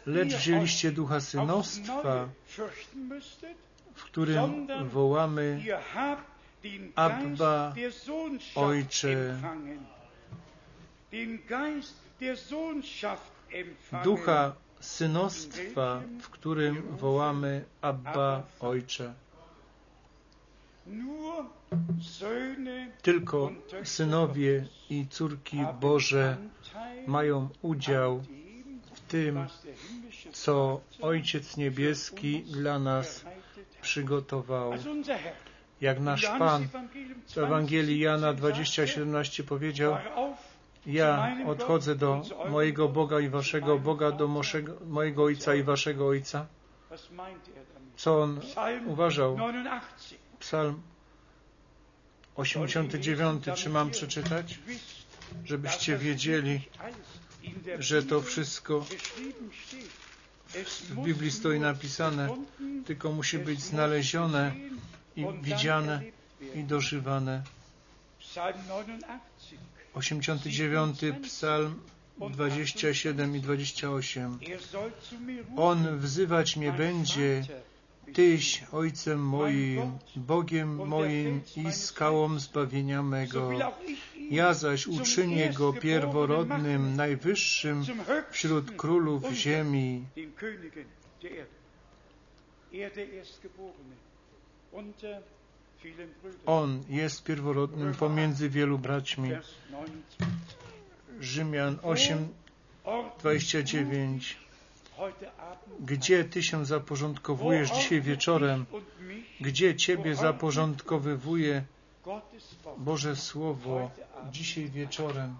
lecz 0.06 0.34
wzięliście 0.34 0.92
ducha 0.92 1.20
synostwa, 1.20 2.28
w 3.94 4.04
którym 4.04 4.66
wołamy 4.88 5.62
Abba, 6.94 7.74
Ojcze. 8.54 9.36
Ducha 14.04 14.52
synostwa, 14.80 16.02
w 16.20 16.28
którym 16.28 16.96
wołamy 16.96 17.64
Abba, 17.80 18.42
Ojcze. 18.60 19.14
Tylko 23.02 23.50
synowie 23.84 24.66
i 24.90 25.06
córki 25.10 25.58
Boże 25.80 26.36
mają 27.06 27.48
udział 27.62 28.22
w 28.94 29.00
tym, 29.00 29.46
co 30.32 30.80
Ojciec 31.02 31.56
Niebieski 31.56 32.42
dla 32.42 32.78
nas 32.78 33.24
przygotował. 33.82 34.72
Jak 35.80 36.00
nasz 36.00 36.26
Pan 36.38 36.68
w 37.28 37.38
Ewangelii 37.38 37.98
Jana 38.00 38.34
20:17 38.34 39.42
powiedział, 39.42 39.96
ja 40.86 41.36
odchodzę 41.46 41.94
do 41.94 42.22
mojego 42.50 42.88
Boga 42.88 43.20
i 43.20 43.28
waszego 43.28 43.78
Boga, 43.78 44.12
do 44.12 44.28
mojego 44.86 45.24
Ojca 45.24 45.54
i 45.54 45.62
waszego 45.62 46.06
Ojca. 46.06 46.46
Co 47.96 48.22
on 48.22 48.40
uważał? 48.86 49.36
Psalm 50.42 50.82
89, 52.36 53.44
czy 53.56 53.70
mam 53.70 53.90
przeczytać? 53.90 54.58
Żebyście 55.44 55.98
wiedzieli, 55.98 56.68
że 57.78 58.02
to 58.02 58.22
wszystko 58.22 58.86
w 60.90 61.02
Biblii 61.04 61.30
stoi 61.30 61.60
napisane, 61.60 62.28
tylko 62.86 63.12
musi 63.12 63.38
być 63.38 63.60
znalezione 63.60 64.54
i 65.16 65.26
widziane 65.42 66.02
i 66.54 66.64
dożywane. 66.64 67.42
89 69.94 70.98
Psalm 71.22 71.80
27 72.30 73.36
i 73.36 73.40
28. 73.40 74.38
On 75.56 75.98
wzywać 75.98 76.56
mnie 76.56 76.72
będzie, 76.72 77.44
Tyś 78.14 78.64
Ojcem 78.72 79.20
moim, 79.20 79.98
Bogiem 80.16 80.88
moim 80.88 81.40
i 81.56 81.72
skałą 81.72 82.38
zbawienia 82.38 83.02
mego. 83.02 83.50
Ja 84.30 84.54
zaś 84.54 84.86
uczynię 84.86 85.52
Go 85.52 85.72
pierworodnym, 85.72 86.96
najwyższym 86.96 87.84
wśród 88.30 88.76
królów 88.76 89.32
ziemi. 89.32 90.04
On 96.46 96.82
jest 96.88 97.24
pierworodnym 97.24 97.94
pomiędzy 97.94 98.48
wielu 98.48 98.78
braćmi. 98.78 99.30
Rzymian 101.20 101.78
8, 101.82 102.28
29. 103.18 104.41
Gdzie 105.80 106.24
Ty 106.24 106.42
się 106.42 106.66
zaporządkowujesz 106.66 107.70
dzisiaj 107.70 108.00
wieczorem? 108.00 108.66
Gdzie 109.40 109.76
Ciebie 109.76 110.14
zaporządkowywuje 110.14 111.64
Boże 112.78 113.16
Słowo 113.16 113.90
dzisiaj 114.30 114.70
wieczorem? 114.70 115.36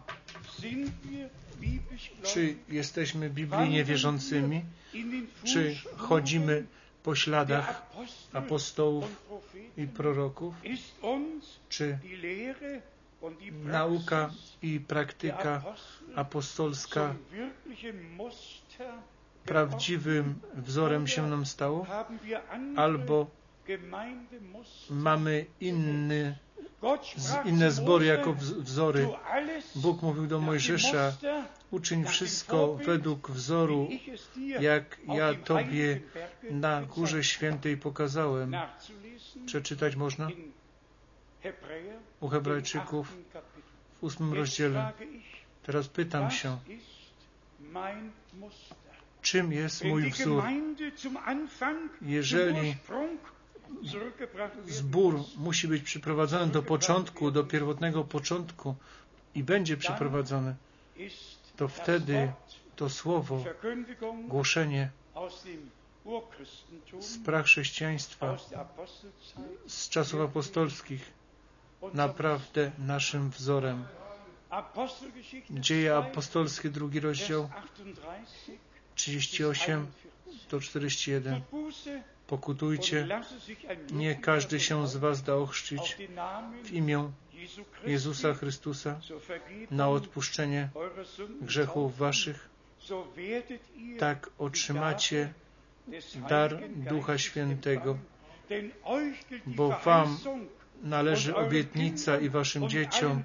Czy 2.23 2.57
jesteśmy 2.69 3.31
biblijnie 3.31 3.85
wierzącymi? 3.85 4.63
Czy 5.45 5.77
chodzimy 5.97 6.67
po 7.03 7.15
śladach 7.15 7.83
apostołów 8.33 9.05
i 9.77 9.87
proroków? 9.87 10.55
Czy 11.69 11.99
nauka 13.65 14.31
i 14.63 14.81
praktyka 14.81 15.63
apostolska 16.15 17.15
prawdziwym 19.45 20.35
wzorem 20.55 21.07
się 21.07 21.31
nam 21.31 21.47
stało? 21.47 21.87
Albo 22.77 23.27
mamy 24.91 25.47
inny, 25.61 26.39
inne 27.45 27.71
zbory 27.71 28.07
jako 28.07 28.35
wzory. 28.59 29.09
Bóg 29.75 30.03
mówił 30.03 30.27
do 30.27 30.41
Mojżesza, 30.41 31.13
uczyń 31.71 32.05
wszystko 32.05 32.75
według 32.75 33.31
wzoru, 33.31 33.89
jak 34.61 35.01
ja 35.09 35.35
Tobie 35.35 36.01
na 36.51 36.83
Górze 36.83 37.25
Świętej 37.25 37.77
pokazałem. 37.77 38.57
Przeczytać 39.47 39.97
można? 39.97 40.29
U 42.21 42.29
Hebrajczyków 42.29 43.17
w 44.01 44.05
ósmym 44.05 44.35
rozdziale. 44.35 44.93
Teraz 45.63 45.89
pytam 45.89 46.31
się, 46.31 46.59
czym 49.23 49.53
jest 49.53 49.85
mój 49.85 50.11
wzór? 50.11 50.43
Jeżeli 52.03 52.77
zbór 54.67 55.21
musi 55.37 55.69
być 55.69 55.83
przyprowadzony 55.83 56.53
do 56.53 56.63
początku, 56.63 57.31
do 57.31 57.45
pierwotnego 57.45 58.05
początku 58.05 58.75
i 59.35 59.43
będzie 59.45 59.77
przyprowadzony, 59.77 60.55
to 61.57 61.69
wtedy 61.69 62.33
to 62.77 62.91
słowo, 62.91 63.45
głoszenie 64.29 64.91
z 67.01 67.19
prachrześcijaństwa, 67.19 68.37
z 69.67 69.89
czasów 69.89 70.21
apostolskich, 70.21 71.13
naprawdę 71.95 72.71
naszym 72.79 73.31
wzorem. 73.31 73.85
Dzieje 75.51 75.97
apostolskie, 75.97 76.71
drugi 76.71 77.01
rozdział, 77.01 77.49
38 78.95 79.87
do 80.51 80.61
41. 80.61 81.41
Pokutujcie, 82.27 83.09
nie 83.91 84.15
każdy 84.15 84.61
się 84.61 84.89
z 84.89 84.97
was 84.97 85.23
da 85.23 85.35
ochrzcić 85.35 85.97
w 86.65 86.73
imię 86.73 87.11
Jezusa 87.87 88.35
Chrystusa 88.35 89.01
na 89.71 89.89
odpuszczenie 89.89 90.69
grzechów 91.41 91.97
waszych. 91.97 92.49
Tak 93.99 94.31
otrzymacie 94.39 95.33
dar 96.29 96.69
Ducha 96.69 97.19
Świętego, 97.19 97.99
bo 99.47 99.69
wam 99.85 100.19
należy 100.83 101.37
obietnica 101.37 102.19
i 102.19 102.29
waszym 102.29 102.69
dzieciom 102.69 103.23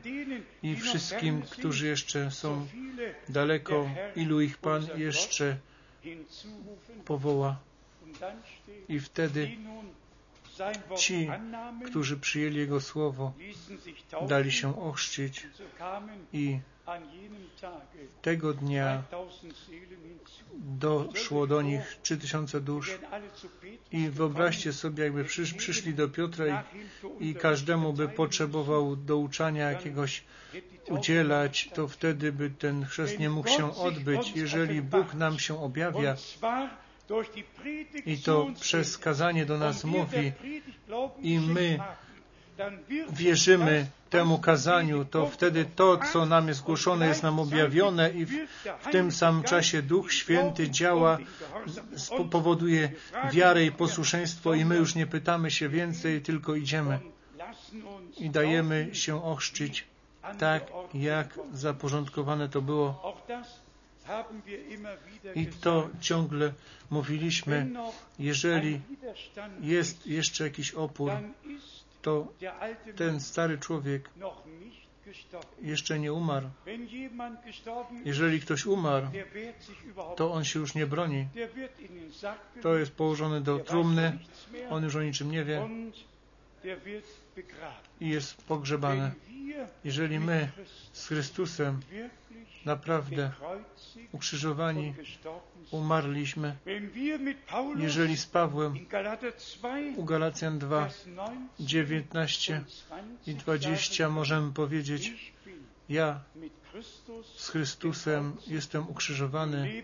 i 0.63 0.75
wszystkim, 0.75 1.41
którzy 1.41 1.87
jeszcze 1.87 2.31
są 2.31 2.67
daleko, 3.29 3.89
ilu 4.15 4.41
ich 4.41 4.57
Pan 4.57 4.87
jeszcze 4.95 5.57
powoła. 7.05 7.59
I 8.89 8.99
wtedy 8.99 9.51
ci, 10.97 11.29
którzy 11.85 12.17
przyjęli 12.17 12.55
Jego 12.55 12.81
Słowo, 12.81 13.33
dali 14.27 14.51
się 14.51 14.81
ochrzcić 14.81 15.47
i 16.33 16.59
tego 18.21 18.53
dnia 18.53 19.03
doszło 20.53 21.47
do 21.47 21.61
nich 21.61 21.97
3000 22.03 22.61
dusz 22.61 22.99
i 23.91 24.09
wyobraźcie 24.09 24.73
sobie, 24.73 25.03
jakby 25.03 25.23
przysz, 25.23 25.53
przyszli 25.53 25.93
do 25.93 26.09
Piotra 26.09 26.63
i, 27.19 27.29
i 27.29 27.35
każdemu 27.35 27.93
by 27.93 28.09
potrzebował 28.09 28.95
douczania 28.95 29.71
jakiegoś 29.71 30.23
udzielać, 30.87 31.69
to 31.73 31.87
wtedy 31.87 32.31
by 32.31 32.49
ten 32.49 32.85
chrzest 32.85 33.19
nie 33.19 33.29
mógł 33.29 33.49
się 33.49 33.75
odbyć. 33.75 34.31
Jeżeli 34.35 34.81
Bóg 34.81 35.13
nam 35.13 35.39
się 35.39 35.61
objawia 35.61 36.15
i 38.05 38.17
to 38.17 38.47
przez 38.59 38.97
kazanie 38.97 39.45
do 39.45 39.57
nas 39.57 39.83
mówi 39.83 40.31
i 41.21 41.39
my 41.39 41.79
wierzymy 43.09 43.87
temu 44.09 44.39
kazaniu, 44.39 45.05
to 45.05 45.27
wtedy 45.27 45.65
to, 45.75 45.99
co 46.13 46.25
nam 46.25 46.47
jest 46.47 46.61
głoszone, 46.61 47.07
jest 47.07 47.23
nam 47.23 47.39
objawione 47.39 48.09
i 48.09 48.25
w, 48.25 48.31
w 48.79 48.91
tym 48.91 49.11
samym 49.11 49.43
czasie 49.43 49.81
Duch 49.81 50.13
Święty 50.13 50.69
działa, 50.69 51.17
powoduje 52.31 52.91
wiarę 53.31 53.65
i 53.65 53.71
posłuszeństwo 53.71 54.53
i 54.53 54.65
my 54.65 54.75
już 54.75 54.95
nie 54.95 55.07
pytamy 55.07 55.51
się 55.51 55.69
więcej, 55.69 56.21
tylko 56.21 56.55
idziemy 56.55 56.99
i 58.17 58.29
dajemy 58.29 58.89
się 58.93 59.23
ochrzcić 59.23 59.85
tak, 60.39 60.63
jak 60.93 61.39
zaporządkowane 61.53 62.49
to 62.49 62.61
było. 62.61 63.17
I 65.35 65.45
to 65.45 65.89
ciągle 66.01 66.53
mówiliśmy, 66.89 67.69
jeżeli 68.19 68.81
jest 69.61 70.07
jeszcze 70.07 70.43
jakiś 70.43 70.71
opór, 70.71 71.11
to 72.01 72.27
ten 72.95 73.19
stary 73.19 73.57
człowiek 73.57 74.09
jeszcze 75.61 75.99
nie 75.99 76.13
umarł. 76.13 76.49
Jeżeli 78.05 78.39
ktoś 78.41 78.65
umarł, 78.65 79.07
to 80.15 80.31
on 80.31 80.43
się 80.43 80.59
już 80.59 80.75
nie 80.75 80.87
broni. 80.87 81.27
To 82.61 82.77
jest 82.77 82.91
położony 82.91 83.41
do 83.41 83.59
trumny, 83.59 84.19
on 84.69 84.83
już 84.83 84.95
o 84.95 85.03
niczym 85.03 85.31
nie 85.31 85.43
wie 85.43 85.67
i 88.01 88.09
jest 88.09 88.37
pogrzebany. 88.37 89.11
Jeżeli 89.83 90.19
my 90.19 90.49
z 90.93 91.07
Chrystusem 91.07 91.79
naprawdę 92.65 93.31
ukrzyżowani 94.11 94.93
umarliśmy, 95.71 96.55
jeżeli 97.77 98.17
z 98.17 98.25
Pawłem 98.25 98.75
u 99.95 100.03
Galacjan 100.03 100.59
2, 100.59 100.89
19 101.59 102.63
i 103.27 103.35
20 103.35 104.09
możemy 104.09 104.53
powiedzieć, 104.53 105.33
ja 105.89 106.19
z 107.37 107.49
Chrystusem 107.49 108.35
jestem 108.47 108.89
ukrzyżowany 108.89 109.83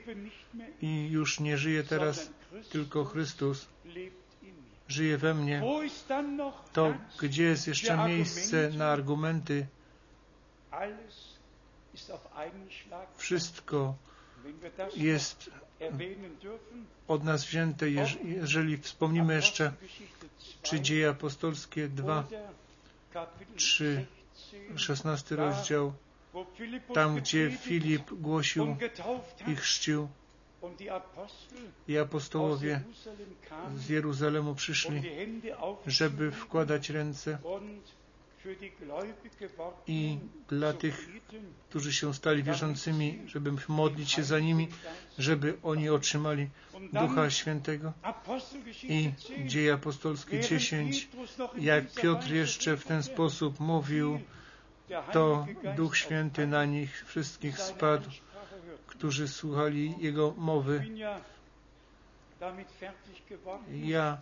i 0.81 1.09
już 1.11 1.39
nie 1.39 1.57
żyję 1.57 1.83
teraz, 1.83 2.29
tylko 2.69 3.05
Chrystus 3.05 3.67
żyje 4.87 5.17
we 5.17 5.33
mnie, 5.33 5.61
to 6.73 6.93
gdzie 7.19 7.43
jest 7.43 7.67
jeszcze 7.67 8.07
miejsce 8.07 8.69
na 8.69 8.91
argumenty? 8.91 9.67
Wszystko 13.17 13.95
jest 14.95 15.49
od 17.07 17.23
nas 17.23 17.45
wzięte, 17.45 17.89
jeżeli 18.23 18.77
wspomnimy 18.77 19.33
jeszcze, 19.35 19.73
czy 20.61 20.79
dzieje 20.79 21.09
apostolskie 21.09 21.87
2, 21.87 22.23
3, 23.55 24.05
16 24.75 25.35
rozdział, 25.35 25.93
tam 26.93 27.15
gdzie 27.15 27.51
Filip 27.51 28.13
głosił 28.13 28.77
i 29.47 29.55
chrzcił 29.55 30.07
i 31.87 31.97
apostołowie 31.97 32.81
z 33.75 33.89
Jeruzalemu 33.89 34.55
przyszli, 34.55 35.01
żeby 35.87 36.31
wkładać 36.31 36.89
ręce 36.89 37.37
i 39.87 40.17
dla 40.49 40.73
tych, 40.73 41.09
którzy 41.69 41.93
się 41.93 42.13
stali 42.13 42.43
wierzącymi, 42.43 43.19
żeby 43.25 43.51
modlić 43.67 44.11
się 44.11 44.23
za 44.23 44.39
nimi, 44.39 44.67
żeby 45.19 45.57
oni 45.63 45.89
otrzymali 45.89 46.49
Ducha 46.93 47.29
Świętego. 47.29 47.93
I 48.83 49.11
Dzieje 49.45 49.73
Apostolskie 49.73 50.39
10, 50.39 51.09
jak 51.57 51.91
Piotr 51.93 52.31
jeszcze 52.31 52.77
w 52.77 52.85
ten 52.85 53.03
sposób 53.03 53.59
mówił, 53.59 54.19
to 55.13 55.47
Duch 55.75 55.97
Święty 55.97 56.47
na 56.47 56.65
nich 56.65 57.03
wszystkich 57.07 57.59
spadł, 57.59 58.09
którzy 58.87 59.27
słuchali 59.27 59.95
Jego 59.99 60.33
mowy. 60.37 60.87
Ja 63.83 64.17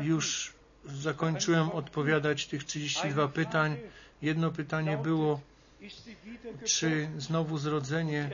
już 0.00 0.52
zakończyłem 0.84 1.70
odpowiadać 1.70 2.46
tych 2.46 2.64
32 2.64 3.28
pytań. 3.28 3.76
Jedno 4.22 4.50
pytanie 4.50 4.96
było, 4.96 5.40
czy 6.64 7.08
znowu 7.18 7.58
zrodzenie 7.58 8.30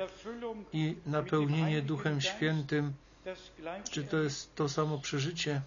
i 0.72 0.96
napełnienie 1.06 1.82
Duchem 1.82 2.20
Świętym, 2.20 2.92
czy 3.90 4.04
to 4.04 4.16
jest 4.16 4.54
to 4.54 4.68
samo 4.68 4.98
przeżycie? 4.98 5.60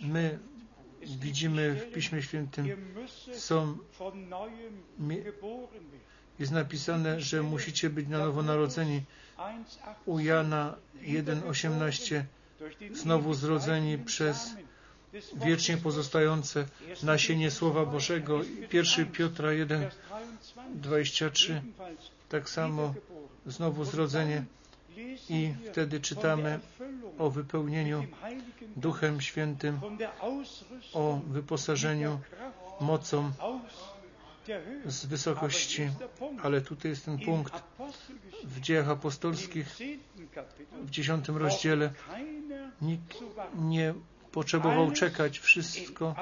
My 0.00 0.38
widzimy 1.06 1.74
w 1.74 1.92
Piśmie 1.92 2.22
Świętym, 2.22 2.68
są, 3.34 3.78
jest 6.38 6.52
napisane, 6.52 7.20
że 7.20 7.42
musicie 7.42 7.90
być 7.90 8.08
na 8.08 8.18
nowo 8.18 8.42
narodzeni. 8.42 9.02
U 10.06 10.18
Jana 10.18 10.76
1,18 11.02 12.22
znowu 12.92 13.34
zrodzeni 13.34 13.98
przez 13.98 14.50
wiecznie 15.36 15.76
pozostające 15.76 16.66
nasienie 17.02 17.50
Słowa 17.50 17.86
Bożego. 17.86 18.40
1 18.72 19.06
Piotra 19.12 19.52
1, 19.52 19.90
23. 20.74 21.62
Tak 22.28 22.50
samo 22.50 22.94
znowu 23.46 23.84
zrodzenie 23.84 24.44
i 25.28 25.54
wtedy 25.70 26.00
czytamy 26.00 26.60
o 27.18 27.30
wypełnieniu 27.30 28.04
Duchem 28.76 29.20
Świętym, 29.20 29.80
o 30.94 31.20
wyposażeniu 31.26 32.20
mocą 32.80 33.32
z 34.86 35.06
wysokości. 35.06 35.82
Ale 36.42 36.60
tutaj 36.60 36.90
jest 36.90 37.04
ten 37.04 37.18
punkt 37.18 37.62
w 38.44 38.60
dziejach 38.60 38.88
apostolskich 38.88 39.76
w 40.82 40.90
dziesiątym 40.90 41.36
rozdziale. 41.36 41.92
Nikt 42.82 43.18
nie 43.58 43.94
potrzebował 44.32 44.90
czekać. 44.92 45.38
Wszystko 45.38 46.14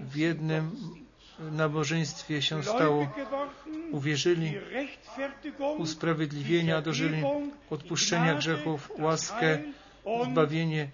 w 0.00 0.16
jednym 0.16 0.70
nabożeństwie 1.38 2.42
się 2.42 2.62
stało. 2.62 3.08
Uwierzyli, 3.90 4.54
usprawiedliwienia 5.78 6.82
dożyli, 6.82 7.22
odpuszczenia 7.70 8.34
grzechów, 8.34 8.90
łaskę, 8.98 9.58
zbawienie 10.30 10.88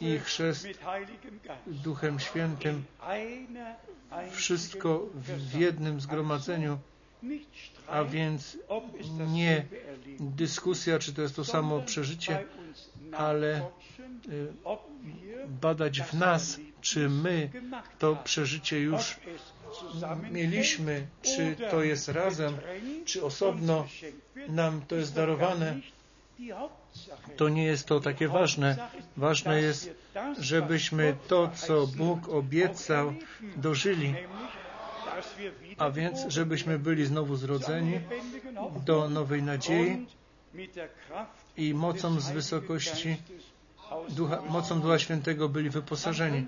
i 0.00 0.18
chrzest 0.18 0.68
Duchem 1.66 2.20
Świętym. 2.20 2.84
Wszystko 4.30 5.06
w 5.14 5.54
jednym 5.54 6.00
zgromadzeniu, 6.00 6.78
a 7.88 8.04
więc 8.04 8.58
nie 9.28 9.64
dyskusja, 10.20 10.98
czy 10.98 11.14
to 11.14 11.22
jest 11.22 11.36
to 11.36 11.44
samo 11.44 11.80
przeżycie, 11.80 12.44
ale 13.12 13.60
y, 14.28 14.48
badać 15.48 16.00
w 16.00 16.14
nas, 16.14 16.60
czy 16.80 17.08
my 17.08 17.50
to 17.98 18.16
przeżycie 18.24 18.80
już 18.80 19.16
mieliśmy, 20.30 21.06
czy 21.22 21.56
to 21.70 21.82
jest 21.82 22.08
razem, 22.08 22.56
czy 23.04 23.24
osobno 23.24 23.86
nam 24.48 24.82
to 24.88 24.96
jest 24.96 25.14
darowane. 25.14 25.76
To 27.36 27.48
nie 27.48 27.64
jest 27.64 27.86
to 27.86 28.00
takie 28.00 28.28
ważne. 28.28 28.76
Ważne 29.16 29.62
jest, 29.62 29.90
żebyśmy 30.40 31.16
to, 31.28 31.50
co 31.54 31.86
Bóg 31.86 32.28
obiecał, 32.28 33.14
dożyli. 33.56 34.14
A 35.78 35.90
więc, 35.90 36.24
żebyśmy 36.28 36.78
byli 36.78 37.06
znowu 37.06 37.36
zrodzeni 37.36 38.00
do 38.84 39.08
nowej 39.08 39.42
nadziei 39.42 40.06
i 41.56 41.74
mocą 41.74 42.20
z 42.20 42.30
wysokości, 42.30 43.16
Ducha, 44.08 44.42
mocą 44.48 44.80
Ducha 44.80 44.98
Świętego 44.98 45.48
byli 45.48 45.70
wyposażeni. 45.70 46.46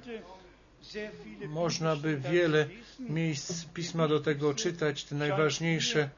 Można 1.49 1.97
by 1.97 2.17
wiele 2.17 2.69
miejsc 2.99 3.65
Pisma 3.65 4.09
do 4.09 4.21
tego 4.21 4.55
czytać, 4.55 5.05
te 5.05 5.15
najważniejsze. 5.15 6.11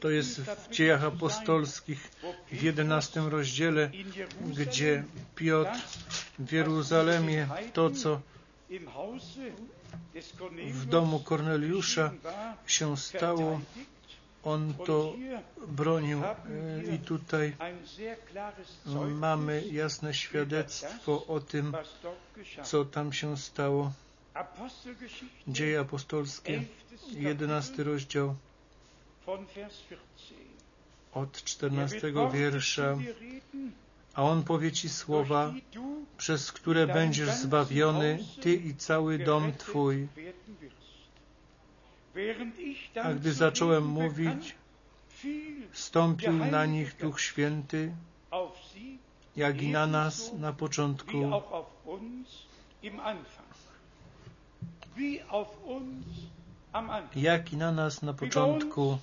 To 0.00 0.10
jest 0.10 0.40
w 0.40 0.70
dziejach 0.70 1.04
apostolskich 1.04 2.10
w 2.52 2.62
jedenastym 2.62 3.26
rozdziale, 3.26 3.90
gdzie 4.56 5.04
Piotr 5.34 5.78
w 6.38 6.52
Jeruzalemie 6.52 7.48
to, 7.72 7.90
co 7.90 8.20
w 10.72 10.86
domu 10.86 11.20
Korneliusza 11.20 12.12
się 12.66 12.96
stało, 12.96 13.60
on 14.44 14.74
to 14.86 15.12
bronił 15.68 16.22
i 16.94 16.98
tutaj 16.98 17.56
mamy 19.08 19.64
jasne 19.66 20.14
świadectwo 20.14 21.26
o 21.26 21.40
tym, 21.40 21.76
co 22.62 22.84
tam 22.84 23.12
się 23.12 23.36
stało. 23.36 23.92
Dzieje 25.48 25.80
apostolskie, 25.80 26.62
jedenasty 27.12 27.84
rozdział 27.84 28.34
od 31.12 31.44
czternastego 31.44 32.30
wiersza. 32.30 32.96
A 34.14 34.22
on 34.22 34.42
powie 34.42 34.72
Ci 34.72 34.88
słowa, 34.88 35.54
przez 36.18 36.52
które 36.52 36.86
będziesz 36.86 37.30
zbawiony, 37.30 38.18
Ty 38.40 38.54
i 38.54 38.74
cały 38.74 39.18
dom 39.18 39.52
Twój. 39.52 40.08
A 43.04 43.12
gdy 43.12 43.32
zacząłem 43.32 43.86
mówić, 43.86 44.54
stąpił 45.72 46.32
na 46.32 46.66
nich 46.66 46.96
Duch 46.96 47.20
Święty, 47.20 47.92
jak 49.36 49.62
i 49.62 49.68
na 49.68 49.86
nas 49.86 50.32
na 50.32 50.52
początku. 50.52 51.12
Jak 57.16 57.52
i 57.52 57.56
na 57.56 57.72
nas 57.72 58.02
na 58.02 58.14
początku, 58.14 58.98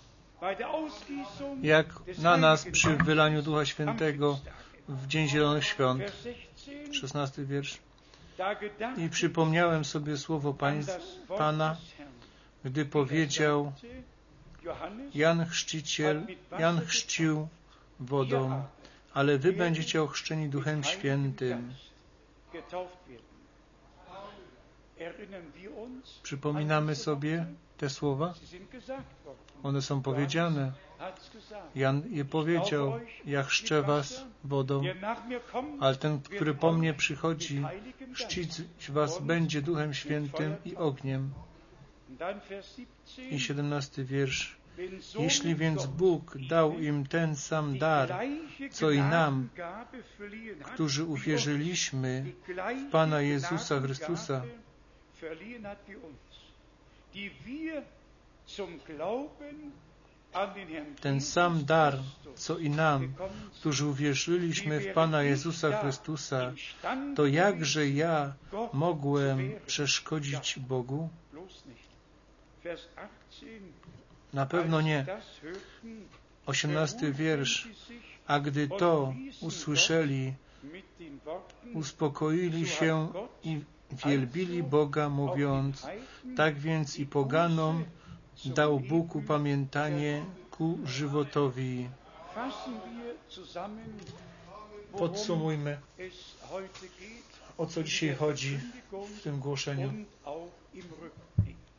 jak 1.62 1.88
na 2.18 2.38
nas 2.38 2.66
przy 2.66 2.96
wylaniu 2.96 3.42
Ducha 3.42 3.66
Świętego 3.66 4.40
w 4.88 5.08
Dzień 5.08 5.28
Zielonych 5.30 5.66
Świąt, 5.66 6.04
16 6.92 7.46
wiersz. 7.46 7.78
I 8.98 9.10
przypomniałem 9.10 9.86
sobie 9.86 10.18
słowo 10.18 10.54
Pana, 11.38 11.78
gdy 12.66 12.86
powiedział, 12.86 13.72
Jan 15.14 15.46
Chrzciciel, 15.46 16.28
Jan 16.60 16.82
chrzcił 16.86 17.48
wodą, 18.00 18.64
ale 19.14 19.38
wy 19.38 19.54
będziecie 19.54 20.04
ochrzczeni 20.04 20.50
Duchem 20.50 20.84
Świętym. 20.84 21.74
Przypominamy 26.24 26.96
sobie 26.96 27.46
te 27.78 27.90
słowa? 27.90 28.34
One 29.64 29.82
są 29.82 30.02
powiedziane. 30.02 30.72
Jan 31.76 32.04
je 32.10 32.26
powiedział, 32.26 33.00
ja 33.26 33.44
chrzczę 33.44 33.82
was 33.82 34.24
wodą, 34.44 34.84
ale 35.80 35.96
ten, 35.96 36.22
który 36.22 36.54
po 36.54 36.72
mnie 36.72 36.94
przychodzi, 36.94 37.64
chrzcić 38.14 38.62
was 38.90 39.20
będzie 39.20 39.62
Duchem 39.62 39.94
Świętym 39.94 40.56
i 40.66 40.76
ogniem. 40.76 41.34
I 43.32 43.40
siedemnasty 43.40 44.06
wiersz. 44.06 44.62
Jeśli 45.20 45.56
więc 45.56 45.86
Bóg 45.86 46.38
dał 46.50 46.80
im 46.80 47.06
ten 47.08 47.36
sam 47.36 47.78
dar, 47.78 48.14
co 48.72 48.92
i 48.92 49.00
nam, 49.00 49.50
którzy 50.74 51.04
uwierzyliśmy 51.06 52.34
w 52.88 52.92
Pana 52.92 53.22
Jezusa 53.22 53.82
Chrystusa, 53.82 54.42
ten 61.02 61.22
sam 61.22 61.66
dar, 61.66 61.98
co 62.36 62.58
i 62.58 62.70
nam, 62.70 63.14
którzy 63.54 63.86
uwierzyliśmy 63.86 64.80
w 64.80 64.94
Pana 64.94 65.24
Jezusa 65.24 65.82
Chrystusa, 65.82 66.54
to 67.16 67.26
jakże 67.26 67.88
ja 67.90 68.34
mogłem 68.74 69.52
przeszkodzić 69.68 70.60
Bogu? 70.60 71.10
Na 74.34 74.46
pewno 74.46 74.82
nie. 74.82 75.06
Osiemnasty 76.46 77.12
wiersz. 77.12 77.68
A 78.28 78.40
gdy 78.40 78.68
to 78.68 79.14
usłyszeli, 79.42 80.34
uspokoili 81.74 82.68
się 82.68 83.08
i 83.44 83.60
wielbili 84.06 84.64
Boga, 84.64 85.10
mówiąc, 85.10 85.88
tak 86.38 86.60
więc 86.60 87.00
i 87.00 87.06
poganom 87.06 87.86
dał 88.46 88.80
Bóg 88.80 89.16
upamiętanie 89.16 90.26
ku 90.52 90.78
żywotowi. 90.86 91.90
Podsumujmy, 94.98 95.78
o 97.58 97.66
co 97.66 97.84
dzisiaj 97.84 98.16
chodzi 98.16 98.60
w 99.20 99.22
tym 99.24 99.40
głoszeniu 99.40 99.94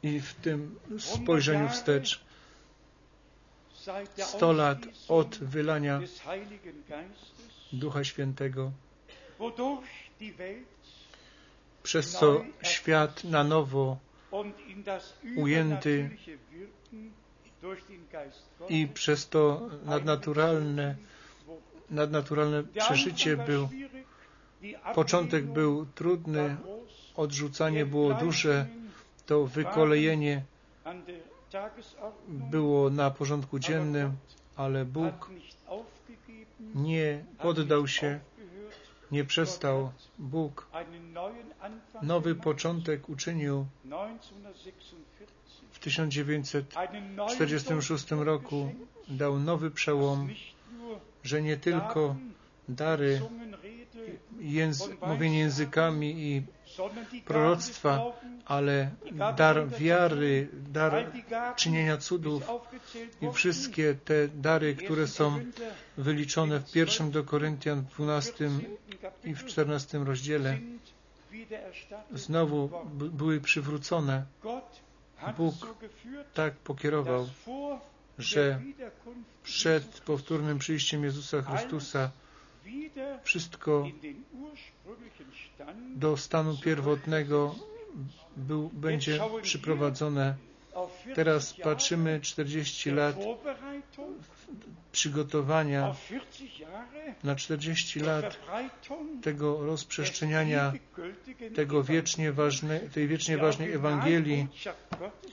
i 0.02 0.20
w 0.20 0.34
tym 0.34 0.78
spojrzeniu 0.98 1.68
wstecz. 1.68 2.24
Sto 4.16 4.52
lat 4.52 4.78
od 5.08 5.38
wylania 5.38 6.00
Ducha 7.72 8.04
Świętego, 8.04 8.72
przez 11.82 12.10
co 12.10 12.44
świat 12.62 13.24
na 13.24 13.44
nowo 13.44 13.98
ujęty 15.36 16.10
i 18.68 18.88
przez 18.94 19.28
to 19.28 19.68
nadnaturalne, 19.84 20.96
nadnaturalne 21.90 22.64
przeżycie 22.64 23.36
był, 23.36 23.68
początek 24.94 25.44
był 25.44 25.86
trudny, 25.86 26.56
odrzucanie 27.16 27.86
było 27.86 28.14
duże, 28.14 28.66
to 29.32 29.46
wykolejenie 29.46 30.42
było 32.28 32.90
na 32.90 33.10
porządku 33.10 33.58
dziennym, 33.58 34.12
ale 34.56 34.84
Bóg 34.84 35.30
nie 36.74 37.24
poddał 37.38 37.88
się, 37.88 38.20
nie 39.10 39.24
przestał. 39.24 39.92
Bóg 40.18 40.66
nowy 42.02 42.34
początek 42.34 43.08
uczynił 43.08 43.66
w 45.72 45.78
1946 45.78 48.10
roku. 48.10 48.72
Dał 49.08 49.38
nowy 49.38 49.70
przełom, 49.70 50.28
że 51.22 51.42
nie 51.42 51.56
tylko 51.56 52.16
dary, 52.68 53.20
języ 54.42 54.96
mówienie 55.06 55.38
językami 55.38 56.22
i 56.22 56.42
proroctwa, 57.24 58.00
ale 58.44 58.90
dar 59.36 59.68
wiary, 59.68 60.48
dar 60.72 61.12
czynienia 61.56 61.96
cudów 61.96 62.50
i 63.22 63.32
wszystkie 63.32 63.94
te 63.94 64.28
dary, 64.28 64.74
które 64.74 65.06
są 65.06 65.40
wyliczone 65.96 66.60
w 66.60 66.72
pierwszym 66.72 67.10
do 67.10 67.24
Koryntian 67.24 67.84
12 67.96 68.50
i 69.24 69.34
w 69.34 69.46
14 69.46 69.98
rozdziale, 69.98 70.58
znowu 72.12 72.70
były 72.94 73.40
przywrócone. 73.40 74.24
Bóg 75.36 75.54
tak 76.34 76.54
pokierował, 76.54 77.28
że 78.18 78.60
przed 79.42 80.00
powtórnym 80.00 80.58
przyjściem 80.58 81.04
Jezusa 81.04 81.42
Chrystusa 81.42 82.10
wszystko 83.22 83.88
do 85.94 86.16
stanu 86.16 86.56
pierwotnego 86.64 87.54
był, 88.36 88.70
będzie 88.72 89.20
przyprowadzone. 89.42 90.34
Teraz 91.14 91.54
patrzymy 91.54 92.20
40 92.20 92.90
lat 92.90 93.16
przygotowania 94.92 95.94
na 97.24 97.34
40 97.34 98.00
lat 98.00 98.38
tego 99.22 99.66
rozprzestrzeniania 99.66 100.72
tego 101.54 101.82
wiecznie 101.82 102.32
ważne, 102.32 102.80
tej 102.80 103.08
wiecznie 103.08 103.38
ważnej 103.38 103.72
Ewangelii, 103.72 104.46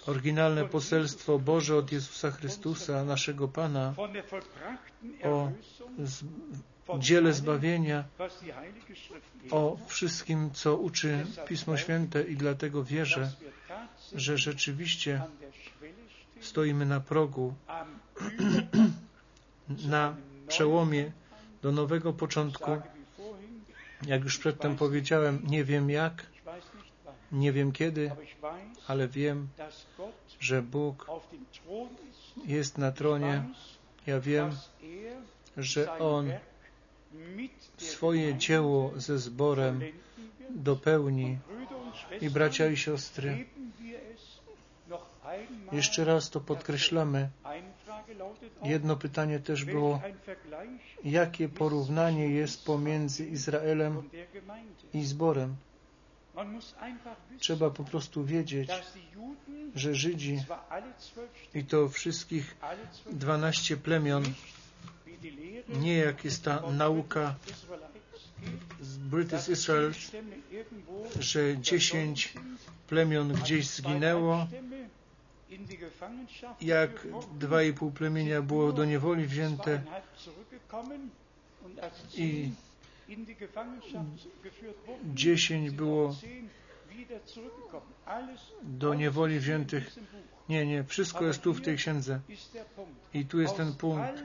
oryginalne 0.07 0.65
poselstwo 0.65 1.39
Boże 1.39 1.75
od 1.75 1.91
Jezusa 1.91 2.31
Chrystusa, 2.31 3.03
naszego 3.03 3.47
Pana, 3.47 3.93
o 5.23 5.51
dziele 6.97 7.33
zbawienia, 7.33 8.03
o 9.51 9.77
wszystkim, 9.87 10.51
co 10.51 10.77
uczy 10.77 11.25
Pismo 11.47 11.77
Święte 11.77 12.23
i 12.23 12.35
dlatego 12.35 12.83
wierzę, 12.83 13.31
że 14.15 14.37
rzeczywiście 14.37 15.21
stoimy 16.41 16.85
na 16.85 16.99
progu, 16.99 17.53
na 19.95 20.15
przełomie 20.47 21.11
do 21.61 21.71
nowego 21.71 22.13
początku. 22.13 22.71
Jak 24.07 24.23
już 24.23 24.37
przedtem 24.37 24.75
powiedziałem, 24.75 25.41
nie 25.47 25.63
wiem 25.63 25.89
jak, 25.89 26.25
nie 27.31 27.51
wiem 27.51 27.71
kiedy, 27.71 28.11
ale 28.87 29.07
wiem, 29.07 29.47
że 30.39 30.61
Bóg 30.61 31.07
jest 32.45 32.77
na 32.77 32.91
tronie. 32.91 33.43
Ja 34.07 34.19
wiem, 34.19 34.51
że 35.57 35.99
On 35.99 36.31
swoje 37.77 38.35
dzieło 38.35 38.93
ze 38.95 39.19
zborem 39.19 39.81
dopełni. 40.49 41.37
I 42.21 42.29
bracia 42.29 42.67
i 42.67 42.77
siostry, 42.77 43.45
jeszcze 45.71 46.05
raz 46.05 46.29
to 46.29 46.39
podkreślamy. 46.39 47.29
Jedno 48.63 48.95
pytanie 48.95 49.39
też 49.39 49.65
było, 49.65 50.01
jakie 51.03 51.49
porównanie 51.49 52.27
jest 52.27 52.65
pomiędzy 52.65 53.25
Izraelem 53.25 54.09
i 54.93 55.05
zborem? 55.05 55.55
Trzeba 57.39 57.69
po 57.69 57.83
prostu 57.83 58.25
wiedzieć, 58.25 58.69
że 59.75 59.95
Żydzi 59.95 60.43
i 61.53 61.63
to 61.63 61.89
wszystkich 61.89 62.57
dwanaście 63.11 63.77
plemion 63.77 64.23
nie 65.69 65.97
jak 65.97 66.25
jest 66.25 66.43
ta 66.43 66.71
nauka 66.71 67.35
z 68.81 68.97
British 68.97 69.49
Israel, 69.49 69.93
że 71.19 71.57
dziesięć 71.57 72.33
plemion 72.87 73.33
gdzieś 73.33 73.67
zginęło, 73.67 74.47
jak 76.61 77.07
dwa 77.39 77.63
i 77.63 77.73
pół 77.73 77.91
plemienia 77.91 78.41
było 78.41 78.71
do 78.71 78.85
niewoli 78.85 79.25
wzięte 79.25 79.81
i 82.15 82.51
dziesięć 85.13 85.69
było 85.71 86.15
do 88.63 88.93
niewoli 88.93 89.39
wziętych. 89.39 89.95
Nie, 90.49 90.65
nie, 90.65 90.83
wszystko 90.83 91.25
jest 91.25 91.41
tu 91.41 91.53
w 91.53 91.61
tej 91.61 91.77
księdze. 91.77 92.19
I 93.13 93.25
tu 93.25 93.39
jest 93.41 93.55
ten 93.57 93.73
punkt. 93.73 94.23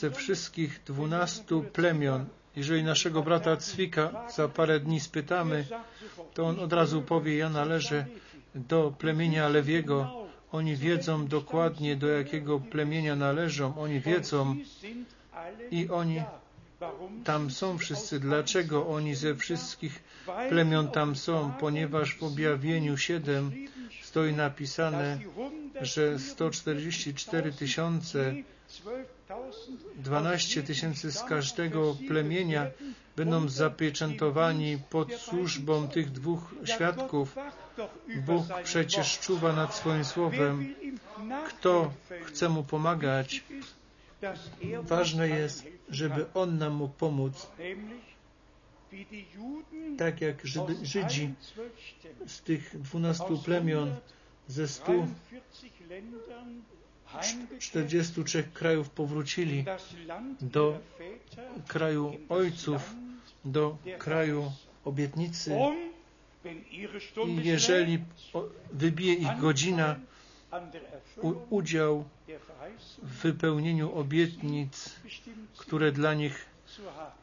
Ze 0.00 0.10
wszystkich 0.10 0.80
dwunastu 0.86 1.62
plemion, 1.62 2.26
jeżeli 2.56 2.84
naszego 2.84 3.22
brata 3.22 3.56
Cwika 3.56 4.28
za 4.36 4.48
parę 4.48 4.80
dni 4.80 5.00
spytamy, 5.00 5.66
to 6.34 6.46
on 6.46 6.60
od 6.60 6.72
razu 6.72 7.02
powie, 7.02 7.36
ja 7.36 7.48
należę 7.50 8.06
do 8.54 8.94
plemienia 8.98 9.48
Lewiego. 9.48 10.26
Oni 10.52 10.76
wiedzą 10.76 11.26
dokładnie, 11.26 11.96
do 11.96 12.08
jakiego 12.08 12.60
plemienia 12.60 13.16
należą. 13.16 13.78
Oni 13.78 14.00
wiedzą 14.00 14.56
i 15.70 15.88
oni 15.88 16.22
tam 17.24 17.50
są 17.50 17.78
wszyscy. 17.78 18.20
Dlaczego 18.20 18.86
oni 18.86 19.14
ze 19.14 19.34
wszystkich 19.34 20.02
plemion 20.48 20.88
tam 20.88 21.16
są? 21.16 21.52
Ponieważ 21.60 22.16
w 22.16 22.22
objawieniu 22.22 22.96
7 22.96 23.52
stoi 24.02 24.32
napisane, 24.32 25.18
że 25.80 26.18
144 26.18 27.52
tysiące 27.52 28.34
12 29.96 30.62
tysięcy 30.62 31.12
z 31.12 31.22
każdego 31.22 31.96
plemienia 32.08 32.66
będą 33.16 33.48
zapieczętowani 33.48 34.78
pod 34.90 35.12
służbą 35.14 35.88
tych 35.88 36.10
dwóch 36.12 36.54
świadków. 36.64 37.36
Bóg 38.26 38.44
przecież 38.64 39.18
czuwa 39.18 39.52
nad 39.52 39.74
swoim 39.74 40.04
słowem. 40.04 40.74
kto 41.48 41.92
chce 42.24 42.48
mu 42.48 42.64
pomagać, 42.64 43.44
ważne 44.82 45.28
jest, 45.28 45.66
żeby 45.88 46.26
on 46.34 46.58
nam 46.58 46.72
mógł 46.72 46.94
pomóc. 46.94 47.46
Tak 49.98 50.20
jak 50.20 50.46
Żydzi 50.82 51.34
z 52.26 52.40
tych 52.40 52.80
dwunastu 52.82 53.38
plemion 53.38 53.96
ze 54.48 54.68
stu 54.68 55.06
43 57.58 58.44
krajów 58.54 58.90
powrócili 58.90 59.64
do 60.40 60.78
kraju 61.68 62.16
ojców, 62.28 62.94
do 63.44 63.76
kraju 63.98 64.52
obietnicy. 64.84 65.56
I 67.26 67.44
jeżeli 67.44 67.98
wybije 68.72 69.14
ich 69.14 69.38
godzina, 69.38 69.96
udział 71.50 72.04
w 73.02 73.22
wypełnieniu 73.22 73.98
obietnic, 73.98 74.96
które 75.56 75.92
dla 75.92 76.14
nich 76.14 76.46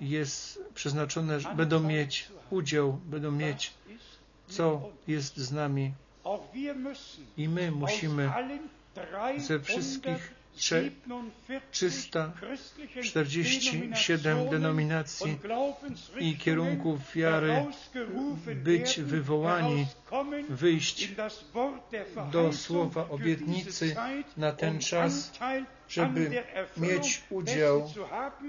jest 0.02 0.64
przeznaczone, 0.74 1.40
będą 1.56 1.80
mieć 1.80 2.28
udział, 2.50 3.00
będą 3.06 3.32
mieć, 3.32 3.74
co 4.48 4.90
jest 5.08 5.38
z 5.38 5.52
nami. 5.52 5.94
I 7.38 7.50
my 7.50 7.72
musimy 7.72 8.32
ze 9.38 9.60
wszystkich 9.60 10.34
347 11.72 14.50
denominacji 14.50 15.38
i 16.20 16.38
kierunków 16.38 17.14
wiary 17.16 17.66
być 18.56 19.00
wywołani, 19.00 19.88
wyjść 20.50 21.10
do 22.32 22.54
słowa 22.54 23.10
obietnicy 23.10 23.96
na 24.38 24.52
ten 24.52 24.80
czas, 24.80 25.32
żeby 25.90 26.44
mieć 26.78 27.24
udział 27.30 27.90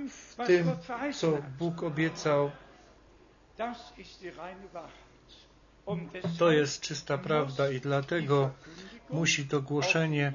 w 0.09 0.37
tym, 0.47 0.71
co 1.15 1.39
Bóg 1.59 1.83
obiecał. 1.83 2.51
To 6.39 6.51
jest 6.53 6.81
czysta 6.81 7.19
prawda 7.19 7.71
i 7.71 7.81
dlatego 7.81 8.51
musi 9.11 9.45
to 9.45 9.63
głoszenie 9.63 10.33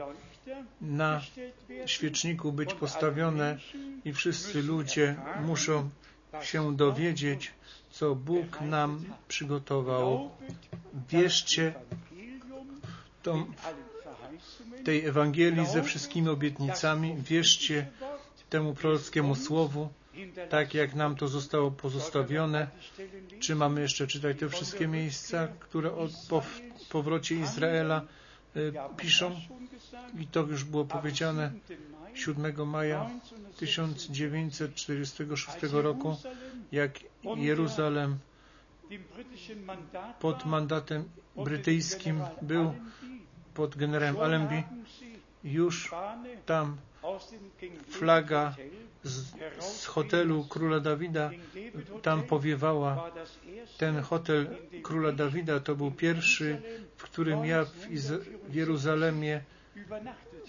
na 0.82 1.22
świeczniku 1.86 2.52
być 2.52 2.74
postawione 2.74 3.58
i 4.06 4.14
wszyscy 4.14 4.64
ludzie 4.64 5.16
muszą 5.46 5.90
się 6.42 6.76
dowiedzieć, 6.76 7.52
co 7.92 8.16
Bóg 8.16 8.62
nam 8.62 9.06
przygotował. 9.28 10.30
Wierzcie 11.10 11.74
tą, 13.24 13.46
tej 14.84 15.06
Ewangelii 15.06 15.66
ze 15.66 15.84
wszystkimi 15.84 16.30
obietnicami, 16.30 17.16
wierzcie 17.18 17.88
temu 18.50 18.74
prorockiemu 18.74 19.36
słowu, 19.36 19.90
tak 20.50 20.74
jak 20.74 20.96
nam 20.96 21.16
to 21.16 21.28
zostało 21.28 21.72
pozostawione. 21.72 22.68
Czy 23.40 23.56
mamy 23.56 23.82
jeszcze 23.82 24.08
czytać 24.08 24.40
te 24.40 24.50
wszystkie 24.50 24.88
miejsca, 24.88 25.48
które 25.60 25.92
o 25.92 26.08
powrocie 26.90 27.36
Izraela 27.36 28.02
y, 28.56 28.74
piszą? 28.98 29.36
I 30.20 30.28
to 30.28 30.42
już 30.42 30.64
było 30.64 30.86
powiedziane 30.86 31.52
7 32.14 32.70
maja 32.70 33.10
1946 33.58 35.58
roku, 35.72 36.18
jak 36.72 36.92
Jeruzalem 37.36 38.18
pod 40.20 40.46
mandatem 40.46 41.04
brytyjskim 41.36 42.22
był 42.42 42.74
pod 43.54 43.78
generałem 43.78 44.20
Allenby, 44.20 44.64
już 45.44 45.92
tam 46.46 46.78
flaga 47.88 48.56
z, 49.04 49.34
z, 49.60 49.86
hotelu 49.86 50.44
króla 50.44 50.80
Dawida 50.80 51.32
tam 52.02 52.24
powiewała. 52.24 53.12
Ten 53.78 54.02
hotel 54.02 54.48
króla 54.84 55.12
Dawida 55.12 55.60
to 55.60 55.76
był 55.76 55.92
pierwszy, 55.92 56.62
w 56.98 57.04
którym 57.04 57.46
ja 57.46 57.66
w, 57.66 57.72
w 58.50 58.56
Jeruzalemie 58.56 59.42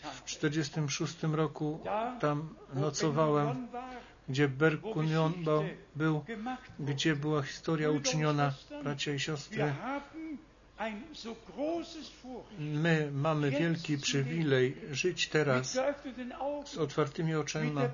w 0.03 0.23
1946 0.23 1.23
roku 1.23 1.81
tam 2.21 2.55
nocowałem, 2.75 3.69
gdzie 4.29 4.49
Berkunion 4.49 5.35
był, 5.97 6.25
gdzie 6.79 7.17
była 7.17 7.43
historia 7.43 7.91
uczyniona, 7.91 8.53
bracia 8.83 9.15
i 9.15 9.19
siostry. 9.21 9.73
My 12.59 13.11
mamy 13.13 13.51
wielki 13.51 13.99
przywilej 13.99 14.77
żyć 14.91 15.29
teraz 15.29 15.79
z 16.65 16.79
otwartymi 16.79 17.35
oczyma, 17.35 17.89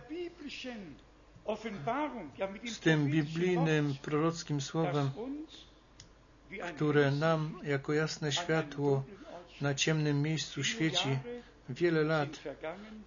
z 2.64 2.80
tym 2.80 3.06
biblijnym, 3.10 3.94
prorockim 4.02 4.60
słowem, 4.60 5.10
które 6.74 7.10
nam 7.10 7.60
jako 7.62 7.92
jasne 7.92 8.32
światło 8.32 9.04
na 9.60 9.74
ciemnym 9.74 10.22
miejscu 10.22 10.64
świeci. 10.64 11.18
Wiele 11.68 12.02
lat 12.02 12.28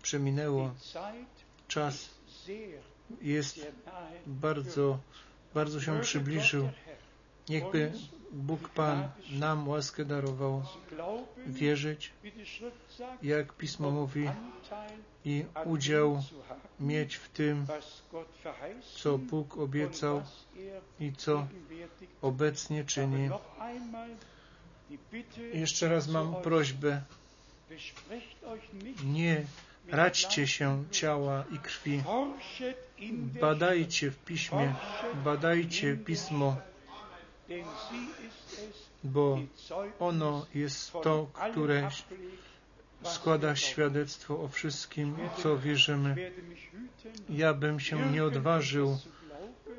przeminęło. 0.01 0.73
Czas 1.67 2.09
jest 3.21 3.67
bardzo, 4.27 4.99
bardzo 5.53 5.81
się 5.81 5.99
przybliżył. 6.01 6.69
Niechby 7.49 7.91
Bóg 8.31 8.69
Pan 8.69 9.09
nam 9.31 9.67
łaskę 9.67 10.05
darował 10.05 10.63
wierzyć, 11.47 12.13
jak 13.21 13.53
Pismo 13.53 13.91
mówi, 13.91 14.29
i 15.25 15.45
udział 15.65 16.23
mieć 16.79 17.15
w 17.15 17.29
tym, 17.29 17.65
co 18.95 19.17
Bóg 19.17 19.57
obiecał 19.57 20.21
i 20.99 21.13
co 21.13 21.47
obecnie 22.21 22.85
czyni. 22.85 23.29
Jeszcze 25.53 25.89
raz 25.89 26.07
mam 26.07 26.35
prośbę, 26.35 27.01
nie 29.03 29.45
radźcie 29.87 30.47
się 30.47 30.83
ciała 30.91 31.43
i 31.51 31.59
krwi, 31.59 32.03
badajcie 33.41 34.11
w 34.11 34.17
piśmie, 34.17 34.75
badajcie 35.23 35.97
pismo, 35.97 36.57
bo 39.03 39.39
ono 39.99 40.45
jest 40.55 40.91
to, 40.91 41.27
które 41.51 41.89
składa 43.03 43.55
świadectwo 43.55 44.41
o 44.41 44.47
wszystkim, 44.47 45.15
co 45.43 45.57
wierzymy. 45.57 46.31
Ja 47.29 47.53
bym 47.53 47.79
się 47.79 48.11
nie 48.11 48.23
odważył 48.23 48.97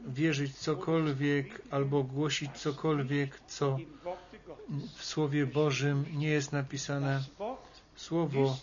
wierzyć 0.08 0.56
cokolwiek 0.56 1.62
albo 1.70 2.02
głosić 2.02 2.50
cokolwiek, 2.52 3.40
co 3.46 3.78
w 4.96 5.04
Słowie 5.04 5.46
Bożym 5.46 6.04
nie 6.12 6.28
jest 6.28 6.52
napisane. 6.52 7.24
Słowo 7.96 8.56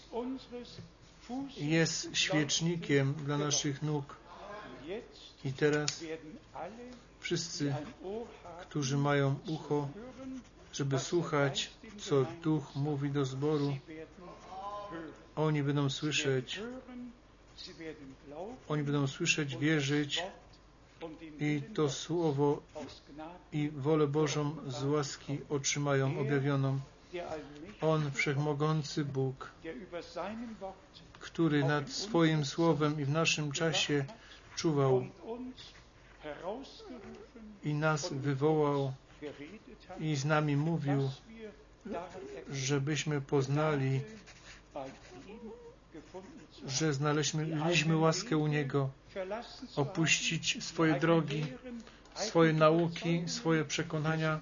jest 1.58 2.16
świecznikiem 2.16 3.14
dla 3.14 3.38
naszych 3.38 3.82
nóg. 3.82 4.16
I 5.46 5.54
teraz 5.54 6.04
wszyscy, 7.28 7.76
którzy 8.62 8.98
mają 8.98 9.36
ucho, 9.48 9.88
żeby 10.74 11.00
słuchać, 11.00 11.72
co 11.98 12.26
Duch 12.44 12.76
mówi 12.76 13.10
do 13.10 13.26
zboru, 13.26 13.78
oni 15.36 15.64
będą 15.64 15.90
słyszeć, 15.90 16.62
oni 18.70 18.84
będą 18.84 19.08
słyszeć, 19.08 19.58
wierzyć 19.58 20.24
i 21.40 21.62
to 21.74 21.90
Słowo 21.90 22.62
i 23.54 23.70
wolę 23.70 24.08
Bożą 24.08 24.56
z 24.68 24.84
łaski 24.84 25.40
otrzymają 25.50 26.20
objawioną. 26.20 26.80
On, 27.82 28.12
Wszechmogący 28.12 29.06
Bóg, 29.06 29.52
który 31.20 31.64
nad 31.64 31.90
swoim 31.90 32.46
Słowem 32.46 33.02
i 33.02 33.06
w 33.06 33.10
naszym 33.10 33.52
czasie 33.52 34.06
czuwał 34.56 35.06
i 37.64 37.74
nas 37.74 38.14
wywołał 38.14 38.94
i 40.00 40.16
z 40.16 40.26
nami 40.26 40.58
mówił, 40.58 41.10
żebyśmy 42.52 43.22
poznali, 43.22 44.02
że 46.68 46.94
znaleźliśmy 46.94 47.98
łaskę 47.98 48.38
u 48.38 48.48
Niego, 48.48 48.90
opuścić 49.76 50.64
swoje 50.64 51.00
drogi, 51.00 51.46
swoje 52.16 52.54
nauki, 52.54 53.24
swoje 53.28 53.66
przekonania. 53.66 54.40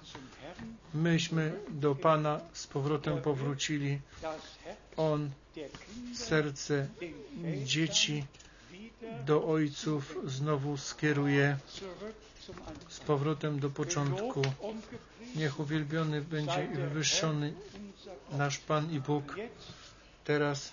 Myśmy 0.94 1.52
do 1.68 1.94
Pana 1.94 2.40
z 2.52 2.66
powrotem 2.66 3.22
powrócili. 3.22 4.00
On 4.96 5.30
serce 6.14 6.88
dzieci 7.64 8.24
do 9.26 9.44
ojców 9.48 10.16
znowu 10.24 10.76
skieruje 10.76 11.58
z 12.88 13.00
powrotem 13.00 13.60
do 13.60 13.70
początku. 13.70 14.42
Niech 15.36 15.60
uwielbiony 15.60 16.20
będzie 16.22 16.68
i 16.72 16.76
wywyższony 16.76 17.54
nasz 18.32 18.58
Pan 18.58 18.92
i 18.92 19.00
Bóg 19.00 19.34
Teraz 20.26 20.72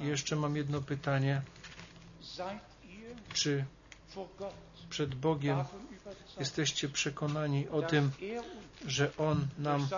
jeszcze 0.00 0.36
mam 0.36 0.56
jedno 0.56 0.80
pytanie. 0.80 1.42
Czy 3.32 3.64
przed 4.90 5.14
Bogiem 5.14 5.64
jesteście 6.38 6.88
przekonani 6.88 7.68
o 7.68 7.82
tym, 7.82 8.10
że 8.86 9.16
On 9.16 9.46
nam 9.58 9.88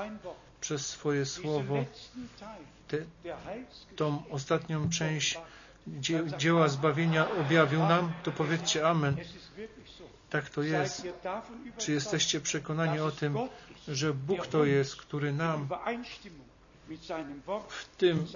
przez 0.60 0.86
swoje 0.86 1.27
słowo 1.27 1.85
te, 2.89 2.98
tą 3.97 4.22
ostatnią 4.31 4.90
część 4.90 5.39
dzie, 5.86 6.23
dzieła 6.39 6.69
zbawienia 6.69 7.27
objawił 7.40 7.81
nam, 7.81 8.12
to 8.23 8.32
powiedzcie 8.32 8.89
Amen. 8.89 9.16
Tak 10.31 10.51
to 10.51 10.62
jest. 10.62 11.07
Czy 11.78 11.93
jesteście 11.93 12.40
przekonani 12.40 13.01
o 13.01 13.11
tym, 13.11 13.39
że 13.89 14.15
Bóg 14.15 14.47
to 14.47 14.65
jest, 14.65 14.97
który 14.97 15.32
nam 15.32 15.69
w, 17.69 17.97
tym, 17.97 18.27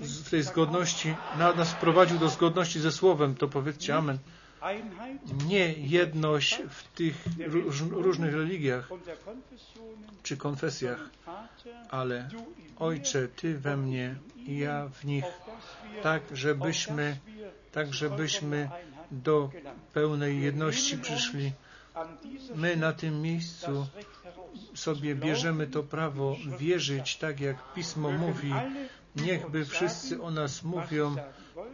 w 0.00 0.30
tej 0.30 0.42
zgodności, 0.42 1.14
nas 1.56 1.74
prowadził 1.74 2.18
do 2.18 2.28
zgodności 2.28 2.80
ze 2.80 2.92
Słowem, 2.92 3.34
to 3.34 3.48
powiedzcie 3.48 3.96
Amen. 3.96 4.18
Nie 5.46 5.72
jedność 5.72 6.62
w 6.70 6.82
tych 6.88 7.24
różnych 7.90 8.34
religiach 8.34 8.88
czy 10.22 10.36
konfesjach, 10.36 11.10
ale 11.90 12.28
Ojcze, 12.78 13.28
Ty 13.28 13.58
we 13.58 13.76
mnie 13.76 14.16
i 14.36 14.58
ja 14.58 14.88
w 14.88 15.04
nich, 15.04 15.24
tak 16.02 16.22
żebyśmy, 16.32 17.16
tak 17.72 17.94
żebyśmy 17.94 18.70
do 19.10 19.50
pełnej 19.92 20.42
jedności 20.42 20.98
przyszli. 20.98 21.52
My 22.54 22.76
na 22.76 22.92
tym 22.92 23.22
miejscu 23.22 23.86
sobie 24.74 25.14
bierzemy 25.14 25.66
to 25.66 25.82
prawo 25.82 26.36
wierzyć 26.58 27.16
tak, 27.16 27.40
jak 27.40 27.74
Pismo 27.74 28.10
mówi. 28.10 28.52
Niechby 29.16 29.64
wszyscy 29.64 30.22
o 30.22 30.30
nas 30.30 30.62
mówią 30.62 31.16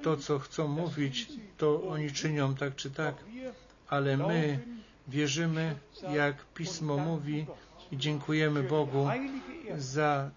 to, 0.03 0.17
co 0.17 0.39
chcą 0.39 0.69
mówić, 0.69 1.29
to 1.57 1.89
oni 1.89 2.13
czynią 2.13 2.55
tak 2.55 2.77
czy 2.77 2.91
tak, 2.91 3.15
ale 3.89 4.17
my 4.17 4.59
wierzymy, 5.09 5.75
jak 6.13 6.45
Pismo 6.45 6.97
mówi 6.97 7.47
i 7.93 7.97
dziękujemy 7.97 8.63
Bogu 8.63 9.09
za 9.79 10.31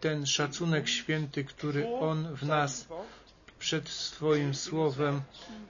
ten 0.00 0.26
szacunek 0.26 0.88
święty, 0.88 1.44
który 1.44 1.88
On 1.88 2.36
w 2.36 2.42
nas 2.42 2.88
przed 3.58 3.88
swoim 3.88 4.54
słowem 4.54 5.22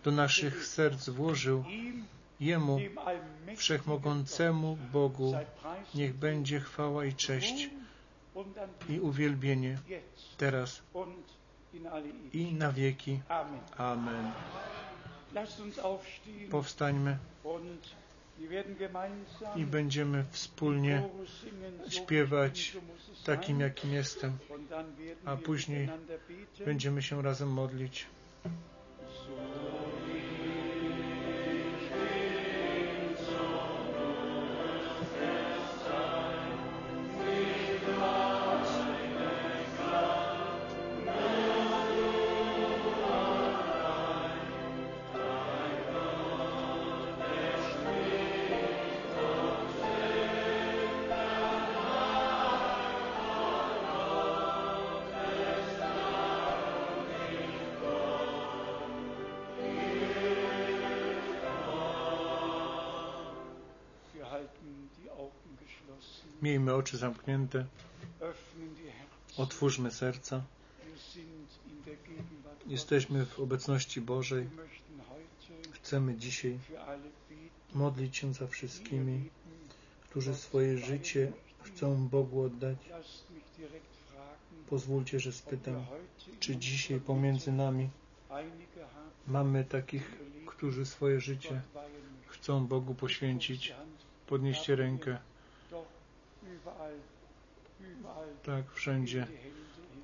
do 0.05 0.11
naszych 0.11 0.67
serc 0.67 1.09
włożył. 1.09 1.65
Jemu, 2.41 2.79
wszechmogącemu 3.57 4.79
Bogu, 4.93 5.35
niech 5.95 6.15
będzie 6.15 6.61
chwała 6.61 7.05
i 7.05 7.15
cześć 7.15 7.71
i 8.89 9.01
uwielbienie 9.01 9.79
teraz 10.37 10.83
i 12.33 12.53
na 12.55 12.73
wieki. 12.73 13.21
Amen. 13.77 14.33
Powstańmy. 16.51 17.19
i 19.57 19.67
będziemy 19.67 20.25
wspólnie 20.31 21.09
śpiewać 21.89 22.77
takim, 23.25 23.61
jakim 23.61 23.93
jestem, 23.93 24.39
a 25.25 25.37
później 25.37 25.89
będziemy 26.65 27.03
się 27.03 27.23
razem 27.23 27.49
modlić. 27.49 28.07
Oczy 66.79 66.97
zamknięte. 66.97 67.67
Otwórzmy 69.37 69.91
serca. 69.91 70.43
Jesteśmy 72.67 73.27
w 73.27 73.41
obecności 73.41 74.01
Bożej. 74.01 74.49
Chcemy 75.73 76.17
dzisiaj 76.17 76.59
modlić 77.75 78.17
się 78.17 78.35
za 78.35 78.47
wszystkimi, 78.47 79.31
którzy 80.11 80.35
swoje 80.35 80.79
życie 80.79 81.33
chcą 81.63 82.09
Bogu 82.09 82.43
oddać. 82.43 82.77
Pozwólcie, 84.71 85.21
że 85.21 85.33
spytam, 85.33 85.87
czy 86.41 86.57
dzisiaj 86.57 87.01
pomiędzy 87.01 87.53
nami 87.53 87.89
mamy 89.27 89.65
takich, 89.65 90.19
którzy 90.47 90.87
swoje 90.87 91.21
życie 91.21 91.63
chcą 92.27 92.67
Bogu 92.67 92.95
poświęcić. 92.95 93.75
Podnieście 94.27 94.77
rękę. 94.77 95.19
Tak, 98.45 98.73
wszędzie. 98.73 99.27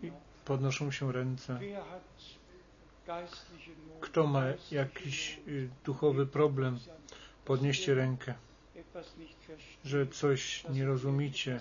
I 0.02 0.12
podnoszą 0.44 0.90
się 0.90 1.12
ręce. 1.12 1.60
Kto 4.00 4.26
ma 4.26 4.44
jakiś 4.70 5.40
y, 5.48 5.68
duchowy 5.84 6.26
problem, 6.26 6.78
podnieście 7.44 7.94
rękę, 7.94 8.34
że 9.84 10.06
coś 10.06 10.64
nie 10.68 10.84
rozumicie 10.86 11.60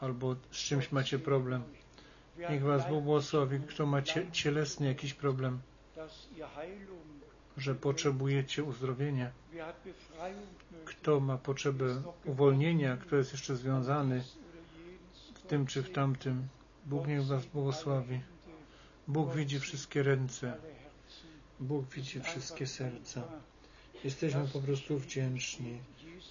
albo 0.00 0.36
z 0.50 0.56
czymś 0.56 0.92
macie 0.92 1.18
problem. 1.18 1.62
Niech 2.50 2.62
Was 2.62 2.88
Bóg 2.88 3.04
błogosławi. 3.04 3.60
Kto 3.60 3.86
ma 3.86 4.02
cielesny 4.32 4.86
jakiś 4.86 5.14
problem, 5.14 5.60
że 7.56 7.74
potrzebujecie 7.74 8.64
uzdrowienia. 8.64 9.30
Kto 10.84 11.20
ma 11.20 11.38
potrzebę 11.38 12.02
uwolnienia, 12.24 12.96
kto 12.96 13.16
jest 13.16 13.32
jeszcze 13.32 13.56
związany 13.56 14.24
w 15.34 15.42
tym 15.46 15.66
czy 15.66 15.82
w 15.82 15.92
tamtym. 15.92 16.48
Bóg 16.86 17.06
niech 17.06 17.26
Was 17.26 17.46
błogosławi. 17.46 18.20
Bóg 19.08 19.34
widzi 19.34 19.60
wszystkie 19.60 20.02
ręce. 20.02 20.56
Bóg 21.60 21.84
widzi 21.88 22.20
wszystkie 22.20 22.66
serca. 22.66 23.22
Jesteśmy 24.04 24.48
po 24.52 24.60
prostu 24.60 24.98
wdzięczni, 24.98 25.78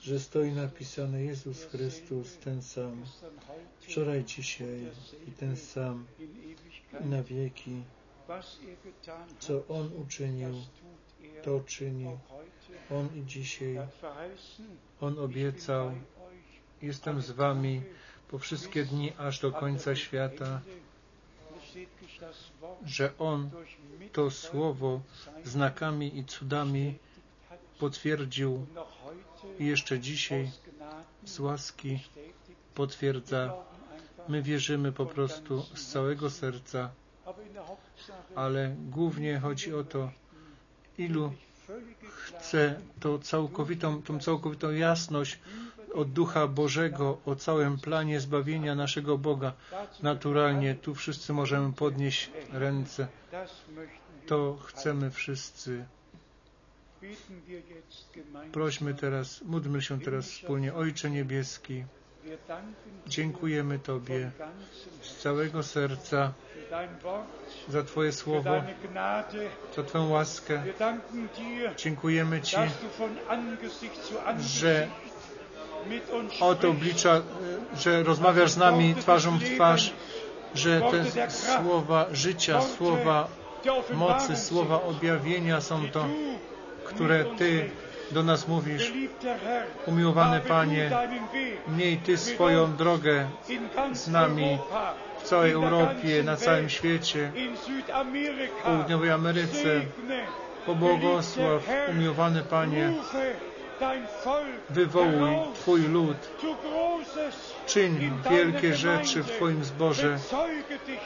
że 0.01 0.19
stoi 0.19 0.51
napisane 0.51 1.23
Jezus 1.23 1.63
Chrystus, 1.63 2.37
ten 2.37 2.61
sam, 2.61 3.03
wczoraj, 3.79 4.23
dzisiaj 4.23 4.87
i 5.27 5.31
ten 5.31 5.57
sam 5.57 6.05
na 7.01 7.23
wieki. 7.23 7.83
Co 9.39 9.67
On 9.67 9.91
uczynił, 10.01 10.49
to 11.43 11.59
czyni. 11.65 12.17
On 12.91 13.09
i 13.15 13.25
dzisiaj. 13.25 13.79
On 15.01 15.19
obiecał, 15.19 15.91
jestem 16.81 17.21
z 17.21 17.31
Wami 17.31 17.81
po 18.27 18.39
wszystkie 18.39 18.85
dni 18.85 19.13
aż 19.17 19.39
do 19.39 19.51
końca 19.51 19.95
świata, 19.95 20.61
że 22.85 23.17
On 23.17 23.49
to 24.11 24.31
słowo 24.31 25.01
znakami 25.43 26.17
i 26.17 26.25
cudami 26.25 26.97
potwierdził 27.79 28.65
i 29.59 29.65
jeszcze 29.65 29.99
dzisiaj 29.99 30.51
z 31.23 31.39
łaski 31.39 31.99
potwierdza. 32.75 33.53
My 34.27 34.41
wierzymy 34.41 34.91
po 34.91 35.05
prostu 35.05 35.65
z 35.75 35.87
całego 35.87 36.29
serca, 36.29 36.91
ale 38.35 38.75
głównie 38.89 39.39
chodzi 39.39 39.73
o 39.73 39.83
to, 39.83 40.11
ilu 40.97 41.33
chce 42.39 42.79
to 42.99 43.19
całkowitą, 43.19 44.01
tą 44.01 44.19
całkowitą 44.19 44.71
jasność 44.71 45.39
od 45.93 46.11
Ducha 46.11 46.47
Bożego 46.47 47.17
o 47.25 47.35
całym 47.35 47.77
planie 47.77 48.19
zbawienia 48.19 48.75
naszego 48.75 49.17
Boga. 49.17 49.53
Naturalnie 50.03 50.75
tu 50.75 50.95
wszyscy 50.95 51.33
możemy 51.33 51.73
podnieść 51.73 52.31
ręce. 52.51 53.07
To 54.27 54.57
chcemy 54.65 55.11
wszyscy. 55.11 55.85
Prośmy 58.51 58.93
teraz, 58.93 59.41
módlmy 59.41 59.81
się 59.81 59.99
teraz 60.01 60.29
wspólnie. 60.31 60.73
Ojcze 60.73 61.09
Niebieski, 61.09 61.83
dziękujemy 63.07 63.79
Tobie 63.79 64.31
z 65.01 65.15
całego 65.15 65.63
serca 65.63 66.33
za 67.69 67.83
Twoje 67.83 68.11
słowo, 68.11 68.63
za 69.75 69.83
Twoją 69.83 70.09
łaskę. 70.09 70.63
Dziękujemy 71.77 72.41
Ci, 72.41 72.57
że 74.39 74.87
od 76.39 76.65
oblicza, 76.65 77.21
że 77.77 78.03
rozmawiasz 78.03 78.51
z 78.51 78.57
nami 78.57 78.95
twarzą 78.95 79.37
w 79.37 79.43
twarz 79.43 79.93
że 80.55 80.81
te 80.81 81.31
słowa 81.31 82.05
życia, 82.11 82.61
słowa 82.61 83.27
mocy, 83.93 84.35
słowa 84.37 84.81
objawienia 84.81 85.61
są 85.61 85.89
to, 85.89 86.05
które 86.85 87.25
Ty 87.37 87.69
do 88.11 88.23
nas 88.23 88.47
mówisz. 88.47 88.93
Umiłowany 89.85 90.39
Panie, 90.39 90.91
miej 91.67 91.97
Ty 91.97 92.17
swoją 92.17 92.75
drogę 92.75 93.27
z 93.93 94.07
nami 94.07 94.57
w 95.19 95.23
całej 95.23 95.51
Europie, 95.51 96.23
na 96.23 96.37
całym 96.37 96.69
świecie, 96.69 97.31
w 98.59 98.63
południowej 98.63 99.11
Ameryce. 99.11 99.81
Pobłogosław, 100.65 101.67
umiłowany 101.91 102.43
Panie, 102.43 102.93
wywołuj 104.69 105.29
Twój 105.53 105.81
lud, 105.81 106.17
czyń 107.65 108.11
wielkie 108.31 108.75
rzeczy 108.75 109.23
w 109.23 109.31
Twoim 109.31 109.63
zborze, 109.63 110.17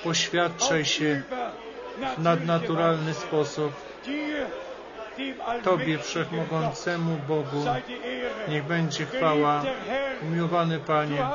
poświadczaj 0.03 0.85
się 0.85 1.21
w 2.17 2.21
nadnaturalny 2.21 3.13
sposób. 3.13 3.73
Tobie 5.64 5.99
Wszechmogącemu 5.99 7.18
Bogu 7.27 7.65
niech 8.48 8.64
będzie 8.64 9.06
chwała, 9.06 9.64
umiłowany 10.22 10.80
Panie. 10.80 11.27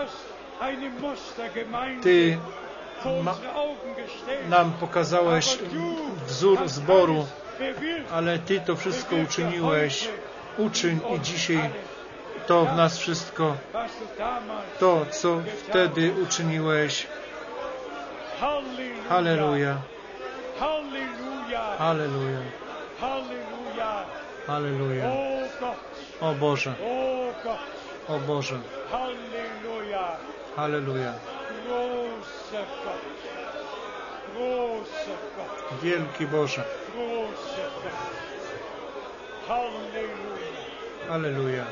Ty 2.02 2.38
ma, 3.22 3.34
nam 4.48 4.72
pokazałeś 4.72 5.58
wzór 6.26 6.68
zboru, 6.68 7.26
ale 8.12 8.38
Ty 8.38 8.60
to 8.60 8.76
wszystko 8.76 9.16
uczyniłeś. 9.16 10.08
Uczyń 10.58 11.00
i 11.16 11.20
dzisiaj 11.20 11.70
to 12.46 12.64
w 12.64 12.76
nas 12.76 12.98
wszystko, 12.98 13.56
to, 14.80 15.06
co 15.10 15.40
wtedy 15.68 16.12
uczyniłeś. 16.22 17.06
Halleluja. 19.08 19.76
Halleluja. 20.58 21.76
Halleluja. 21.78 22.38
O 26.20 26.34
Boże. 26.34 26.74
O 28.08 28.18
Boże. 28.18 28.58
Halleluja. 30.56 31.12
Wielki 35.82 36.26
Boże. 36.26 36.64
Halleluja. 41.08 41.64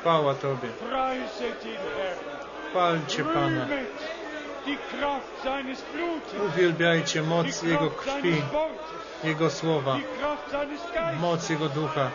Chwała 0.00 0.34
Tobie. 0.34 0.68
Chwalcie 2.70 3.24
Pana. 3.24 3.66
Uwielbiajcie 6.46 7.22
moc 7.22 7.62
Jego 7.62 7.90
krwi, 7.90 8.42
Jego 9.24 9.50
słowa, 9.50 9.96
moc 11.20 11.50
Jego 11.50 11.68
ducha. 11.68 12.10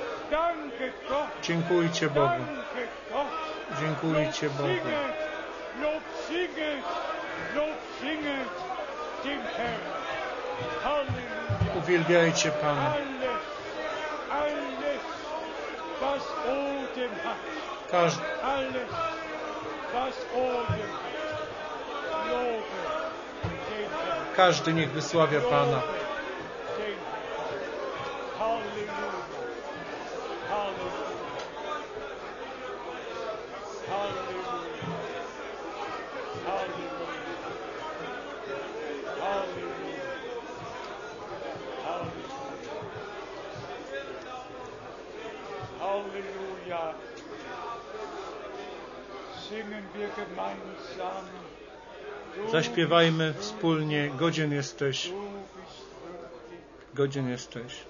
Dziękujcie 1.41 2.09
Bogu. 2.09 2.45
Dziękujcie 3.81 4.49
Bogu. 4.49 4.89
Uwielbiajcie 11.77 12.51
Pana. 12.51 12.93
Każdy, 17.91 18.23
każdy 24.35 24.73
niech 24.73 24.91
wysławia 24.91 25.41
Pana. 25.41 25.81
Zaśpiewajmy 52.51 53.33
wspólnie, 53.33 54.09
godzien 54.19 54.51
jesteś, 54.51 55.11
godzien 56.93 57.29
jesteś. 57.29 57.85